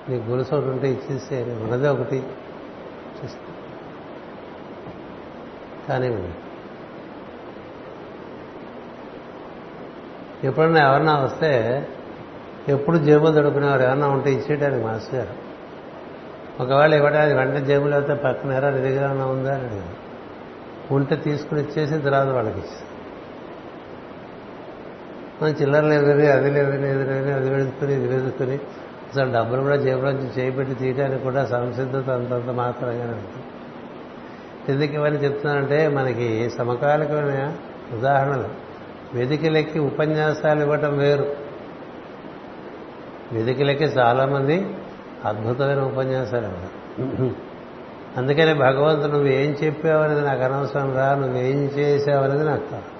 నీ 0.08 0.16
గొలుసు 0.18 0.54
ఒకటి 0.54 0.70
ఉంటే 0.70 0.90
ఇచ్చేసి 0.90 1.34
ఉన్నదే 1.34 1.88
ఒకటి 1.88 2.22
కానీ 5.88 6.28
ఎప్పుడన్నా 10.44 10.88
ఎవరన్నా 10.88 11.18
వస్తే 11.18 11.88
ఎప్పుడు 12.68 12.96
జేబులు 12.96 13.32
దొడుకునేవారు 13.32 13.82
ఎవరన్నా 13.82 14.08
ఉంటే 14.08 14.32
ఇచ్చేయడానికి 14.32 14.84
మాస్టర్ 14.84 15.14
గారు. 15.14 15.49
ఒకవేళ 16.60 16.94
ఇవ్వడానికి 16.94 17.36
వెంటనే 17.36 17.60
జేబులు 17.60 17.94
అయితే 17.94 18.14
పక్కన 18.14 18.52
ఎరా 18.52 18.70
నీ 18.70 18.80
దగ్గర 18.80 19.04
ఏమన్నా 19.04 19.26
ఉందా 19.26 19.54
అని 19.54 19.80
ఉంటే 20.94 21.16
తీసుకుని 21.16 21.60
ఇచ్చేసి 21.60 21.98
తర్వాత 21.98 22.28
వాళ్ళకి 22.28 22.60
మన 25.42 25.42
మనం 25.42 25.54
చిల్లర 25.62 25.80
లేదని 25.80 26.26
అది 26.26 26.50
లేదని 26.50 26.90
ఇది 26.90 27.32
అది 27.32 27.50
వెతుకుని 27.50 27.94
ఇది 27.94 28.08
వెతుకుని 28.08 28.54
అసలు 29.10 29.32
డబ్బులు 29.34 29.60
కూడా 29.60 29.76
జేబులోంచి 29.76 30.40
చేయిపెట్టి 30.40 30.74
తీయడానికి 30.74 31.22
కూడా 31.22 31.46
సంసిద్ధత 31.46 32.10
అంతంత 32.10 32.50
మాత్రమే 32.50 33.00
ఉంటుంది 33.00 33.44
ఎందుకు 34.68 34.92
ఇవన్నీ 34.92 35.20
చెప్తున్నానంటే 35.20 35.88
మనకి 35.88 36.50
సమకాలికమైన 36.50 37.52
ఉదాహరణలు. 37.98 38.48
వెదికలెక్కి 39.14 39.78
ఉపన్యాసాలు 39.78 40.60
ఇవ్వటం 40.60 40.98
వేరు. 40.98 41.36
వెదికలెక్కి 43.32 43.84
చాలామంది 43.84 44.66
అద్భుతమైన 45.24 45.80
ఉపన్యాసాలు 45.80 46.48
అందుకనే 48.16 48.54
భగవంతుడు 48.54 49.12
నువ్వు 49.12 49.28
ఏం 49.28 49.50
చెప్పావనేది 49.50 50.20
నాకు 50.20 50.42
అనవసరం 50.42 50.96
రా 50.96 51.14
నువ్వేం 51.14 51.64
చేసావనేది 51.64 52.44
నాకు 52.44 52.70
కాదు. 52.70 52.90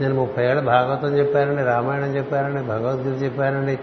నేను 0.00 0.14
ముప్పై 0.14 0.44
ఏళ్ళు 0.44 0.62
భాగవతం 0.62 1.18
చెప్పానండి 1.18 1.62
రామాయణం 1.62 2.16
చెప్పానండి 2.16 2.62
భగవద్గీత 2.62 3.22
చెప్పానండి 3.22 3.78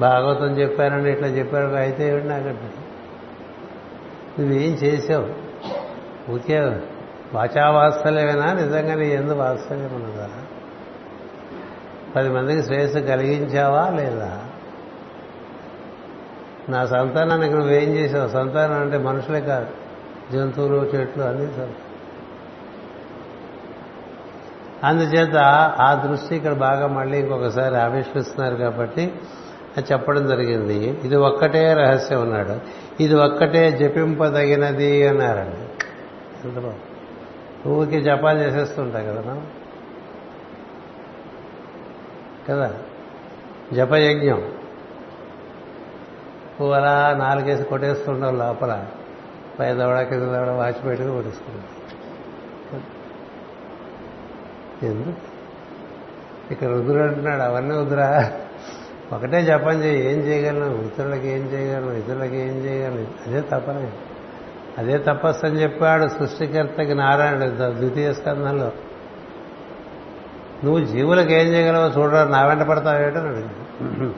భాగవతం 0.00 0.58
చెప్పానండి 0.58 1.10
ఇట్లా 1.10 1.28
చెప్పారు 1.28 1.66
అయితే 1.66 2.08
ఏమిటి 2.08 2.26
నాకంటే 2.26 2.70
నువ్వేం 4.38 4.72
చేసావు? 4.72 5.26
ఊరికే 6.32 6.60
వాచావాత్సల్యమేనా? 7.34 8.52
నిజంగా 8.52 8.94
నీ 8.94 9.06
ఎందు 9.08 9.32
వాత్సల్యం 9.32 9.94
ఉన్నదా? 9.94 10.28
పది 12.16 12.28
మందికి 12.28 12.62
శ్రేయస్సు 12.62 12.98
కలిగించావా 12.98 13.88
లేదా? 13.88 14.40
నా 16.68 16.86
సంతానానికి 16.86 17.54
నువ్వేం 17.54 17.90
చేసావు? 17.90 18.28
సంతానం 18.28 18.80
అంటే 18.80 18.98
మనుషులే 18.98 19.40
కాదు. 19.40 19.66
జంతువులు 20.32 20.74
చెట్లు 20.74 21.22
అన్ని 21.22 21.46
సంతానం. 21.46 21.74
అందుచేత 24.84 25.36
ఆ 25.80 25.94
దృష్టి 25.94 26.36
ఇక్కడ 26.36 26.52
బాగా 26.52 26.86
మళ్ళీ 26.86 27.18
ఇంకొకసారి 27.18 27.76
ఆవిష్కరిస్తున్నారు 27.76 28.56
కాబట్టి 28.56 29.12
అది 29.76 29.92
చెప్పడం 29.92 30.26
జరిగింది. 30.26 30.74
ఇది 30.74 31.16
ఒక్కటే 31.16 31.72
రహస్యం 31.72 32.20
ఉన్నాడు 32.20 32.60
ఇది 33.02 33.14
ఒక్కటే 33.14 33.70
జపింపదగినది 33.70 35.08
అన్నారండి. 35.08 35.64
ఊరికి 37.68 38.00
జపాలు 38.00 38.38
చేసేస్తుంటాయి 38.38 39.06
కదా 39.06 39.42
కదా? 42.50 42.74
జపయజ్ఞం. 43.72 44.38
నువ్వు 46.60 46.72
అలా 46.72 47.14
నాలుగేసి 47.18 47.64
కొట్టేస్తుండవు 47.64 48.36
లోపల. 48.36 48.84
పై 49.60 49.74
దవడ 49.74 50.02
కింద 50.02 50.22
దవడ 50.22 50.48
వాచి 50.48 50.72
పెట్టుకుని 50.72 51.84
ఎందుకు? 54.86 55.12
ఇక్కడ 56.52 56.68
రుద్రుడు 56.68 57.02
అంటున్నాడు 57.02 57.42
అవన్నీ 57.42 57.76
వద్దురా. 57.76 58.32
ఒకటే 59.12 59.42
జపం 59.42 59.82
చేయి. 59.82 60.12
ఏం 60.12 60.18
చేయగలను? 60.18 60.82
ఇతరులకి 60.82 61.28
ఏం 61.28 61.42
చేయగలను? 61.42 61.92
ఇతరులకి 61.92 62.36
ఏం 62.36 62.64
చేయగలను? 62.64 63.06
అదే 63.26 63.40
తపనే. 63.40 63.92
అదే 64.78 64.98
తపస్సు 64.98 65.46
అని 65.46 65.62
చెప్పాడు 65.62 66.08
సృష్టికర్తకి 66.08 66.94
నారాయణుడు 66.94 67.72
ద్వితీయ 67.72 68.12
స్కంధంలో. 68.12 68.72
నువ్వు 70.64 70.84
జీవులకు 70.84 71.32
ఏం 71.32 71.46
చేయగలవో 71.46 72.00
చూడరా 72.00 72.24
నా 72.24 72.46
వెంట 72.46 72.62
పడతావేటని 72.62 73.28
అడిగింది 73.28 74.14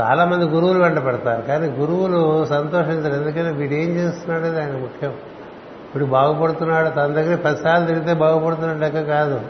చాలా 0.00 0.24
మంది 0.24 0.44
గురువులు 0.44 0.78
వెంట 0.82 1.04
పెడతారు 1.04 1.42
కానీ 1.42 1.66
గురువులు 1.66 2.44
సంతోషించరు. 2.44 3.14
ఎందుకంటే 3.14 3.50
వీడు 3.50 3.74
ఏం 3.74 3.88
చేస్తున్నాడు 3.88 4.58
ఆయన 4.60 4.76
ముఖ్యం. 4.76 5.14
వీడు 5.94 6.04
బాగుపడుతున్నాడు 6.04 6.88
తన 6.88 7.06
దగ్గర 7.06 7.36
పదిసార్లు 7.36 7.86
తిరిగితే 7.86 8.14
బాగుపడుతున్నాడు 8.14 8.78
లెక్క 8.78 9.02
కాదు. 9.02 9.40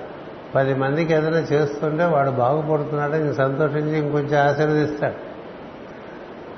పది 0.55 0.75
మందికి 0.75 1.13
ఏదైనా 1.15 1.39
చేస్తుంటే 1.53 2.05
వాడు 2.05 2.31
బాగుపడుతున్నాడని 2.31 3.35
సంతోషించి 3.35 3.99
ఇంకొంచెం 3.99 4.49
ఆశీర్వదిస్తాడు. 4.49 5.19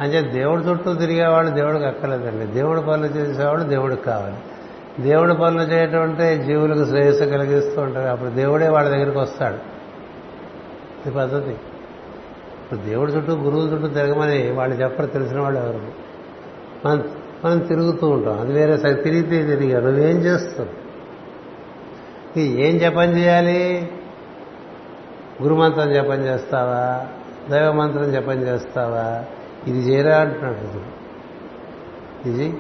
అంటే 0.02 0.20
దేవుడి 0.20 0.62
చుట్టూ 0.62 0.94
తిరిగేవాడు 0.94 1.48
దేవుడికి 1.48 1.84
అక్కర్లేదండి. 1.84 2.46
దేవుడి 2.46 2.80
పనులు 2.80 3.06
చేసేవాడు 3.06 3.62
దేవుడికి 3.62 4.02
కావాలి. 4.02 4.36
దేవుడు 5.00 5.32
పనులు 5.32 5.62
చేయటం 5.62 6.02
అంటే 6.02 6.38
జీవులకు 6.38 6.84
శ్రేయస్సు 6.84 7.24
కలిగిస్తూ 7.24 7.82
ఉంటారు. 7.82 8.08
అప్పుడు 8.08 8.30
దేవుడే 8.30 8.68
వాళ్ళ 8.68 8.88
దగ్గరికి 8.88 9.18
వస్తాడు. 9.18 9.54
ఇది 11.06 11.16
పద్ధతి. 11.16 11.50
ఇప్పుడు 11.50 12.80
దేవుడి 12.80 13.12
చుట్టూ 13.12 13.32
గురువు 13.32 13.62
చుట్టూ 13.62 13.88
తిరగమని 13.88 14.50
వాళ్ళు 14.50 14.76
చెప్పరు 14.76 15.06
తెలిసిన 15.06 15.40
వాళ్ళు 15.40 15.60
ఎవరు? 15.60 15.80
మనం 16.86 17.08
మనం 17.44 17.58
తిరుగుతూ 17.58 18.08
ఉంటాం. 18.08 18.40
అది 18.40 18.52
వేరే 18.52 18.76
సరి 18.76 18.94
తిరిగితే 18.94 19.56
తిరిగా 19.56 19.80
నువ్వేం 19.80 20.16
చేస్తావు? 20.16 20.82
ఏం 22.38 22.78
జపం 22.78 23.16
చేయాలి? 23.16 23.90
గురుమంత్రం 25.42 25.92
జపం 25.92 26.14
చేస్తావా? 26.14 27.06
దైవమంత్రం 27.50 28.12
జపం 28.12 28.32
చేస్తావా? 28.32 29.24
ఇది 29.66 29.78
చేయరా 29.78 30.18
అంటున్నాడు. 30.18 31.02
ఇది. 32.28 32.54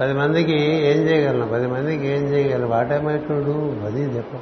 పది 0.00 0.12
మందికి 0.12 0.60
ఏం 0.62 0.96
చేయగలను? 0.96 1.48
పది 1.48 1.66
మందికి 1.66 2.06
ఏం 2.06 2.22
చేయగలను? 2.22 2.66
వాటమేటుడు 2.66 3.76
అది 3.86 4.02
చెప్ప. 4.02 4.34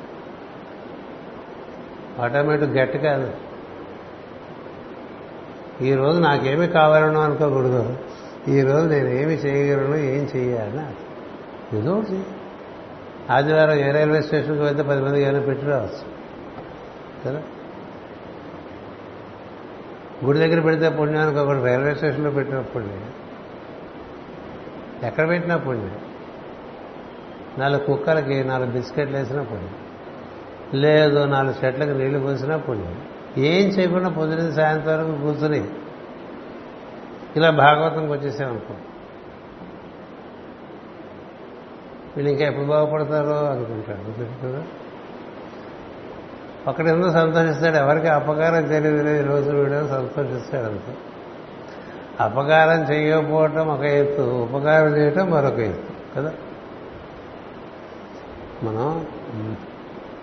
వాటమేటు 2.18 2.64
గట్టి 2.64 2.98
కాదు. 2.98 3.32
ఈరోజు 5.84 6.20
నాకేమి 6.20 6.66
కావాలనో 6.66 7.20
అనుకోకూడదు. 7.20 7.96
ఈరోజు 8.48 8.88
నేను 8.88 9.08
ఏమి 9.08 9.34
చేయగలను 9.34 9.96
ఏం 9.96 10.28
చేయాలని 10.36 10.96
ఏదో 11.78 12.02
ఆదివారం 13.30 13.74
ఏ 13.74 13.90
రైల్వే 13.90 14.22
స్టేషన్కి 14.22 14.62
వెళ్తే 14.62 14.82
పది 14.82 15.02
మందికి 15.02 15.24
ఏమైనా 15.24 15.40
పెట్టి 15.40 15.66
రావచ్చు. 15.66 16.18
కదా 17.26 17.42
గుడి 20.24 20.38
దగ్గర 20.38 20.60
పెడితే 20.60 20.88
పుణ్యానికి 20.88 21.38
ఒకటి 21.38 21.60
రైల్వే 21.60 21.94
స్టేషన్లో 21.94 22.30
పెట్టినప్పుడు 22.30 23.27
ఎక్కడ 25.02 25.28
పెట్టినా 25.28 25.56
పుణ్యం 25.56 25.90
నాలుగు 27.58 27.78
కుక్కలకి 27.78 28.44
నాలుగు 28.44 28.70
బిస్కెట్లు 28.70 29.16
వేసినా 29.16 29.42
పుణ్యం 29.42 29.74
లేదు 30.80 31.24
నాలుగు 31.24 31.66
చెట్లకు 31.66 31.90
నీళ్ళు 31.90 32.18
పోసినా 32.18 32.56
పుణ్యం 32.56 33.02
ఏం 33.38 33.68
చేయకుండా 33.68 34.08
పొద్దున 34.08 34.50
సాయంత్రం 34.50 34.98
వరకు 34.98 35.20
కూర్చుని 35.22 35.64
ఇలా 37.36 37.50
భాగవతంకి 37.50 38.12
వచ్చేసామనుకో. 38.12 38.74
వీళ్ళు 42.16 42.32
ఇంకా 42.32 42.44
ఎప్పుడు 42.44 42.64
బాగుపడతారో 42.64 43.46
అనుకుంటాడు 43.46 44.46
కదా 44.46 44.62
ఒకటి 46.68 46.88
ఎందుకు 46.88 47.10
సంతోషిస్తాడు? 47.10 47.76
ఎవరికి 47.76 48.08
అపకారం 48.08 48.68
తెలియదు 48.68 49.08
ఈ 49.08 49.22
రోజు 49.22 49.50
వీడు 49.50 49.88
సంతోషిస్తాడు 49.88 50.66
అంతే 50.66 50.96
అపకారం 52.20 52.92
చేయకపోవటం 52.92 53.68
ఒక 53.68 53.82
ఎత్తు 53.82 54.22
ఉపకారం 54.22 54.96
చేయటం 54.96 55.30
మరొక 55.30 55.58
ఎత్తు 55.58 56.18
కదా? 56.18 56.32
మనం 58.62 59.06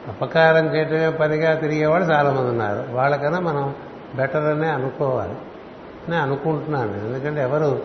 అపకారం 0.07 0.75
చేయటమే 0.75 1.09
పనిగా 1.09 1.53
తిరిగేవాళ్ళు 1.53 2.11
చాలామంది 2.11 2.49
ఉన్నారు. 2.49 2.85
వాళ్ళకన్నా 2.91 3.39
మనం 3.39 3.75
బెటర్ 4.15 4.45
అనే 4.45 4.67
అనుకోవాలి. 4.67 5.33
నేను 6.09 6.21
అనుకుంటున్నాను 6.21 6.91
ఎందుకంటే 6.91 7.41
ఎవరు 7.41 7.81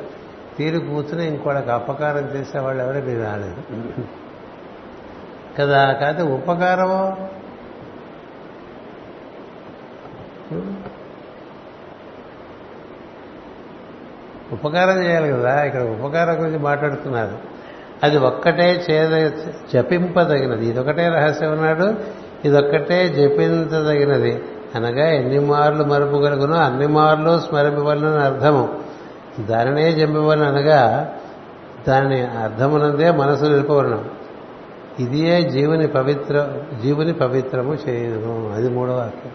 తీరు 0.59 0.79
కూర్చుని 0.79 1.27
ఇంకోళ్ళకి 1.27 1.71
అపకారం 1.71 2.25
చేసేవాళ్ళు 2.25 2.83
ఎవరు 2.83 3.05
మీరు 3.05 3.23
రాలేదు. 3.23 3.85
కదా? 5.59 5.93
కాకపోతే 5.93 6.23
ఉపకారము 6.23 7.29
ఉపకారం 14.53 15.05
చేయాలి 15.05 15.29
కదా 15.29 15.63
ఇక్కడ 15.63 15.83
ఉపకారం 15.83 16.43
గురించి 16.43 16.59
మాట్లాడుతున్నారు. 16.59 17.33
అది 18.03 18.19
ఒక్కటే 18.19 18.85
చేద 18.91 19.31
జపింపదగినది. 19.75 20.67
ఇదొకటే 20.67 21.09
రహస్యం 21.09 21.53
ఉన్నాడు 21.53 21.95
ఇదొక్కటే 22.45 23.09
జపించదగినది. 23.09 24.43
అనగా 24.75 25.07
ఎన్ని 25.07 25.41
మార్లు 25.41 25.85
మరుపుగలుగునో 25.85 26.55
అన్ని 26.55 26.87
మార్లు 26.87 27.41
స్మరింపవలనని 27.41 28.25
అర్థము. 28.25 28.69
దానినే 29.41 29.93
జంపవలను 29.93 30.45
అనగా 30.45 31.13
దాని 31.89 32.21
అర్థమునందే 32.21 33.11
మనసు 33.11 33.45
నిలుపవలనం 33.45 34.11
ఇదియే 35.01 35.43
జీవుని 35.43 35.87
పవిత్ర 35.87 36.49
జీవుని 36.83 37.13
పవిత్రము 37.13 37.79
చేయను 37.89 38.53
అది 38.57 38.69
మూడవ 38.69 38.93
వాక్యం. 38.93 39.33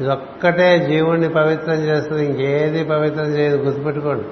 ఇదొక్కటే 0.00 0.78
జీవుణ్ణి 0.78 1.28
పవిత్రం 1.28 1.74
చేస్తుంది 1.74 2.26
ఇంకేది 2.26 2.84
పవిత్రం 2.84 3.24
చేయదు 3.24 3.56
గుర్తుపెట్టుకోండి. 3.56 4.24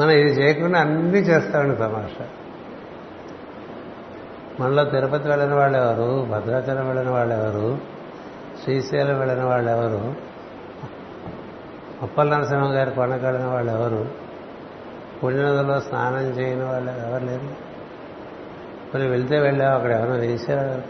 మనం 0.00 0.10
ఇది 0.10 0.30
చేయకుండా 0.30 0.80
అన్నీ 0.80 1.18
చేస్తామండి 1.18 1.76
తమాషా. 1.76 2.28
మనలో 4.60 4.84
తిరుపతి 4.84 5.28
వెళ్ళిన 5.28 5.54
వాళ్ళు 5.54 5.78
ఎవరు 5.78 6.26
భద్రాచలం 6.30 6.86
వెళ్ళిన 6.86 7.10
వాళ్ళు 7.10 7.34
ఎవరు 7.34 7.78
శ్రీశైలం 8.62 9.18
వెళ్ళిన 9.18 9.44
వాళ్ళు 9.44 9.70
ఎవరు 9.70 10.14
అప్పల 12.02 12.36
నరసింహ 12.36 12.72
గారి 12.72 12.90
కొండకు 12.90 13.24
వెళ్ళిన 13.24 13.46
వాళ్ళు 13.46 13.72
ఎవరు 13.72 14.08
పుణ్యనదిలో 15.24 15.80
స్నానం 15.80 16.22
చేయని 16.22 16.64
వాళ్ళు 16.64 16.90
ఎవరు 16.90 17.24
లేరు. 17.24 17.73
మరి 18.94 19.08
వెళ్తే 19.08 19.38
వెళ్ళావు 19.38 19.74
అక్కడ 19.74 19.90
ఎవరైనా 19.90 20.16
వేసేవారు 20.16 20.82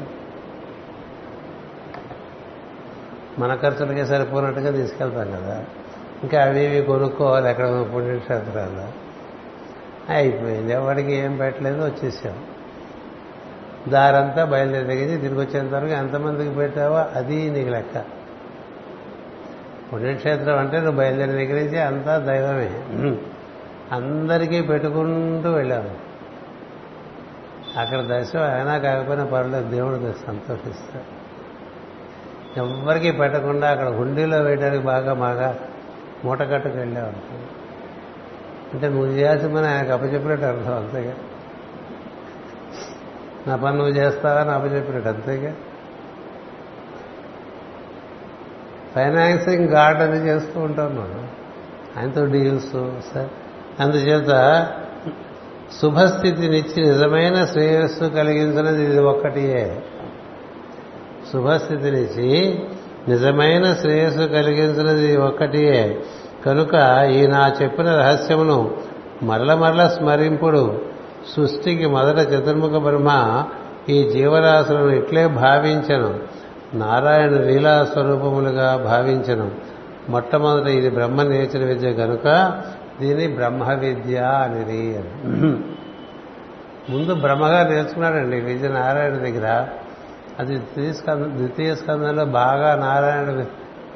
మన 3.41 3.55
ఖర్చులకే 3.55 4.05
సరిపోనట్టుగా 4.05 4.71
తీసుకెళ్తాం 4.71 5.31
కదా. 5.31 5.65
ఇంకా 6.23 6.43
అవి 6.43 6.65
ఇవి 6.65 6.87
కొనుక్కోవాలి 6.87 7.51
ఎక్కడ 7.51 7.67
ఉన్న 7.67 7.83
పుణ్యక్షేత్రాల్లో. 7.83 8.89
అయిపోయింది. 10.09 10.73
ఎవరికి 10.73 11.13
ఏం 11.13 11.37
పెట్టలేదు 11.37 11.85
వచ్చేసాం. 11.85 12.45
దారంతా 13.89 14.45
బయలుదేరి 14.45 15.19
తిరిగి 15.19 15.41
వచ్చేంత 15.41 15.73
వరకు 15.73 15.87
ఎంతమందికి 15.87 16.55
పెట్టావో 16.55 16.97
అది 16.97 17.51
నీకు 17.51 17.71
లెక్క. 17.71 18.05
పుణ్యక్షేత్రం 19.93 20.59
అంటే 20.59 20.81
నువ్వు 20.81 20.99
బయలుదేరి 20.99 21.33
దగ్గర 21.33 21.65
నుంచి 21.65 21.79
అంతా 21.79 22.19
దైవమే. 22.19 22.83
అందరికీ 23.93 24.61
పెట్టుకుంటూ 24.61 25.51
వెళ్ళావు 25.53 26.04
అక్కడ 27.77 28.01
దశ 28.01 28.37
అయినా 28.37 28.79
కాకపోయినా 28.79 29.25
పర్లేదు 29.25 29.68
దేవుడు 29.68 30.14
సంతోషిస్తాడు. 30.27 31.25
ఎవ్వరికీ 32.59 33.11
పెట్టకుండా 33.11 33.70
అక్కడ 33.70 33.89
హుండీలో 33.89 34.39
వేయడానికి 34.39 34.85
బాగా 34.85 35.14
బాగా 35.14 35.59
మూట 36.25 36.39
కట్టుకు 36.43 36.79
వెళ్ళావు 36.79 37.09
అంటే 38.75 38.89
నువ్వు 38.89 39.07
చేయాల్సిన 39.07 39.66
ఆయనకు 39.66 39.93
అప్పచెప్పినట్టు 39.93 40.45
అర్థం 40.45 40.77
అంతేగా? 40.77 41.14
నా 43.47 43.57
పని 43.57 43.77
నువ్వు 43.77 43.93
చేస్తావని 43.93 44.51
అప్పచెప్పినట్టు 44.51 45.09
అంతేగా? 45.09 45.55
ఫైనాన్సింగ్ 48.95 49.68
గార్డ్ 49.68 50.01
అది 50.01 50.29
చేస్తూ 50.29 50.61
ఉంటాం 50.61 50.95
మనం. 50.95 51.29
ఆయనతో 51.97 52.27
డీల్స్ 52.27 52.72
సార్. 53.14 53.29
అందుచేత 53.81 54.31
శుభస్థితినిచ్చి 55.83 56.87
నిజమైన 56.87 57.45
శ్రేయస్సు 57.45 58.05
కలిగించినది 58.05 58.85
ఇది 58.85 58.99
ఒక్కటియే. 58.99 59.83
శుభస్థితినిచ్చి 61.33 62.62
నిజమైన 63.09 63.73
శ్రేయస్సు 63.73 64.23
కలిగించినది 64.23 65.17
ఒక్కటియే. 65.17 66.01
కనుక 66.47 66.75
ఈ 67.11 67.27
నా 67.27 67.53
చెప్పిన 67.62 67.97
రహస్యమును 67.97 68.71
మరల 69.23 69.55
మరల 69.55 69.87
స్మరింపుడు 69.87 70.81
సృష్టికి 71.37 71.87
మొదట 71.87 72.19
చతుర్ముఖ 72.19 72.71
బ్రహ్మ 72.71 73.43
ఈ 73.89 74.11
జీవరాశులను 74.11 74.91
ఇట్లే 74.91 75.27
భావించను. 75.27 76.21
నారాయణ 76.75 77.31
లీలా 77.31 77.89
స్వరూపములుగా 77.93 78.77
భావించను. 78.77 79.51
మొట్టమొదట 80.09 80.67
ఇది 80.67 80.91
బ్రహ్మ 80.91 81.23
నేర్చిన 81.23 81.65
విద్య 81.65 81.93
కనుక 81.93 82.61
దీన్ని 83.01 83.26
బ్రహ్మ 83.28 83.70
విద్య 83.72 84.18
అనేది 84.45 84.82
ముందు 86.90 87.12
బ్రహ్మగా 87.14 87.61
నేర్చుకున్నాడండి 87.68 88.38
విద్య 88.40 88.68
నారాయణ 88.68 89.16
దగ్గర. 89.26 89.47
అది 90.38 90.55
స్కంద 90.95 91.24
ద్వితీయ 91.36 91.74
స్కందంలో 91.74 92.24
బాగా 92.24 92.70
నారాయణ 92.76 93.28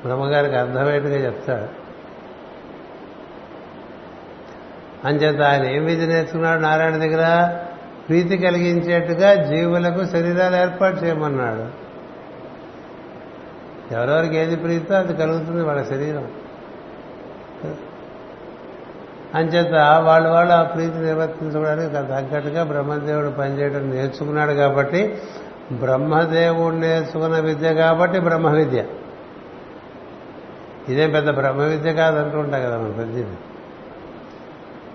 బ్రహ్మగారికి 0.05 0.57
అర్థమయ్యేట్టుగా 0.57 1.19
చెప్తాడు. 1.27 1.69
అంచేత 5.07 5.41
ఆయన 5.43 5.65
ఏం 5.77 5.83
విద్య 5.85 6.07
నేర్చుకున్నాడు 6.07 6.61
నారాయణ 6.61 6.97
దగ్గర? 7.05 7.25
ప్రీతి 8.09 8.37
కలిగించేట్టుగా 8.39 9.31
జీవులకు 9.45 10.03
శరీరాలు 10.07 10.57
ఏర్పాటు 10.57 10.97
చేయమన్నాడు. 10.97 11.65
ఎవరెవరికి 13.95 14.37
ఏది 14.37 14.57
ప్రీతో 14.57 14.95
అది 14.95 15.15
కలుగుతుంది 15.15 15.63
వాళ్ళ 15.65 15.83
శరీరం. 15.83 16.27
అంచేత 19.35 19.75
వాళ్ళు 20.01 20.29
వాళ్ళు 20.29 20.53
ఆ 20.53 20.63
ప్రీతి 20.63 20.99
నిర్వర్తించుకోవడానికి 20.99 21.93
తగ్గట్టుగా 21.93 22.65
బ్రహ్మదేవుడు 22.65 23.29
పనిచేయడం 23.29 23.91
నేర్చుకున్నాడు 23.91 24.53
కాబట్టి 24.53 25.19
బ్రహ్మదేవుడు 25.73 26.75
నేర్చుకున్న 26.75 27.39
విద్య 27.39 27.75
కాబట్టి 27.75 28.21
బ్రహ్మ 28.21 28.51
విద్య 28.51 28.85
ఇదేం 30.89 31.11
పెద్ద 31.11 31.31
బ్రహ్మ 31.31 31.61
విద్య 31.61 31.93
కాదంటుంటా 31.93 32.59
కదా 32.59 32.79
మన 32.79 32.91
పెద్దది 32.91 33.27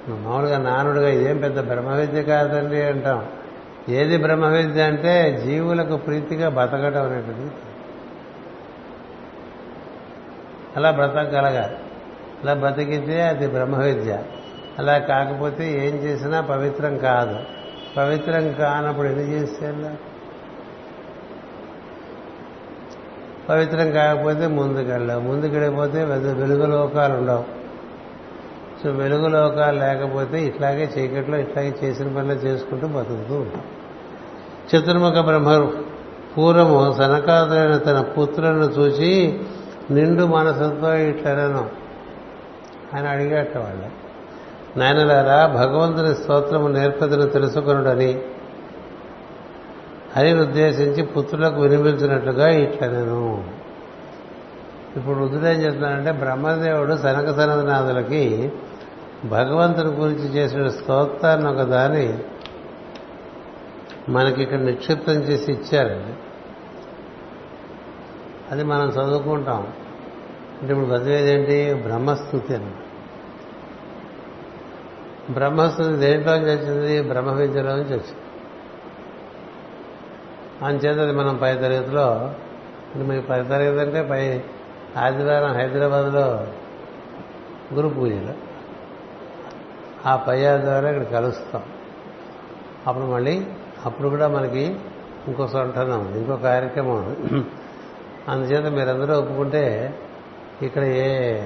మామూలుగా 0.08 0.58
నానుడుగా 0.58 1.10
ఇదేం 1.10 1.38
పెద్ద 1.38 1.60
బ్రహ్మ 1.60 1.90
విద్య 1.90 2.24
కాదండి 2.24 2.82
అంటాం. 2.82 3.26
ఏది 3.90 4.18
బ్రహ్మ 4.18 4.46
విద్య 4.46 4.82
అంటే 4.82 5.42
జీవులకు 5.46 5.98
ప్రీతిగా 5.98 6.50
బతకడం 6.50 7.04
అనేటువంటిది. 7.06 7.52
అలా 10.78 10.92
బ్రతకగలగాలి. 10.92 11.76
అలా 12.44 12.54
బ్రతికితే 12.54 13.22
అది 13.22 13.48
బ్రహ్మ 13.48 13.78
విద్య 13.78 14.20
అలా 14.80 14.98
కాకపోతే 14.98 15.88
ఏం 15.88 15.96
చేసినా 15.96 16.42
పవిత్రం 16.42 16.98
కాదు. 16.98 17.36
పవిత్రం 17.98 18.52
కానప్పుడు 18.52 19.08
ఎన్ని 19.08 19.32
చేస్తే 19.32 19.74
పవిత్రం 23.50 23.92
కాకపోతే 23.92 24.48
ముందుకెళ్ళావు. 24.48 25.22
ముందుకెళ్ళిపోతే 25.22 26.04
వెలుగు 26.04 26.66
లోకాలు 26.66 27.14
ఉండవు. 27.14 27.44
సో 28.84 28.90
వెలుగు 28.90 29.28
లోకాలు 29.28 29.80
లేకపోతే 29.80 30.46
ఇట్లాగే 30.46 30.90
చీకట్లో 30.98 31.38
ఇట్లాగే 31.38 31.76
చేసిన 31.84 32.08
పనులు 32.08 32.34
చేసుకుంటూ 32.34 32.88
బతుకుతూ 32.88 33.36
ఉంటాం. 33.36 33.62
చతుర్ముఖ 34.70 35.14
బ్రహ్మ 35.14 35.72
పూర్వము 36.38 36.94
సనకాదులైన 36.98 37.78
తన 37.78 38.02
పుత్రులను 38.02 38.64
చూసి 38.64 39.40
నిండు 39.92 40.24
మనసుతో 40.24 40.96
ఇట్లనను. 40.96 41.83
ఆయన 42.96 43.08
అడిగాట 43.08 43.58
వాళ్ళు. 43.58 44.04
నాయనలారా 44.80 45.48
భగవంతుని 45.48 46.16
స్తోత్రము 46.16 46.68
నేర్పదను 46.68 47.30
తెలుసుకునుడని 47.30 48.22
హరిని 50.18 50.42
ఉద్దేశించి 50.42 51.04
పుత్రులకు 51.04 51.56
వినిపించినట్లుగా 51.56 52.50
ఇట్లా 52.50 52.88
నేను 52.88 53.44
ఇప్పుడు 54.96 55.20
రుద్రుడు 55.20 55.46
ఏం 55.46 55.62
చెప్తున్నానంటే 55.62 56.12
బ్రహ్మదేవుడు 56.12 56.96
సనక 56.96 57.36
సనదనాథులకి 57.36 58.52
భగవంతుని 59.26 59.90
గురించి 59.90 60.26
చేసిన 60.26 60.68
స్తోత్రాన్ని 60.68 61.50
ఒక 61.50 61.62
దాన్ని 61.62 62.20
మనకి 64.10 64.44
ఇక్కడ 64.44 64.60
నిక్షిప్తం 64.60 65.14
చేసి 65.14 65.52
ఇచ్చారండి. 65.52 66.14
అది 68.52 68.64
మనం 68.64 68.90
చదువుకుంటాం. 68.90 69.68
అంటే 70.62 70.74
ఇప్పుడు 70.74 70.96
చదివేదేంటి 70.96 71.82
బ్రహ్మస్థుతి 71.84 72.56
అని. 72.56 72.72
బ్రహ్మస్థుతి 75.30 75.98
దేంట్లో 75.98 76.34
నుంచి 76.34 76.52
వచ్చింది 76.52 77.02
బ్రహ్మ 77.02 77.32
విద్యలో 77.32 77.76
నుంచి 77.76 77.94
వచ్చింది. 77.94 78.22
అంచేత 80.66 81.00
అది 81.00 81.12
మనం 81.12 81.36
పై 81.36 81.56
తరగతిలో 81.56 82.34
మీ 82.96 83.22
పై 83.22 83.44
తరగతి 83.44 83.80
అంటే 83.80 84.04
పై 84.04 84.44
ఆదివారం 84.98 85.54
హైదరాబాద్లో 85.54 86.48
గురు 87.74 87.88
పూజలు. 87.88 88.34
ఆ 90.06 90.16
పై 90.16 90.46
ఆదివారం 90.46 90.90
ఇక్కడ 90.90 91.20
కలుస్తాం. 91.20 91.64
అప్పుడు 92.88 93.06
మళ్ళీ 93.06 93.48
అప్పుడు 93.86 94.10
కూడా 94.10 94.28
మనకి 94.28 94.78
ఇంకో 95.28 95.48
సొంటనం 95.48 96.00
ఉంది 96.00 96.20
ఇంకో 96.20 96.38
కార్యక్రమం 96.38 97.16
అందుచేత 98.30 98.66
మీరందరూ 98.66 99.20
ఒప్పుకుంటే 99.20 99.94
ఇక్కడ 100.62 100.84
ఏ 100.84 101.42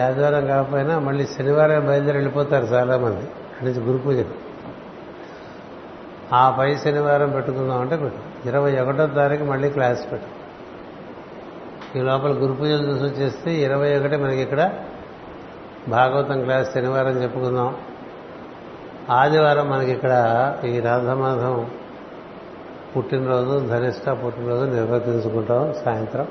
ఆదివారం 0.00 0.46
కాకపోయినా 0.46 0.98
మళ్ళీ 0.98 1.26
శనివారం 1.26 1.86
బయలుదేరి 1.86 2.16
వెళ్ళిపోతారు 2.16 2.64
చాలామంది. 2.64 3.20
అక్కడి 3.20 3.64
నుంచి 3.64 3.80
గురు 3.80 3.98
పూజలు 3.98 4.46
ఆ 6.34 6.56
పై 6.58 6.76
శనివారం 6.76 7.30
పెట్టుకుందాం 7.30 7.80
అంటే 7.80 7.96
పెట్టు. 7.96 8.48
ఇరవై 8.48 8.80
ఒకటో 8.80 9.06
తారీఖు 9.06 9.44
మళ్ళీ 9.44 9.70
క్లాస్ 9.70 10.12
పెట్టు. 10.12 10.46
ఈ 11.98 12.02
లోపల 12.02 12.30
గురు 12.30 12.52
పూజలు 12.52 12.86
చూసి 12.86 13.04
వచ్చేస్తే 13.04 13.54
ఇరవై 13.54 13.98
ఒకటి 13.98 14.16
మనకి 14.16 14.40
ఇక్కడ 14.40 14.72
భాగవతం 15.88 16.42
క్లాస్ 16.42 16.74
శనివారం 16.74 17.22
చెప్పుకుందాం. 17.22 17.76
ఆదివారం 19.10 19.70
మనకి 19.70 19.92
ఇక్కడ 19.92 20.12
ఈ 20.64 20.80
రాధమాధం 20.80 21.70
పుట్టినరోజు 22.96 23.66
ధనిష్ట 23.66 24.08
పుట్టినరోజు 24.08 24.64
నిర్వర్తించుకుంటాం 24.64 25.74
సాయంత్రం. 25.84 26.26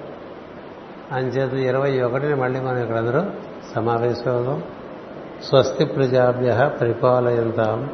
అంచేత 1.12 1.53
ఇరవై 1.53 2.01
ఒకటిని 2.01 2.36
మళ్ళీ 2.36 2.60
మనం 2.60 2.78
ఇక్కడ 2.78 2.97
అందరూ 2.97 3.24
సమావేశం 3.76 4.64
స్వస్తి 5.43 5.86
ప్రజాభ్య 5.86 6.72
పరిపాలయంతాం. 6.82 7.89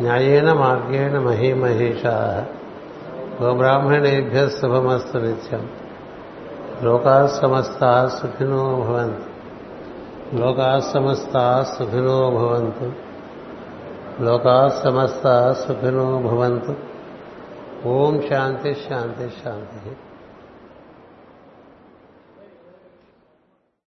న్యాయేన 0.00 0.52
మార్గేణ 0.52 1.18
మహీమహేషా. 1.18 2.46
గోబ్రాహ్మణేభ్య 3.42 4.48
శుభమస్తు 4.48 5.18
నిత్యం. 5.18 5.70
లోకా 6.82 7.26
సమస్తా 7.26 8.18
సుఖినో 8.22 8.84
భవంతు. 8.88 9.32
లోకా 10.36 10.80
సమస్తా 10.94 11.66
సుఖినో 11.78 12.30
భవంతు. 12.30 12.92
లోకా 14.22 14.80
సమస్తా 14.84 15.56
సుఖినో 15.68 16.18
భవంతు. 16.18 16.76
ఓం 17.88 18.22
శాంతి 18.30 18.74
శాంతి 18.74 19.32
శాంతి. 19.44 19.96